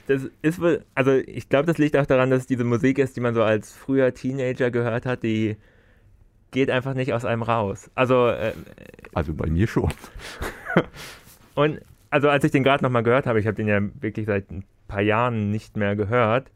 das 0.07 0.29
ist 0.43 0.61
wohl, 0.61 0.85
also 0.95 1.11
ich 1.15 1.49
glaube, 1.49 1.67
das 1.67 1.79
liegt 1.79 1.97
auch 1.97 2.07
daran, 2.07 2.31
dass 2.31 2.43
es 2.43 2.47
diese 2.47 2.63
Musik 2.63 3.01
ist, 3.01 3.17
die 3.17 3.21
man 3.21 3.35
so 3.35 3.43
als 3.43 3.73
früher 3.73 4.15
Teenager 4.15 4.71
gehört 4.71 5.07
hat, 5.07 5.25
die 5.25 5.57
geht 6.51 6.71
einfach 6.71 6.95
nicht 6.95 7.13
aus 7.13 7.25
einem 7.25 7.43
raus. 7.43 7.91
Also, 7.95 8.29
äh, 8.29 8.53
Also 9.15 9.35
bei 9.35 9.49
mir 9.49 9.67
schon. 9.67 9.93
und 11.55 11.81
also 12.11 12.29
als 12.29 12.45
ich 12.45 12.51
den 12.51 12.63
gerade 12.63 12.83
nochmal 12.83 13.03
gehört 13.03 13.27
habe, 13.27 13.41
ich 13.41 13.47
habe 13.47 13.57
den 13.57 13.69
ja 13.69 13.81
wirklich 14.01 14.27
seit 14.27 14.51
ein 14.51 14.65
paar 14.89 15.01
Jahren 15.01 15.51
nicht 15.51 15.77
mehr 15.77 15.95
gehört, 15.97 16.51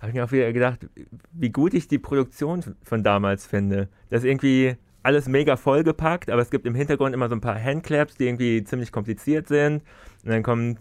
habe 0.00 0.10
ich 0.10 0.14
mir 0.14 0.24
auch 0.24 0.32
wieder 0.32 0.52
gedacht, 0.52 0.86
wie 1.32 1.50
gut 1.50 1.74
ich 1.74 1.88
die 1.88 1.98
Produktion 1.98 2.62
von 2.82 3.02
damals 3.02 3.46
finde. 3.46 3.88
Das 4.10 4.22
ist 4.22 4.30
irgendwie 4.30 4.76
alles 5.02 5.28
mega 5.28 5.56
vollgepackt, 5.56 6.30
aber 6.30 6.40
es 6.40 6.50
gibt 6.50 6.66
im 6.66 6.74
Hintergrund 6.74 7.14
immer 7.14 7.28
so 7.28 7.34
ein 7.34 7.40
paar 7.40 7.62
Handclaps, 7.62 8.16
die 8.16 8.26
irgendwie 8.26 8.64
ziemlich 8.64 8.90
kompliziert 8.90 9.48
sind. 9.48 9.82
Und 10.24 10.30
dann 10.30 10.42
kommen 10.42 10.78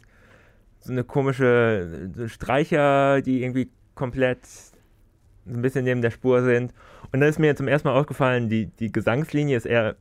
so 0.80 0.92
eine 0.92 1.04
komische 1.04 2.10
Streicher, 2.28 3.22
die 3.22 3.44
irgendwie 3.44 3.70
komplett 3.96 4.46
so 4.46 5.54
ein 5.54 5.62
bisschen 5.62 5.84
neben 5.86 6.02
der 6.02 6.12
Spur 6.12 6.42
sind. 6.44 6.74
Und 7.14 7.20
dann 7.20 7.30
ist 7.30 7.40
mir 7.40 7.56
zum 7.56 7.68
ersten 7.68 7.88
Mal 7.88 7.98
aufgefallen, 7.98 8.50
die, 8.50 8.66
die 8.66 8.92
Gesangslinie 8.92 9.56
ist 9.56 9.66
eher, 9.66 9.96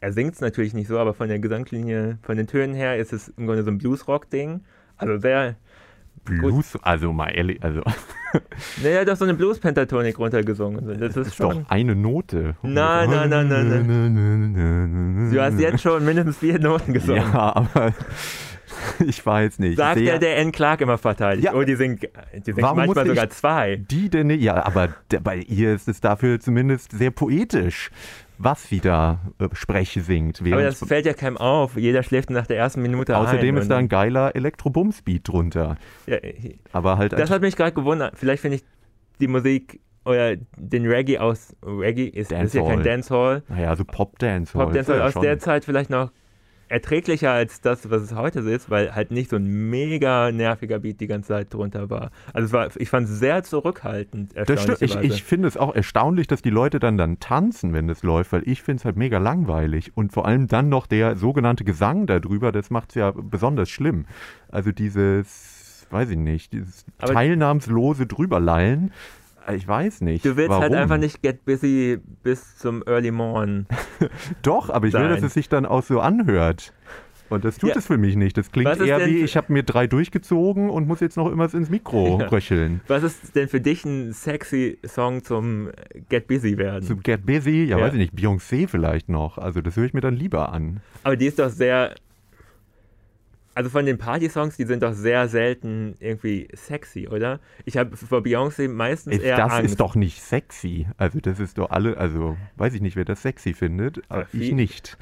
er 0.00 0.12
singt 0.12 0.34
es 0.34 0.40
natürlich 0.40 0.74
nicht 0.74 0.88
so, 0.88 0.98
aber 0.98 1.14
von 1.14 1.28
der 1.28 1.38
Gesangslinie, 1.38 2.18
von 2.22 2.36
den 2.36 2.48
Tönen 2.48 2.74
her 2.74 2.98
ist 2.98 3.12
es 3.12 3.28
im 3.28 3.46
Grunde 3.46 3.62
so 3.62 3.70
ein 3.70 3.78
Bluesrock-Ding. 3.78 4.62
Also 4.98 5.16
sehr, 5.18 5.56
Blues, 6.24 6.76
also 6.82 7.12
mal 7.12 7.28
ehrlich, 7.28 7.62
also 7.62 7.82
naja, 8.82 9.04
doch 9.04 9.16
so 9.16 9.24
eine 9.24 9.34
Blues-Pentatonik 9.34 10.18
runtergesungen. 10.18 10.98
Das 10.98 11.16
ist 11.16 11.28
ist 11.28 11.40
doch 11.40 11.52
schon. 11.52 11.66
eine 11.68 11.94
Note. 11.94 12.56
Nein, 12.62 13.10
nein, 13.10 13.30
nein, 13.30 13.48
nein, 13.48 14.52
nein. 14.52 15.30
Du 15.32 15.40
hast 15.40 15.58
jetzt 15.58 15.82
schon 15.82 16.04
mindestens 16.04 16.38
vier 16.38 16.58
Noten 16.58 16.92
gesungen. 16.92 17.22
Ja, 17.22 17.54
aber 17.54 17.94
ich 19.06 19.24
weiß 19.24 19.58
nicht. 19.58 19.76
Sagt 19.76 19.98
Sehr- 19.98 20.18
der, 20.18 20.18
der 20.18 20.36
N. 20.38 20.52
Clark 20.52 20.80
immer 20.80 20.98
verteidigt. 20.98 21.44
Ja. 21.44 21.54
Oh, 21.54 21.62
die 21.62 21.76
singt, 21.76 22.02
die 22.02 22.52
singt 22.52 22.62
Warum 22.62 22.78
manchmal 22.78 23.06
sogar 23.06 23.30
zwei. 23.30 23.76
Die 23.76 24.08
denn 24.08 24.28
nicht? 24.28 24.42
Ja, 24.42 24.64
aber 24.64 24.90
der, 25.10 25.20
bei 25.20 25.36
ihr 25.36 25.74
ist 25.74 25.88
es 25.88 26.00
dafür 26.00 26.40
zumindest 26.40 26.92
sehr 26.92 27.10
poetisch, 27.10 27.90
was 28.38 28.68
sie 28.68 28.80
da 28.80 29.20
äh, 29.38 29.48
Spreche 29.52 30.00
singt. 30.02 30.40
Aber 30.40 30.62
das 30.62 30.78
fällt 30.78 31.06
ja 31.06 31.14
keinem 31.14 31.36
auf. 31.36 31.76
Jeder 31.76 32.02
schläft 32.02 32.30
nach 32.30 32.46
der 32.46 32.58
ersten 32.58 32.82
Minute 32.82 33.16
außerdem 33.16 33.56
ist 33.56 33.70
da 33.70 33.78
ein 33.78 33.88
geiler 33.88 34.34
Elektrobums-Beat 34.36 35.28
drunter. 35.28 35.76
ja, 36.06 36.18
Aber 36.72 36.98
halt 36.98 37.12
Das 37.12 37.30
hat 37.30 37.42
mich 37.42 37.56
gerade 37.56 37.72
gewundert. 37.72 38.16
Vielleicht 38.16 38.42
finde 38.42 38.56
ich 38.56 38.64
die 39.20 39.28
Musik 39.28 39.80
oder 40.04 40.36
den 40.56 40.86
Reggae 40.86 41.18
aus 41.18 41.54
Reggae 41.64 42.06
ist, 42.06 42.30
ist 42.30 42.54
ja 42.54 42.62
kein 42.62 42.82
Dancehall. 42.82 43.42
Naja, 43.48 43.74
so 43.74 43.84
Pop-Dance. 43.84 44.52
Pop 44.52 44.72
Dancehall 44.72 44.98
ja 45.00 45.06
aus 45.06 45.12
schon. 45.14 45.22
der 45.22 45.38
Zeit 45.38 45.64
vielleicht 45.64 45.90
noch 45.90 46.12
erträglicher 46.68 47.30
als 47.30 47.60
das, 47.60 47.90
was 47.90 48.02
es 48.02 48.14
heute 48.14 48.40
ist, 48.40 48.70
weil 48.70 48.94
halt 48.94 49.10
nicht 49.10 49.30
so 49.30 49.36
ein 49.36 49.70
mega 49.70 50.32
nerviger 50.32 50.80
Beat 50.80 51.00
die 51.00 51.06
ganze 51.06 51.28
Zeit 51.28 51.54
drunter 51.54 51.90
war. 51.90 52.10
Also 52.32 52.46
es 52.46 52.52
war, 52.52 52.68
ich 52.76 52.88
fand 52.88 53.08
es 53.08 53.18
sehr 53.18 53.42
zurückhaltend. 53.44 54.32
Das 54.34 54.62
stimmt. 54.62 54.82
Ich, 54.82 54.96
ich 54.96 55.22
finde 55.22 55.48
es 55.48 55.56
auch 55.56 55.74
erstaunlich, 55.74 56.26
dass 56.26 56.42
die 56.42 56.50
Leute 56.50 56.78
dann 56.78 56.96
dann 56.98 57.20
tanzen, 57.20 57.72
wenn 57.72 57.88
das 57.88 58.02
läuft, 58.02 58.32
weil 58.32 58.42
ich 58.46 58.62
finde 58.62 58.80
es 58.80 58.84
halt 58.84 58.96
mega 58.96 59.18
langweilig. 59.18 59.96
Und 59.96 60.12
vor 60.12 60.26
allem 60.26 60.48
dann 60.48 60.68
noch 60.68 60.86
der 60.86 61.16
sogenannte 61.16 61.64
Gesang 61.64 62.06
darüber, 62.06 62.52
das 62.52 62.70
macht 62.70 62.90
es 62.90 62.94
ja 62.96 63.12
besonders 63.12 63.68
schlimm. 63.70 64.06
Also 64.48 64.72
dieses, 64.72 65.86
weiß 65.90 66.10
ich 66.10 66.18
nicht, 66.18 66.52
dieses 66.52 66.84
Aber- 66.98 67.12
teilnahmslose 67.12 68.06
Drüberlallen. 68.06 68.92
Ich 69.54 69.66
weiß 69.68 70.00
nicht. 70.00 70.24
Du 70.24 70.36
willst 70.36 70.50
warum. 70.50 70.62
halt 70.62 70.74
einfach 70.74 70.98
nicht 70.98 71.22
get 71.22 71.44
busy 71.44 71.98
bis 72.22 72.56
zum 72.58 72.82
Early 72.86 73.10
Morn. 73.10 73.66
Doch, 74.42 74.70
aber 74.70 74.86
ich 74.86 74.94
will, 74.94 75.08
dass 75.08 75.18
sein. 75.20 75.26
es 75.28 75.34
sich 75.34 75.48
dann 75.48 75.66
auch 75.66 75.82
so 75.82 76.00
anhört. 76.00 76.72
Und 77.28 77.44
das 77.44 77.58
tut 77.58 77.70
Ja. 77.70 77.76
es 77.76 77.86
für 77.86 77.98
mich 77.98 78.14
nicht. 78.14 78.36
Das 78.36 78.52
klingt 78.52 78.80
eher 78.80 79.04
wie, 79.06 79.16
ich 79.24 79.36
habe 79.36 79.52
mir 79.52 79.64
drei 79.64 79.88
durchgezogen 79.88 80.70
und 80.70 80.86
muss 80.86 81.00
jetzt 81.00 81.16
noch 81.16 81.28
immer 81.30 81.52
ins 81.52 81.70
Mikro 81.70 82.18
Ja. 82.20 82.26
röcheln. 82.28 82.80
Was 82.86 83.02
ist 83.02 83.34
denn 83.34 83.48
für 83.48 83.60
dich 83.60 83.84
ein 83.84 84.12
sexy 84.12 84.78
Song 84.86 85.24
zum 85.24 85.70
Get 86.08 86.28
Busy 86.28 86.56
werden? 86.56 86.84
Zum 86.84 87.02
Get 87.02 87.26
Busy, 87.26 87.64
ja, 87.64 87.78
Ja. 87.78 87.84
weiß 87.84 87.94
ich 87.94 87.98
nicht, 87.98 88.14
Beyoncé 88.14 88.68
vielleicht 88.68 89.08
noch. 89.08 89.38
Also 89.38 89.60
das 89.60 89.76
höre 89.76 89.86
ich 89.86 89.92
mir 89.94 90.00
dann 90.02 90.14
lieber 90.14 90.52
an. 90.52 90.80
Aber 91.02 91.16
die 91.16 91.26
ist 91.26 91.38
doch 91.40 91.48
sehr. 91.50 91.94
Also 93.56 93.70
von 93.70 93.86
den 93.86 93.96
Party-Songs, 93.96 94.58
die 94.58 94.66
sind 94.66 94.82
doch 94.82 94.92
sehr 94.92 95.28
selten 95.28 95.94
irgendwie 95.98 96.46
sexy, 96.52 97.08
oder? 97.08 97.40
Ich 97.64 97.78
habe 97.78 97.96
vor 97.96 98.20
Beyoncé 98.20 98.68
meistens 98.68 99.14
Ist, 99.14 99.22
eher 99.22 99.38
das 99.38 99.50
Angst. 99.50 99.70
ist 99.70 99.80
doch 99.80 99.94
nicht 99.94 100.20
sexy. 100.20 100.86
Also 100.98 101.20
das 101.20 101.40
ist 101.40 101.56
doch 101.56 101.70
alle, 101.70 101.96
also 101.96 102.36
weiß 102.56 102.74
ich 102.74 102.82
nicht, 102.82 102.96
wer 102.96 103.06
das 103.06 103.22
sexy 103.22 103.54
findet, 103.54 104.02
aber 104.10 104.26
ich 104.34 104.52
nicht. 104.52 104.98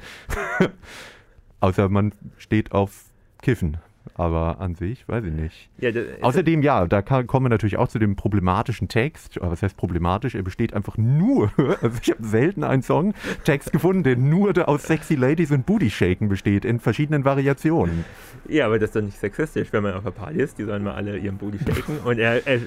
Außer 1.59 1.89
man 1.89 2.13
steht 2.37 2.71
auf 2.71 3.11
Kiffen. 3.41 3.75
Aber 4.13 4.59
an 4.61 4.75
sich, 4.75 5.07
weiß 5.07 5.25
ich 5.25 5.33
nicht. 5.33 5.69
Ja, 5.79 5.89
Außerdem, 6.21 6.61
ja, 6.61 6.85
da 6.85 7.01
kann, 7.01 7.27
kommen 7.27 7.45
wir 7.45 7.49
natürlich 7.49 7.77
auch 7.77 7.87
zu 7.87 7.99
dem 7.99 8.15
problematischen 8.15 8.87
Text. 8.87 9.39
Was 9.41 9.63
heißt 9.63 9.75
problematisch? 9.75 10.35
Er 10.35 10.43
besteht 10.43 10.73
einfach 10.73 10.97
nur, 10.97 11.51
also 11.81 11.97
ich 12.01 12.11
habe 12.11 12.23
selten 12.23 12.63
einen 12.63 12.83
Songtext 12.83 13.71
gefunden, 13.71 14.03
der 14.03 14.15
nur 14.15 14.67
aus 14.69 14.83
Sexy 14.83 15.15
Ladies 15.15 15.51
und 15.51 15.65
Booty 15.65 15.89
Shaken 15.89 16.29
besteht, 16.29 16.65
in 16.65 16.79
verschiedenen 16.79 17.25
Variationen. 17.25 18.05
ja, 18.47 18.67
aber 18.67 18.79
das 18.79 18.89
ist 18.89 18.95
doch 18.95 19.01
nicht 19.01 19.17
sexistisch, 19.19 19.69
wenn 19.71 19.83
man 19.83 19.95
auf 19.95 20.03
der 20.03 20.11
Party 20.11 20.39
ist. 20.39 20.57
Die 20.59 20.63
sollen 20.63 20.83
mal 20.83 20.93
alle 20.93 21.17
ihren 21.17 21.37
Booty 21.37 21.57
shaken. 21.59 21.97
Und 22.05 22.19
er, 22.19 22.45
er, 22.47 22.59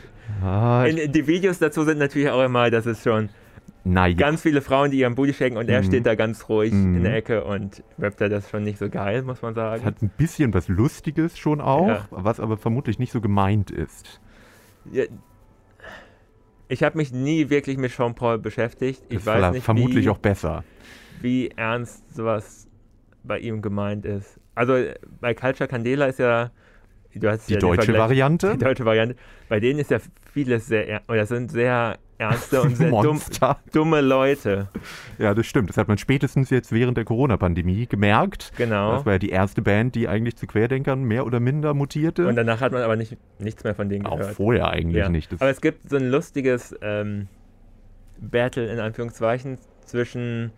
Ah, 0.43 0.87
die 0.87 1.27
Videos 1.27 1.59
dazu 1.59 1.85
sind 1.85 1.99
natürlich 1.99 2.29
auch 2.29 2.45
immer, 2.45 2.71
das 2.71 2.85
ist 2.85 3.03
schon 3.03 3.31
naja. 3.85 4.15
ganz 4.17 4.43
viele 4.43 4.61
Frauen, 4.63 4.91
die 4.91 4.99
ihren 4.99 5.15
Booty 5.15 5.33
shaken 5.35 5.57
und 5.57 5.69
er 5.69 5.81
Mhm. 5.83 5.87
steht 5.87 6.07
da 6.07 6.15
ganz 6.15 6.49
ruhig 6.49 6.73
Mhm. 6.73 6.97
in 6.97 7.03
der 7.05 7.15
Ecke 7.17 7.45
und 7.45 7.83
rappt 7.99 8.21
da 8.21 8.29
das 8.29 8.49
schon 8.51 8.63
nicht 8.65 8.79
so 8.79 8.89
geil, 8.89 9.23
muss 9.23 9.43
man 9.43 9.55
sagen. 9.55 9.85
Hat 9.85 10.03
ein 10.03 10.11
bisschen 10.17 10.53
was 10.55 10.69
Lustiges 10.69 11.39
schon 11.39 11.61
auch, 11.61 11.89
Ja. 11.89 12.07
was 12.11 12.41
aber 12.41 12.57
vermutlich 12.57 12.99
nicht 12.99 13.13
so 13.13 13.21
gemeint 13.21 13.71
ist. 13.71 14.21
Ja, 14.93 15.05
ich 16.69 16.83
habe 16.83 16.97
mich 16.99 17.13
nie 17.13 17.51
wirklich 17.51 17.79
mit 17.79 17.91
Sean 17.93 18.15
Paul 18.15 18.39
beschäftigt. 18.39 19.03
Ich 19.09 19.19
ist 19.19 19.27
weiß 19.27 19.53
nicht, 19.53 19.65
vermutlich 19.65 20.05
wie, 20.05 20.11
auch 20.11 20.19
besser. 20.19 20.65
wie 21.21 21.49
ernst 21.57 22.15
sowas 22.15 22.69
bei 23.25 23.39
ihm 23.39 23.63
gemeint 23.63 24.05
ist. 24.05 24.39
Also 24.55 24.75
bei 25.21 25.35
Culture 25.35 25.69
Candela 25.69 26.07
ist 26.07 26.19
ja, 26.19 26.51
du 27.15 27.29
hast 27.29 27.49
Die 27.49 27.55
ja 27.55 27.59
deutsche 27.61 27.97
Variante? 27.97 28.53
Die 28.59 28.65
deutsche 28.65 28.85
Variante. 28.85 29.17
Bei 29.49 29.61
denen 29.61 29.79
ist 29.79 29.91
ja 29.91 29.99
vieles 30.33 30.67
sehr, 30.67 30.87
er- 30.89 31.03
oder 31.09 31.25
sind 31.27 31.51
sehr 31.51 31.99
ernste 32.19 32.63
und 32.63 32.77
sehr 32.77 32.91
dumm, 32.91 33.21
dumme 33.73 34.01
Leute. 34.01 34.69
Ja, 35.19 35.35
das 35.35 35.47
stimmt. 35.47 35.69
Das 35.71 35.77
hat 35.77 35.89
man 35.89 35.99
spätestens 35.99 36.51
jetzt 36.51 36.73
während 36.73 36.97
der 36.97 37.05
Corona-Pandemie 37.05 37.87
gemerkt. 37.87 38.53
Genau. 38.57 38.93
Das 38.97 39.07
war 39.07 39.13
ja 39.15 39.19
die 39.19 39.31
erste 39.31 39.63
Band, 39.63 39.95
die 39.95 40.09
eigentlich 40.09 40.37
zu 40.37 40.47
Querdenkern 40.47 41.03
mehr 41.05 41.25
oder 41.27 41.41
minder 41.41 41.75
mutierte. 41.75 42.27
Und 42.27 42.37
danach 42.37 42.61
hat 42.61 42.73
man 42.73 42.83
aber 42.83 42.97
nicht, 42.97 43.17
nichts 43.39 43.65
mehr 43.65 43.75
von 43.75 43.89
denen 43.89 44.07
auch 44.07 44.19
gehört. 44.19 44.35
vorher 44.35 44.69
eigentlich 44.69 44.97
Ja. 45.03 45.09
nicht. 45.09 45.33
Das 45.33 45.41
Aber 45.41 45.51
es 45.51 45.61
gibt 45.61 45.89
so 45.89 45.97
ein 45.97 46.11
lustiges 46.11 46.75
ähm, 46.83 47.29
Battle 48.21 48.67
in 48.71 48.81
Anführungszeichen 48.81 49.59
zwischen 49.85 50.51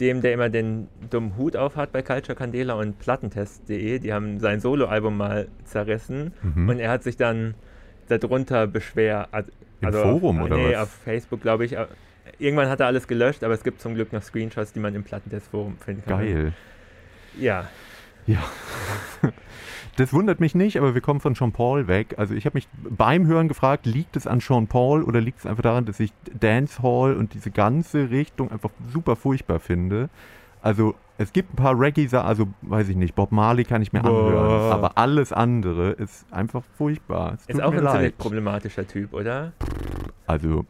dem, 0.00 0.22
der 0.22 0.32
immer 0.32 0.48
den 0.48 0.88
dummen 1.10 1.36
Hut 1.36 1.56
auf 1.56 1.76
hat 1.76 1.92
bei 1.92 2.02
Culture 2.02 2.36
Candela 2.36 2.74
und 2.74 2.98
Plattentest.de. 2.98 3.98
Die 4.00 4.12
haben 4.12 4.38
sein 4.40 4.60
Soloalbum 4.60 5.16
mal 5.16 5.48
zerrissen 5.64 6.32
Mhm. 6.42 6.68
und 6.68 6.78
er 6.80 6.90
hat 6.90 7.02
sich 7.04 7.16
dann 7.16 7.54
darunter 8.08 8.66
beschwert. 9.86 9.94
Also 9.94 10.08
Im 10.10 10.14
auf- 10.14 10.20
Forum 10.20 10.42
oder 10.42 10.56
nee, 10.56 10.72
was? 10.72 10.82
auf 10.82 10.90
Facebook, 10.90 11.40
glaube 11.42 11.64
ich. 11.64 11.76
Irgendwann 12.38 12.68
hat 12.68 12.80
er 12.80 12.86
alles 12.86 13.06
gelöscht, 13.06 13.44
aber 13.44 13.54
es 13.54 13.62
gibt 13.62 13.80
zum 13.80 13.94
Glück 13.94 14.12
noch 14.12 14.22
Screenshots, 14.22 14.72
die 14.72 14.80
man 14.80 14.94
im 14.94 15.04
Plattentest-Forum 15.04 15.76
finden 15.78 16.02
kann. 16.06 16.18
Geil. 16.18 16.52
Ja, 17.38 17.68
Das 19.96 20.12
wundert 20.12 20.40
mich 20.40 20.56
nicht, 20.56 20.76
aber 20.76 20.94
wir 20.94 21.00
kommen 21.00 21.20
von 21.20 21.36
Sean 21.36 21.52
Paul 21.52 21.86
weg. 21.86 22.14
Also 22.16 22.34
ich 22.34 22.46
habe 22.46 22.56
mich 22.56 22.66
beim 22.82 23.26
Hören 23.26 23.46
gefragt, 23.46 23.86
liegt 23.86 24.16
es 24.16 24.26
an 24.26 24.40
Sean 24.40 24.66
Paul 24.66 25.04
oder 25.04 25.20
liegt 25.20 25.38
es 25.38 25.46
einfach 25.46 25.62
daran, 25.62 25.84
dass 25.84 26.00
ich 26.00 26.12
Dancehall 26.38 27.14
und 27.14 27.32
diese 27.34 27.52
ganze 27.52 28.10
Richtung 28.10 28.50
einfach 28.50 28.70
super 28.92 29.14
furchtbar 29.14 29.60
finde. 29.60 30.08
Also 30.62 30.96
es 31.16 31.32
gibt 31.32 31.52
ein 31.52 31.56
paar 31.56 31.78
Reggae, 31.78 32.08
also 32.16 32.48
weiß 32.62 32.88
ich 32.88 32.96
nicht, 32.96 33.14
Bob 33.14 33.30
Marley 33.30 33.64
kann 33.64 33.82
ich 33.82 33.92
mir 33.92 34.00
Boah. 34.02 34.08
anhören, 34.08 34.72
aber 34.72 34.98
alles 34.98 35.32
andere 35.32 35.90
ist 35.92 36.26
einfach 36.32 36.64
furchtbar. 36.76 37.34
Es 37.34 37.46
ist 37.46 37.62
auch 37.62 37.72
ein 37.72 37.78
ziemlich 37.78 37.94
leid. 37.94 38.18
problematischer 38.18 38.86
Typ, 38.86 39.12
oder? 39.12 39.52
Also 40.26 40.64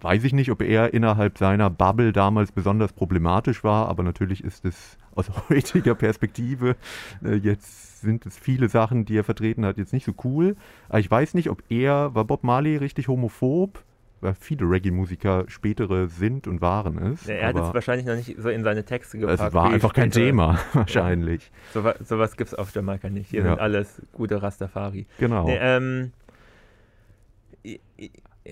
weiß 0.00 0.24
ich 0.24 0.32
nicht, 0.32 0.50
ob 0.50 0.62
er 0.62 0.92
innerhalb 0.94 1.38
seiner 1.38 1.70
Bubble 1.70 2.12
damals 2.12 2.52
besonders 2.52 2.92
problematisch 2.92 3.64
war, 3.64 3.88
aber 3.88 4.02
natürlich 4.02 4.44
ist 4.44 4.64
es 4.64 4.98
aus 5.14 5.30
heutiger 5.48 5.94
Perspektive, 5.94 6.76
äh, 7.24 7.34
jetzt 7.34 8.00
sind 8.00 8.26
es 8.26 8.38
viele 8.38 8.68
Sachen, 8.68 9.04
die 9.04 9.16
er 9.16 9.24
vertreten 9.24 9.64
hat, 9.64 9.78
jetzt 9.78 9.92
nicht 9.92 10.04
so 10.04 10.12
cool. 10.24 10.56
Aber 10.88 11.00
ich 11.00 11.10
weiß 11.10 11.34
nicht, 11.34 11.50
ob 11.50 11.62
er, 11.68 12.14
war 12.14 12.24
Bob 12.24 12.44
Marley 12.44 12.76
richtig 12.76 13.08
homophob? 13.08 13.82
Weil 14.20 14.34
viele 14.34 14.68
Reggae-Musiker 14.68 15.44
spätere 15.46 16.08
sind 16.08 16.48
und 16.48 16.60
waren 16.60 16.98
es. 16.98 17.26
Ja, 17.26 17.34
er 17.34 17.48
hat 17.48 17.56
es 17.56 17.72
wahrscheinlich 17.74 18.04
noch 18.06 18.16
nicht 18.16 18.34
so 18.36 18.48
in 18.48 18.64
seine 18.64 18.84
Texte 18.84 19.16
es 19.18 19.20
gepackt. 19.20 19.54
war 19.54 19.70
wie 19.70 19.74
einfach 19.74 19.92
kein 19.92 20.10
Thema, 20.10 20.58
wahrscheinlich. 20.72 21.52
So, 21.72 21.84
wa- 21.84 21.94
sowas 22.04 22.36
gibt 22.36 22.48
es 22.48 22.54
auf 22.54 22.74
Jamaika 22.74 23.08
nicht. 23.10 23.30
Hier 23.30 23.42
Ja. 23.44 23.50
sind 23.50 23.60
alles 23.60 24.02
gute 24.12 24.42
Rastafari. 24.42 25.06
Genau. 25.18 25.46
Nee, 25.46 25.58
ähm, 25.60 26.12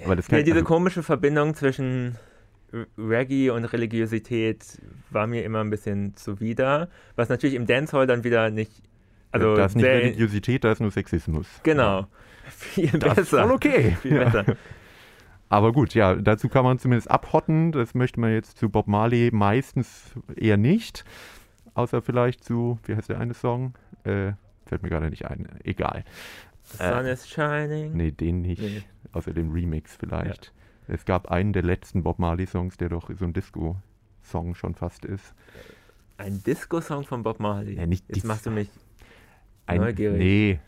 Aber 0.05 0.17
das 0.17 0.29
ja, 0.29 0.37
kann- 0.37 0.45
diese 0.45 0.57
also- 0.59 0.67
komische 0.67 1.03
Verbindung 1.03 1.55
zwischen 1.55 2.17
Reggae 2.99 3.51
und 3.51 3.65
Religiosität 3.65 4.65
war 5.11 5.27
mir 5.27 5.45
immer 5.45 5.61
ein 5.63 5.71
bisschen 5.71 6.15
zuwider. 6.17 6.89
Was 7.15 7.29
natürlich 7.29 7.55
im 7.57 7.67
Dancehall 7.67 8.07
dann 8.07 8.25
wieder 8.25 8.51
nicht. 8.51 8.71
Also 9.33 9.55
da 9.57 9.67
ist 9.67 9.77
nicht 9.77 9.85
Religiosität, 9.85 10.65
da 10.65 10.73
ist 10.73 10.81
nur 10.81 10.91
Sexismus. 10.91 11.47
Genau. 11.63 12.07
Viel 12.49 12.87
Das 12.99 13.11
ist 13.19 13.31
besser. 13.31 13.43
voll 13.43 13.53
okay. 13.53 13.97
Viel 14.03 14.15
Ja. 14.17 14.25
besser. 14.25 14.57
Aber 15.49 15.73
gut, 15.73 15.95
ja, 15.95 16.15
dazu 16.17 16.49
kann 16.49 16.65
man 16.65 16.79
zumindest 16.79 17.11
abhotten. 17.11 17.73
Das 17.73 17.95
möchte 17.95 18.21
man 18.21 18.33
jetzt 18.33 18.59
zu 18.59 18.69
Bob 18.69 18.89
Marley 18.89 19.31
meistens 19.33 20.15
eher 20.35 20.57
nicht. 20.57 21.05
Außer 21.75 22.03
vielleicht 22.03 22.43
zu, 22.43 22.79
wie 22.85 22.97
heißt 22.97 23.09
der 23.09 23.21
eine 23.21 23.35
Song? 23.35 23.75
Äh, 24.05 24.33
fällt 24.65 24.83
mir 24.83 24.89
gerade 24.89 25.11
nicht 25.11 25.27
ein. 25.27 25.47
Egal. 25.63 26.05
The 26.65 26.79
sun 26.79 27.07
is 27.07 27.29
shining. 27.29 27.93
Nee, 27.93 28.11
den 28.11 28.43
nicht. 28.43 28.61
Nee. 28.61 28.83
Außer 29.13 29.33
dem 29.33 29.53
Remix 29.53 29.97
vielleicht. 29.97 30.53
Es 30.89 31.05
gab 31.05 31.31
einen 31.31 31.53
der 31.53 31.63
letzten 31.63 32.03
Bob 32.03 32.19
Marley-Songs, 32.19 32.77
der 32.77 32.89
doch 32.89 33.11
so 33.17 33.25
ein 33.25 33.33
Disco-Song 33.33 34.55
schon 34.55 34.75
fast 34.75 35.05
ist. 35.05 35.35
Ein 36.17 36.43
Disco-Song 36.43 37.05
von 37.05 37.23
Bob 37.23 37.41
Marley. 37.41 37.75
Ja, 37.75 37.87
nicht 37.87 38.05
Jetzt 38.09 38.25
machst 38.25 38.47
du 38.47 38.51
mich. 38.51 38.71
Ein, 39.67 39.81
Neugierig. 39.81 40.19
Nee. 40.19 40.61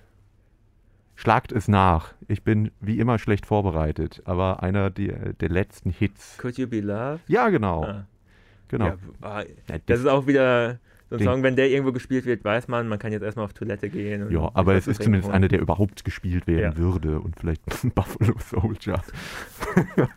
Schlagt 1.19 1.51
es 1.51 1.67
nach. 1.67 2.15
Ich 2.29 2.45
bin 2.45 2.71
wie 2.79 3.01
immer 3.01 3.19
schlecht 3.19 3.45
vorbereitet, 3.45 4.23
aber 4.25 4.63
einer 4.63 4.89
der, 4.89 5.33
der 5.33 5.49
letzten 5.49 5.91
Hits. 5.91 6.39
Could 6.39 6.59
You 6.59 6.69
Be 6.69 6.79
Loved? 6.79 7.29
Ja, 7.29 7.49
genau. 7.49 7.83
Ah. 7.83 8.07
genau. 8.69 8.85
Ja, 8.87 8.97
ah, 9.23 9.43
das 9.87 9.99
ist 9.99 10.07
auch 10.07 10.29
wieder 10.29 10.79
so 11.11 11.17
ein 11.17 11.23
Song, 11.25 11.43
wenn 11.43 11.57
der 11.57 11.71
irgendwo 11.71 11.93
gespielt 11.93 12.27
wird, 12.27 12.45
weiß 12.45 12.69
man, 12.69 12.87
man 12.89 12.99
kann 12.99 13.13
jetzt 13.13 13.23
erstmal 13.23 13.45
auf 13.47 13.55
Toilette 13.55 13.89
gehen. 13.89 14.25
und 14.25 14.31
Ja, 14.33 14.51
aber 14.55 14.75
es 14.75 14.87
ist 14.87 15.03
zumindest 15.03 15.31
einer, 15.33 15.49
der 15.49 15.61
überhaupt 15.61 16.05
gespielt 16.05 16.47
werden 16.47 16.73
Ja. 16.73 16.77
würde 16.77 17.21
und 17.21 17.35
vielleicht 17.39 17.63
Buffalo 17.95 18.35
Soldier. 18.39 19.01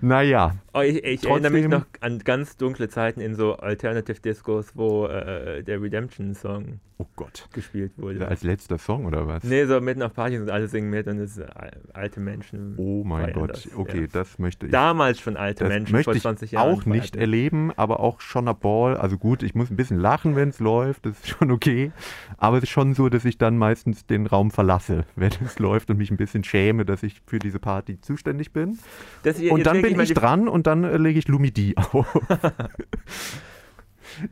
naja, 0.00 0.54
Oh, 0.74 0.80
ich 0.80 1.04
ich 1.04 1.26
erinnere 1.28 1.52
mich 1.52 1.68
noch 1.68 1.84
an 2.00 2.18
ganz 2.20 2.56
dunkle 2.56 2.88
Zeiten 2.88 3.20
in 3.20 3.34
so 3.34 3.56
Alternative 3.56 4.18
Discos, 4.20 4.74
wo 4.74 5.06
äh, 5.06 5.62
der 5.62 5.82
Redemption-Song 5.82 6.80
oh 6.96 7.04
gespielt 7.52 7.92
wurde. 7.98 8.26
Als 8.26 8.42
letzter 8.42 8.78
Song 8.78 9.04
oder 9.04 9.26
was? 9.26 9.44
Nee, 9.44 9.66
so 9.66 9.78
mitten 9.82 10.00
auf 10.00 10.14
Partys 10.14 10.40
und 10.40 10.48
alle 10.50 10.68
singen 10.68 10.88
mit 10.88 11.06
und 11.08 11.18
es 11.18 11.38
al- 11.38 11.76
alte 11.92 12.20
Menschen. 12.20 12.74
Oh 12.78 13.04
mein 13.04 13.34
Gott. 13.34 13.50
das, 13.50 13.68
okay, 13.76 14.02
ja. 14.02 14.06
das 14.10 14.38
möchte 14.38 14.64
ich. 14.64 14.72
Damals 14.72 15.20
schon 15.20 15.36
alte 15.36 15.68
Menschen, 15.68 15.92
möchte 15.92 16.04
vor 16.04 16.14
ich 16.16 16.22
20 16.22 16.52
Jahren. 16.52 16.72
auch 16.74 16.86
nicht 16.86 17.16
erleben, 17.16 17.70
aber 17.76 18.00
auch 18.00 18.20
schon 18.22 18.48
ab 18.48 18.60
Ball. 18.62 18.96
Also 18.96 19.18
gut, 19.18 19.41
ich 19.42 19.54
muss 19.54 19.70
ein 19.70 19.76
bisschen 19.76 19.98
lachen, 19.98 20.36
wenn 20.36 20.48
es 20.50 20.58
läuft, 20.60 21.06
das 21.06 21.18
ist 21.18 21.28
schon 21.28 21.50
okay. 21.50 21.92
Aber 22.38 22.56
es 22.58 22.64
ist 22.64 22.70
schon 22.70 22.94
so, 22.94 23.08
dass 23.08 23.24
ich 23.24 23.38
dann 23.38 23.58
meistens 23.58 24.06
den 24.06 24.26
Raum 24.26 24.50
verlasse, 24.50 25.04
wenn 25.16 25.32
es 25.44 25.58
läuft 25.58 25.90
und 25.90 25.96
mich 25.98 26.10
ein 26.10 26.16
bisschen 26.16 26.44
schäme, 26.44 26.84
dass 26.84 27.02
ich 27.02 27.20
für 27.26 27.38
diese 27.38 27.58
Party 27.58 28.00
zuständig 28.00 28.52
bin. 28.52 28.78
Das, 29.22 29.38
jetzt 29.40 29.52
Und 29.52 29.66
dann 29.66 29.82
bin 29.82 29.98
ich 30.00 30.08
die- 30.08 30.14
dran 30.14 30.48
und 30.48 30.66
dann 30.66 30.84
äh, 30.84 30.96
lege 30.96 31.18
ich 31.18 31.28
Lumidi 31.28 31.74
auf. 31.92 32.06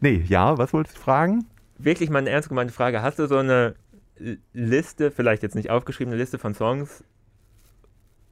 nee, 0.01 0.23
ja, 0.27 0.59
was 0.59 0.73
wolltest 0.73 0.97
du 0.97 1.01
fragen? 1.01 1.47
Wirklich 1.79 2.11
mal 2.11 2.19
eine 2.19 2.31
ernst 2.31 2.49
gemeinte 2.49 2.73
Frage. 2.75 3.03
Hast 3.03 3.19
du 3.19 3.27
so 3.27 3.39
eine 3.39 3.75
Liste, 4.53 5.11
vielleicht 5.11 5.43
jetzt 5.43 5.55
nicht 5.55 5.71
aufgeschriebene 5.71 6.17
Liste 6.17 6.39
von 6.39 6.55
Songs, 6.55 7.03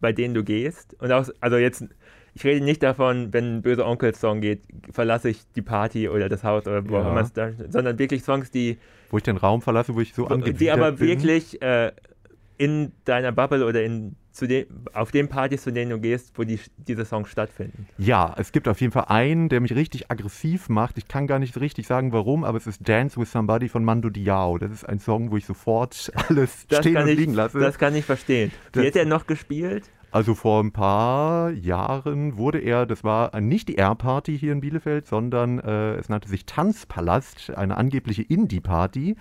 bei 0.01 0.13
denen 0.13 0.35
du 0.35 0.45
gehst? 0.45 0.95
Und 1.01 1.13
auch, 1.13 1.27
also 1.41 1.57
jetzt, 1.57 1.85
ich 2.39 2.45
rede 2.45 2.65
nicht 2.65 2.83
davon, 2.83 3.33
wenn 3.33 3.57
ein 3.59 3.63
böser 3.63 3.87
Onkel-Song 3.87 4.41
geht, 4.41 4.63
verlasse 4.91 5.29
ich 5.29 5.41
die 5.57 5.63
Party 5.63 6.09
oder 6.09 6.29
das 6.29 6.45
Haus 6.45 6.67
oder 6.67 6.89
wo 6.89 6.97
auch 6.99 7.11
immer 7.11 7.21
es 7.23 7.33
da, 7.33 7.51
sondern 7.69 7.99
wirklich 7.99 8.23
Songs, 8.23 8.51
die, 8.51 8.79
Wo 9.11 9.17
ich 9.17 9.23
den 9.25 9.37
Raum 9.37 9.61
verlasse, 9.61 9.95
wo 9.95 10.01
ich 10.01 10.15
so 10.15 10.27
angewidert 10.29 10.61
die 10.61 10.71
aber 10.71 10.93
bin. 10.93 11.09
wirklich 11.09 11.61
äh, 11.61 11.93
in 12.57 12.93
deiner 13.05 13.33
Bubble 13.33 13.65
oder 13.67 13.83
in, 13.83 14.15
zu 14.33 14.47
den, 14.47 14.67
auf 14.93 15.11
den 15.11 15.29
Partys, 15.29 15.63
zu 15.63 15.73
denen 15.73 15.91
du 15.91 15.99
gehst, 16.01 16.33
wo 16.37 16.45
die, 16.45 16.61
diese 16.77 17.05
Songs 17.05 17.29
stattfinden. 17.29 17.89
Ja, 17.99 18.35
es 18.39 18.53
gibt 18.53 18.69
auf 18.69 18.81
jeden 18.81 18.93
Fall 18.93 19.07
einen, 19.09 19.49
der 19.49 19.61
mich 19.61 19.75
richtig 19.75 20.11
aggressiv 20.11 20.69
macht. 20.69 20.97
Ich 20.99 21.09
kann 21.09 21.27
gar 21.27 21.39
nicht 21.41 21.59
richtig 21.61 21.87
sagen, 21.89 22.13
warum, 22.13 22.45
aber 22.45 22.57
es 22.57 22.67
ist 22.69 22.89
Dance 22.89 23.21
with 23.21 23.33
Somebody 23.33 23.69
von 23.69 23.85
Mando 23.85 24.11
Diao. 24.11 24.59
Das 24.59 24.71
ist 24.71 24.89
ein 24.89 25.01
Song, 25.01 25.31
wo 25.33 25.37
ich 25.37 25.45
sofort 25.47 26.13
alles 26.29 26.67
Das 26.69 26.81
stehen 26.81 26.95
kann, 26.95 27.03
und 27.05 27.09
ich, 27.11 27.19
liegen 27.19 27.35
lasse. 27.35 27.59
das 27.59 27.79
kann 27.79 27.95
ich 27.97 28.05
verstehen. 28.05 28.53
Wie 28.73 28.79
Das- 28.81 28.87
hat 28.87 28.97
er 28.97 29.07
noch 29.07 29.27
gespielt? 29.27 29.85
Also 30.11 30.35
vor 30.35 30.63
ein 30.63 30.73
paar 30.73 31.51
Jahren 31.51 32.39
wurde 32.39 32.59
er, 32.61 32.87
das 32.87 33.05
war 33.05 33.39
nicht 33.41 33.69
die 33.69 33.77
R-Party 33.77 34.39
hier 34.39 34.53
in 34.53 34.61
Bielefeld, 34.63 35.07
sondern 35.07 35.59
äh, 35.59 35.97
es 35.97 36.09
nannte 36.09 36.29
sich 36.29 36.47
Tanzpalast, 36.47 37.51
eine 37.57 37.77
angebliche 37.77 38.23
Indie-Party. 38.23 39.17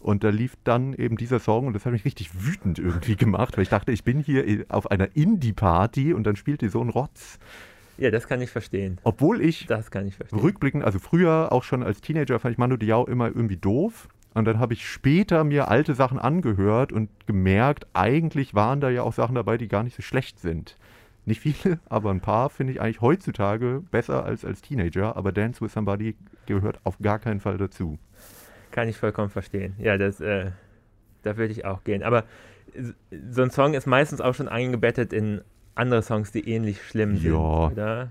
Und 0.00 0.22
da 0.22 0.28
lief 0.28 0.54
dann 0.62 0.94
eben 0.94 1.16
dieser 1.16 1.40
Song 1.40 1.66
und 1.66 1.72
das 1.72 1.84
hat 1.84 1.92
mich 1.92 2.04
richtig 2.04 2.30
wütend 2.46 2.78
irgendwie 2.78 3.16
gemacht, 3.16 3.56
weil 3.56 3.62
ich 3.64 3.68
dachte, 3.68 3.90
ich 3.90 4.04
bin 4.04 4.20
hier 4.20 4.46
i- 4.46 4.64
auf 4.68 4.92
einer 4.92 5.16
Indie-Party 5.16 6.12
und 6.14 6.22
dann 6.24 6.36
spielt 6.36 6.60
die 6.62 6.68
so 6.68 6.80
ein 6.80 6.88
Rotz. 6.88 7.40
Ja, 7.96 8.12
das 8.12 8.28
kann 8.28 8.40
ich 8.40 8.50
verstehen. 8.50 8.98
Obwohl 9.02 9.40
ich 9.40 9.66
Das 9.66 9.90
kann 9.90 10.06
ich 10.06 10.14
verstehen. 10.14 10.38
rückblickend, 10.38 10.84
also 10.84 11.00
früher 11.00 11.48
auch 11.50 11.64
schon 11.64 11.82
als 11.82 12.00
Teenager 12.00 12.38
fand 12.38 12.52
ich 12.52 12.58
Manu 12.58 12.76
Diao 12.76 13.06
immer 13.06 13.26
irgendwie 13.26 13.56
doof. 13.56 14.08
Und 14.34 14.44
dann 14.44 14.58
habe 14.58 14.74
ich 14.74 14.86
später 14.88 15.42
mir 15.44 15.68
alte 15.68 15.94
Sachen 15.94 16.18
angehört 16.18 16.92
und 16.92 17.08
gemerkt, 17.26 17.86
eigentlich 17.94 18.54
waren 18.54 18.80
da 18.80 18.90
ja 18.90 19.02
auch 19.02 19.12
Sachen 19.12 19.34
dabei, 19.34 19.56
die 19.58 19.68
gar 19.68 19.82
nicht 19.82 19.96
so 19.96 20.02
schlecht 20.02 20.38
sind. 20.38 20.76
Nicht 21.24 21.40
viele, 21.40 21.78
aber 21.88 22.10
ein 22.10 22.20
paar 22.20 22.50
finde 22.50 22.72
ich 22.74 22.80
eigentlich 22.80 23.00
heutzutage 23.00 23.82
besser 23.90 24.24
als 24.24 24.44
als 24.44 24.62
Teenager. 24.62 25.16
Aber 25.16 25.32
Dance 25.32 25.60
with 25.60 25.72
Somebody 25.72 26.14
gehört 26.46 26.78
auf 26.84 26.98
gar 27.00 27.18
keinen 27.18 27.40
Fall 27.40 27.58
dazu. 27.58 27.98
Kann 28.70 28.88
ich 28.88 28.96
vollkommen 28.96 29.30
verstehen. 29.30 29.74
Ja, 29.78 29.96
das, 29.98 30.20
äh, 30.20 30.50
da 31.22 31.36
würde 31.36 31.52
ich 31.52 31.64
auch 31.64 31.84
gehen. 31.84 32.02
Aber 32.02 32.24
so 33.30 33.42
ein 33.42 33.50
Song 33.50 33.74
ist 33.74 33.86
meistens 33.86 34.20
auch 34.20 34.34
schon 34.34 34.48
eingebettet 34.48 35.12
in 35.12 35.40
andere 35.74 36.02
Songs, 36.02 36.32
die 36.32 36.48
ähnlich 36.48 36.82
schlimm 36.82 37.16
sind, 37.16 37.32
Ja. 37.32 37.66
oder? 37.68 38.10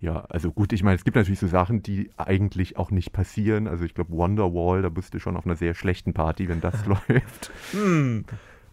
Ja, 0.00 0.24
also 0.28 0.52
gut, 0.52 0.72
ich 0.72 0.82
meine, 0.82 0.96
es 0.96 1.04
gibt 1.04 1.16
natürlich 1.16 1.40
so 1.40 1.48
Sachen, 1.48 1.82
die 1.82 2.10
eigentlich 2.16 2.76
auch 2.76 2.90
nicht 2.90 3.12
passieren. 3.12 3.66
Also 3.66 3.84
ich 3.84 3.94
glaube, 3.94 4.12
Wonderwall, 4.12 4.82
da 4.82 4.88
bist 4.90 5.12
du 5.14 5.18
schon 5.18 5.36
auf 5.36 5.44
einer 5.44 5.56
sehr 5.56 5.74
schlechten 5.74 6.14
Party, 6.14 6.48
wenn 6.48 6.60
das 6.60 6.86
läuft. 6.86 7.50
Hm. 7.72 8.24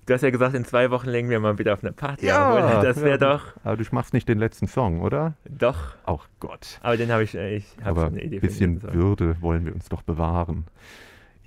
Du 0.06 0.14
hast 0.14 0.22
ja 0.22 0.30
gesagt, 0.30 0.54
in 0.54 0.66
zwei 0.66 0.92
Wochen 0.92 1.10
legen 1.10 1.32
wir 1.32 1.40
mal 1.40 1.58
wieder 1.58 1.74
auf 1.74 1.84
eine 1.84 1.92
Party. 1.92 2.28
Ja, 2.28 2.84
das 2.84 2.98
wäre 2.98 3.12
ja. 3.12 3.18
doch, 3.18 3.54
Aber 3.64 3.76
du 3.76 3.84
machst 3.92 4.14
nicht 4.14 4.30
den 4.30 4.38
letzten 4.38 4.68
Song, 4.68 5.02
oder? 5.02 5.34
doch. 5.50 5.96
Auch 6.06 6.28
Gott. 6.40 6.80
Aber 6.84 6.96
den 6.96 7.12
habe 7.12 7.24
ich, 7.24 7.34
äh, 7.34 7.56
ich 7.56 7.66
habe 7.84 8.02
eine 8.06 8.18
ein 8.18 8.18
Idee. 8.20 8.40
für 8.40 8.46
bisschen. 8.46 8.84
Würde 8.84 9.42
wollen 9.42 9.66
wir 9.66 9.74
uns 9.74 9.90
doch 9.90 10.04
bewahren. 10.04 10.66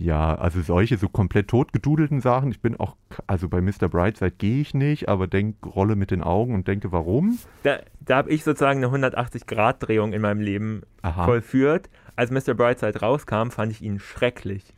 Ja, 0.01 0.37
also 0.37 0.61
solche 0.63 0.97
so 0.97 1.09
komplett 1.09 1.49
totgedudelten 1.49 2.21
Sachen. 2.21 2.53
Ich 2.53 2.61
bin 2.61 2.79
auch, 2.79 2.97
also 3.27 3.49
bei 3.49 3.61
Mr. 3.61 3.89
Brightside 3.89 4.31
gehe 4.31 4.61
ich 4.61 4.73
nicht, 4.73 5.09
aber 5.09 5.27
denk, 5.27 5.57
rolle 5.67 5.97
mit 5.97 6.13
den 6.13 6.23
Augen 6.23 6.55
und 6.55 6.69
denke, 6.69 6.93
warum? 6.93 7.39
Da, 7.65 7.81
da 8.01 8.19
habe 8.19 8.31
ich 8.31 8.45
sozusagen 8.45 8.85
eine 8.85 8.95
180-Grad-Drehung 9.07 10.13
in 10.13 10.23
meinem 10.23 10.41
Leben 10.41 10.83
Aha. 11.03 11.25
vollführt. 11.25 11.91
Als 12.15 12.31
Mr. 12.31 12.55
Brightside 12.55 13.01
rauskam, 13.01 13.51
fand 13.51 13.73
ich 13.73 13.83
ihn 13.83 13.99
schrecklich. 13.99 14.73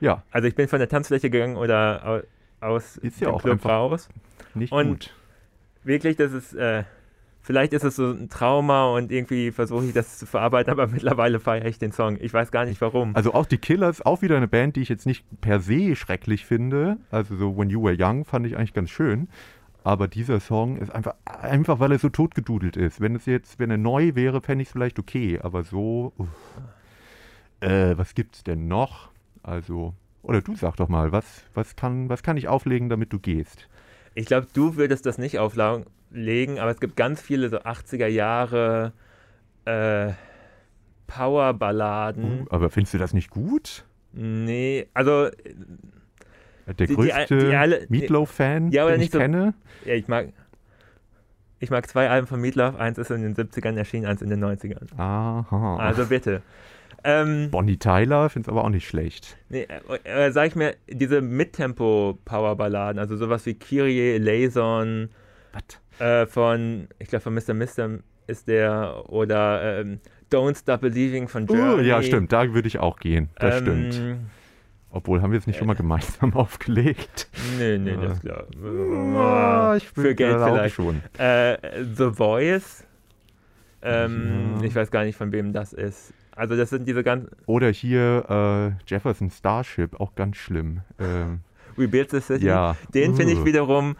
Ja, 0.00 0.22
Also 0.32 0.48
ich 0.48 0.54
bin 0.56 0.66
von 0.68 0.80
der 0.80 0.88
Tanzfläche 0.88 1.30
gegangen 1.30 1.56
oder 1.56 2.24
au- 2.60 2.66
aus 2.66 2.96
Ist 2.96 3.20
ja 3.20 3.28
dem 3.28 3.34
auch 3.36 3.42
Club 3.42 3.64
raus. 3.64 4.08
nicht 4.54 4.72
Und- 4.72 4.88
gut. 4.88 5.14
Wirklich, 5.84 6.16
das 6.16 6.32
ist, 6.32 6.52
äh, 6.54 6.82
vielleicht 7.44 7.72
ist 7.74 7.84
es 7.84 7.96
so 7.96 8.10
ein 8.10 8.28
Trauma 8.28 8.86
und 8.94 9.12
irgendwie 9.12 9.52
versuche 9.52 9.84
ich 9.84 9.92
das 9.92 10.18
zu 10.18 10.26
verarbeiten, 10.26 10.72
aber 10.72 10.86
mittlerweile 10.88 11.38
feiere 11.38 11.66
ich 11.66 11.78
den 11.78 11.92
Song. 11.92 12.18
Ich 12.20 12.34
weiß 12.34 12.50
gar 12.50 12.64
nicht 12.64 12.80
warum. 12.80 13.14
Also 13.14 13.32
auch 13.34 13.46
die 13.46 13.58
Killers, 13.58 14.04
auch 14.04 14.22
wieder 14.22 14.36
eine 14.36 14.48
Band, 14.48 14.74
die 14.74 14.80
ich 14.80 14.88
jetzt 14.88 15.06
nicht 15.06 15.24
per 15.40 15.60
se 15.60 15.94
schrecklich 15.94 16.44
finde. 16.44 16.96
Also 17.10 17.36
so 17.36 17.56
When 17.56 17.70
You 17.70 17.84
Were 17.84 17.96
Young 17.96 18.24
fand 18.24 18.46
ich 18.46 18.56
eigentlich 18.56 18.74
ganz 18.74 18.90
schön. 18.90 19.28
Aber 19.84 20.08
dieser 20.08 20.40
Song 20.40 20.78
ist 20.78 20.90
einfach, 20.90 21.14
einfach 21.26 21.78
weil 21.78 21.92
er 21.92 21.98
so 21.98 22.08
totgedudelt 22.08 22.76
ist. 22.76 23.02
Wenn 23.02 23.14
es 23.14 23.26
jetzt, 23.26 23.58
wenn 23.58 23.70
er 23.70 23.76
neu 23.76 24.14
wäre, 24.14 24.40
fände 24.40 24.62
ich 24.62 24.68
es 24.68 24.72
vielleicht 24.72 24.98
okay. 24.98 25.38
Aber 25.42 25.62
so. 25.62 26.14
Äh, 27.60 27.96
was 27.96 28.14
gibt's 28.14 28.42
denn 28.42 28.66
noch? 28.66 29.10
Also, 29.42 29.94
oder 30.22 30.40
du 30.40 30.56
sag 30.56 30.76
doch 30.76 30.88
mal, 30.88 31.12
was, 31.12 31.44
was, 31.52 31.76
kann, 31.76 32.08
was 32.08 32.22
kann 32.22 32.38
ich 32.38 32.48
auflegen, 32.48 32.88
damit 32.88 33.12
du 33.12 33.18
gehst? 33.18 33.68
Ich 34.14 34.26
glaube, 34.26 34.46
du 34.52 34.76
würdest 34.76 35.06
das 35.06 35.18
nicht 35.18 35.38
auflegen, 35.38 36.58
aber 36.58 36.70
es 36.70 36.80
gibt 36.80 36.96
ganz 36.96 37.20
viele 37.20 37.48
so 37.48 37.58
80er 37.58 38.06
Jahre 38.06 38.92
äh, 39.64 40.12
Powerballaden. 41.06 42.42
Uh, 42.42 42.46
aber 42.50 42.70
findest 42.70 42.94
du 42.94 42.98
das 42.98 43.12
nicht 43.12 43.30
gut? 43.30 43.84
Nee, 44.12 44.86
also 44.94 45.28
Der 46.66 46.86
Die- 46.86 46.94
größte 46.94 47.38
die 47.38 47.54
alle- 47.54 47.86
Meatloaf-Fan, 47.88 48.70
Ja, 48.70 48.88
den 48.88 49.00
ich 49.00 49.10
so- 49.10 49.18
kenne. 49.18 49.54
ja, 49.84 49.94
ich 49.94 50.08
mag 50.08 50.28
ich 51.60 51.70
mag 51.70 51.86
zwei 51.88 52.10
Alben 52.10 52.26
von 52.26 52.40
Meatloaf, 52.40 52.74
eins 52.76 52.98
ist 52.98 53.10
in 53.10 53.22
den 53.22 53.34
70ern 53.34 53.76
erschienen, 53.76 54.04
eins 54.06 54.20
in 54.22 54.28
den 54.28 54.38
90ern. 54.40 54.86
Aha. 54.98 55.76
Also 55.78 56.06
bitte. 56.06 56.42
Ähm, 57.02 57.50
Bonnie 57.50 57.76
Tyler 57.78 58.28
find's 58.30 58.48
aber 58.48 58.64
auch 58.64 58.68
nicht 58.70 58.86
schlecht. 58.86 59.36
nee, 59.48 59.66
äh, 60.04 60.26
äh, 60.26 60.30
sag 60.32 60.46
ich 60.48 60.54
mir, 60.56 60.74
diese 60.88 61.20
Mittempo-Powerballaden, 61.20 62.98
also 62.98 63.16
sowas 63.16 63.44
wie 63.46 63.54
Kyrie, 63.54 64.18
Lason, 64.18 65.08
Was? 65.52 66.00
äh, 66.06 66.26
von, 66.26 66.88
ich 66.98 67.08
glaube 67.08 67.22
von 67.22 67.34
Mr. 67.34 67.54
Mister 67.54 67.90
ist 68.26 68.48
der, 68.48 69.04
oder 69.08 69.80
ähm, 69.80 70.00
Don't 70.32 70.58
Stop 70.58 70.80
Believing 70.80 71.28
von 71.28 71.44
Uh, 71.44 71.46
Germany. 71.54 71.88
ja, 71.88 72.02
stimmt, 72.02 72.32
da 72.32 72.52
würde 72.52 72.68
ich 72.68 72.78
auch 72.78 72.98
gehen. 72.98 73.28
Das 73.38 73.60
ähm, 73.60 73.92
stimmt. 73.92 74.18
Obwohl, 74.90 75.20
haben 75.22 75.32
wir 75.32 75.38
es 75.40 75.46
nicht 75.46 75.58
schon 75.58 75.66
mal 75.66 75.74
gemeinsam 75.74 76.32
aufgelegt? 76.36 77.28
Nee, 77.58 77.78
nee, 77.78 77.96
das 78.00 78.20
glaube 78.20 78.46
Ah, 79.18 79.74
ich 79.76 79.88
Für 79.88 80.14
Geld 80.14 80.40
vielleicht. 80.40 80.76
schon. 80.76 81.00
Äh, 81.18 81.56
The 81.96 82.10
Voice. 82.12 82.86
Ähm, 83.82 84.54
Ja. 84.60 84.64
Ich 84.64 84.74
weiß 84.74 84.90
gar 84.90 85.04
nicht, 85.04 85.16
von 85.16 85.32
wem 85.32 85.52
das 85.52 85.72
ist. 85.72 86.14
Also 86.36 86.56
das 86.56 86.70
sind 86.70 86.86
diese 86.88 87.02
ganzen 87.04 87.28
Oder 87.46 87.70
hier 87.70 88.76
äh, 88.78 88.90
Jefferson 88.90 89.30
Starship, 89.30 90.00
auch 90.00 90.14
ganz 90.14 90.36
schlimm. 90.36 90.80
Ähm, 90.98 91.40
Rebuild 91.78 92.10
the 92.10 92.20
City. 92.20 92.46
ja. 92.46 92.76
Den 92.92 93.14
finde 93.14 93.32
ich 93.34 93.40
Uh. 93.40 93.44
wiederum, 93.44 93.96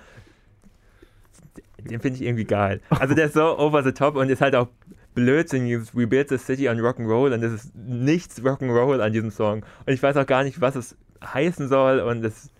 den 1.79 2.01
finde 2.01 2.19
ich 2.19 2.23
irgendwie 2.27 2.45
geil. 2.45 2.81
Also 2.91 3.15
der 3.15 3.27
ist 3.27 3.35
so 3.35 3.59
over 3.59 3.83
the 3.83 3.93
top 3.93 4.17
und 4.17 4.31
ist 4.31 4.41
halt 4.41 4.55
auch 4.55 4.69
blödsinniges 5.15 5.95
Rebuild 5.97 6.29
the 6.29 6.39
City 6.39 6.69
on 6.69 6.79
Rock'n'Roll 6.79 7.35
und 7.35 7.43
es 7.43 7.53
ist 7.53 7.75
nichts 7.77 8.41
Rock'n'Roll 8.43 9.01
an 9.01 9.13
diesem 9.13 9.31
Song. 9.31 9.65
Und 9.87 9.93
ich 9.93 10.03
weiß 10.03 10.17
auch 10.17 10.27
gar 10.27 10.43
nicht, 10.45 10.61
was 10.61 10.75
es 10.77 10.97
heißen 11.25 11.69
soll 11.69 12.01
und 12.01 12.25
es, 12.25 12.51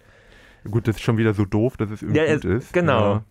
Gut, 0.71 0.89
das 0.89 0.97
ist 0.97 1.03
schon 1.03 1.19
wieder 1.19 1.35
so 1.35 1.45
doof, 1.45 1.77
dass 1.77 1.91
es 1.91 2.01
irgendwie 2.03 2.21
Ja, 2.21 2.35
gut 2.37 2.45
es- 2.45 2.65
ist. 2.67 2.73
genau. 2.73 3.15
Ja. 3.15 3.25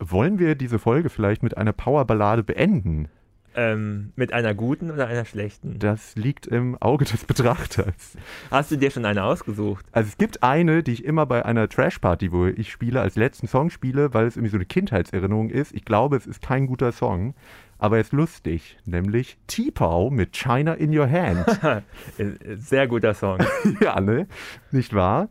Wollen 0.00 0.38
wir 0.38 0.54
diese 0.54 0.78
Folge 0.78 1.08
vielleicht 1.10 1.42
mit 1.42 1.56
einer 1.56 1.72
Powerballade 1.72 2.42
beenden? 2.42 3.08
Ähm, 3.54 4.12
mit 4.16 4.32
einer 4.32 4.54
guten 4.54 4.90
oder 4.90 5.06
einer 5.06 5.24
schlechten. 5.24 5.78
Das 5.78 6.14
liegt 6.16 6.46
im 6.46 6.76
Auge 6.80 7.04
des 7.04 7.24
Betrachters. 7.24 8.16
Hast 8.50 8.70
du 8.70 8.76
dir 8.76 8.90
schon 8.90 9.04
eine 9.04 9.24
ausgesucht? 9.24 9.84
Also 9.92 10.08
es 10.08 10.18
gibt 10.18 10.42
eine, 10.42 10.82
die 10.82 10.92
ich 10.92 11.04
immer 11.04 11.26
bei 11.26 11.44
einer 11.44 11.68
Trash-Party, 11.68 12.32
wo 12.32 12.46
ich 12.46 12.70
spiele, 12.70 13.00
als 13.00 13.16
letzten 13.16 13.46
Song 13.46 13.70
spiele, 13.70 14.14
weil 14.14 14.26
es 14.26 14.36
irgendwie 14.36 14.50
so 14.50 14.56
eine 14.56 14.66
Kindheitserinnerung 14.66 15.50
ist. 15.50 15.74
Ich 15.74 15.84
glaube, 15.84 16.16
es 16.16 16.26
ist 16.26 16.42
kein 16.42 16.66
guter 16.66 16.92
Song, 16.92 17.34
aber 17.78 17.96
er 17.96 18.02
ist 18.02 18.12
lustig, 18.12 18.78
nämlich 18.84 19.38
T-Pow 19.46 20.10
mit 20.10 20.32
China 20.32 20.74
in 20.74 20.96
Your 20.96 21.10
Hand. 21.10 21.46
Äh, 22.18 22.56
Sehr 22.56 22.86
guter 22.86 23.14
Song. 23.14 23.38
ja, 23.80 24.00
ne? 24.00 24.26
Nicht 24.70 24.94
wahr? 24.94 25.28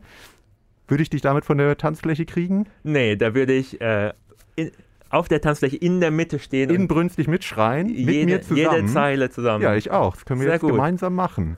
Würde 0.88 1.02
ich 1.02 1.10
dich 1.10 1.22
damit 1.22 1.44
von 1.44 1.58
der 1.58 1.76
Tanzfläche 1.76 2.26
kriegen? 2.26 2.66
Nee, 2.82 3.14
da 3.16 3.34
würde 3.34 3.52
ich 3.52 3.80
äh, 3.80 4.12
in, 4.56 4.72
auf 5.10 5.28
der 5.28 5.40
Tanzfläche 5.40 5.76
in 5.76 6.00
der 6.00 6.10
Mitte 6.10 6.38
stehen 6.38 6.70
Inbrünstig 6.70 7.28
mitschreien, 7.28 7.88
mit 7.88 7.96
jede, 7.98 8.26
mir 8.26 8.42
zusammen. 8.42 8.76
jede 8.78 8.86
Zeile 8.86 9.30
zusammen. 9.30 9.62
ja, 9.62 9.74
ich 9.74 9.90
auch. 9.90 10.14
Das 10.14 10.24
können 10.24 10.40
wir 10.40 10.46
Sehr 10.46 10.54
jetzt 10.54 10.62
gut. 10.62 10.70
gemeinsam 10.72 11.14
machen. 11.14 11.56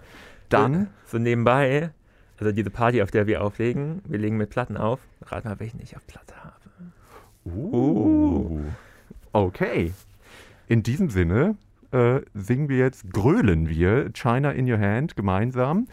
Dann, 0.49 0.89
So 1.07 1.19
nebenbei, 1.19 1.91
also 2.39 2.53
diese 2.53 2.71
Party, 2.71 3.03
auf 3.03 3.11
der 3.11 3.27
wir 3.27 3.43
auflegen, 3.45 4.03
wir 4.07 4.19
legen 4.19 4.37
mit 4.37 4.51
Platten 4.51 4.77
auf. 4.77 5.01
Rat 5.27 5.45
mal, 5.45 5.61
welchen 5.61 5.81
ich 5.81 5.97
auf 5.97 6.07
Platte 6.07 6.35
habe. 6.43 6.55
uh, 7.45 8.61
okay. 9.33 9.93
In 10.69 10.83
diesem 10.83 11.11
Sinne 11.11 11.57
äh, 11.91 12.21
singen 12.35 12.69
wir 12.69 12.79
jetzt, 12.79 13.13
grölen 13.13 13.69
wir 13.69 14.11
China 14.13 14.51
in 14.53 14.71
Your 14.71 14.79
Hand 14.79 15.17
gemeinsam 15.17 15.89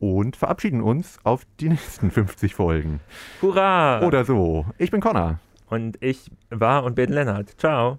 und 0.00 0.36
verabschieden 0.36 0.82
uns 0.82 1.18
auf 1.24 1.42
die 1.60 1.68
nächsten 1.68 2.10
50 2.10 2.54
Folgen. 2.54 3.00
Hurra! 3.40 4.02
Oder 4.06 4.24
so. 4.24 4.66
Ich 4.78 4.90
bin 4.90 5.00
Connor. 5.00 5.38
Und 5.66 5.98
ich 6.00 6.30
war 6.50 6.84
und 6.84 6.94
bin 6.94 7.12
Lennart. 7.12 7.58
Ciao. 7.58 7.98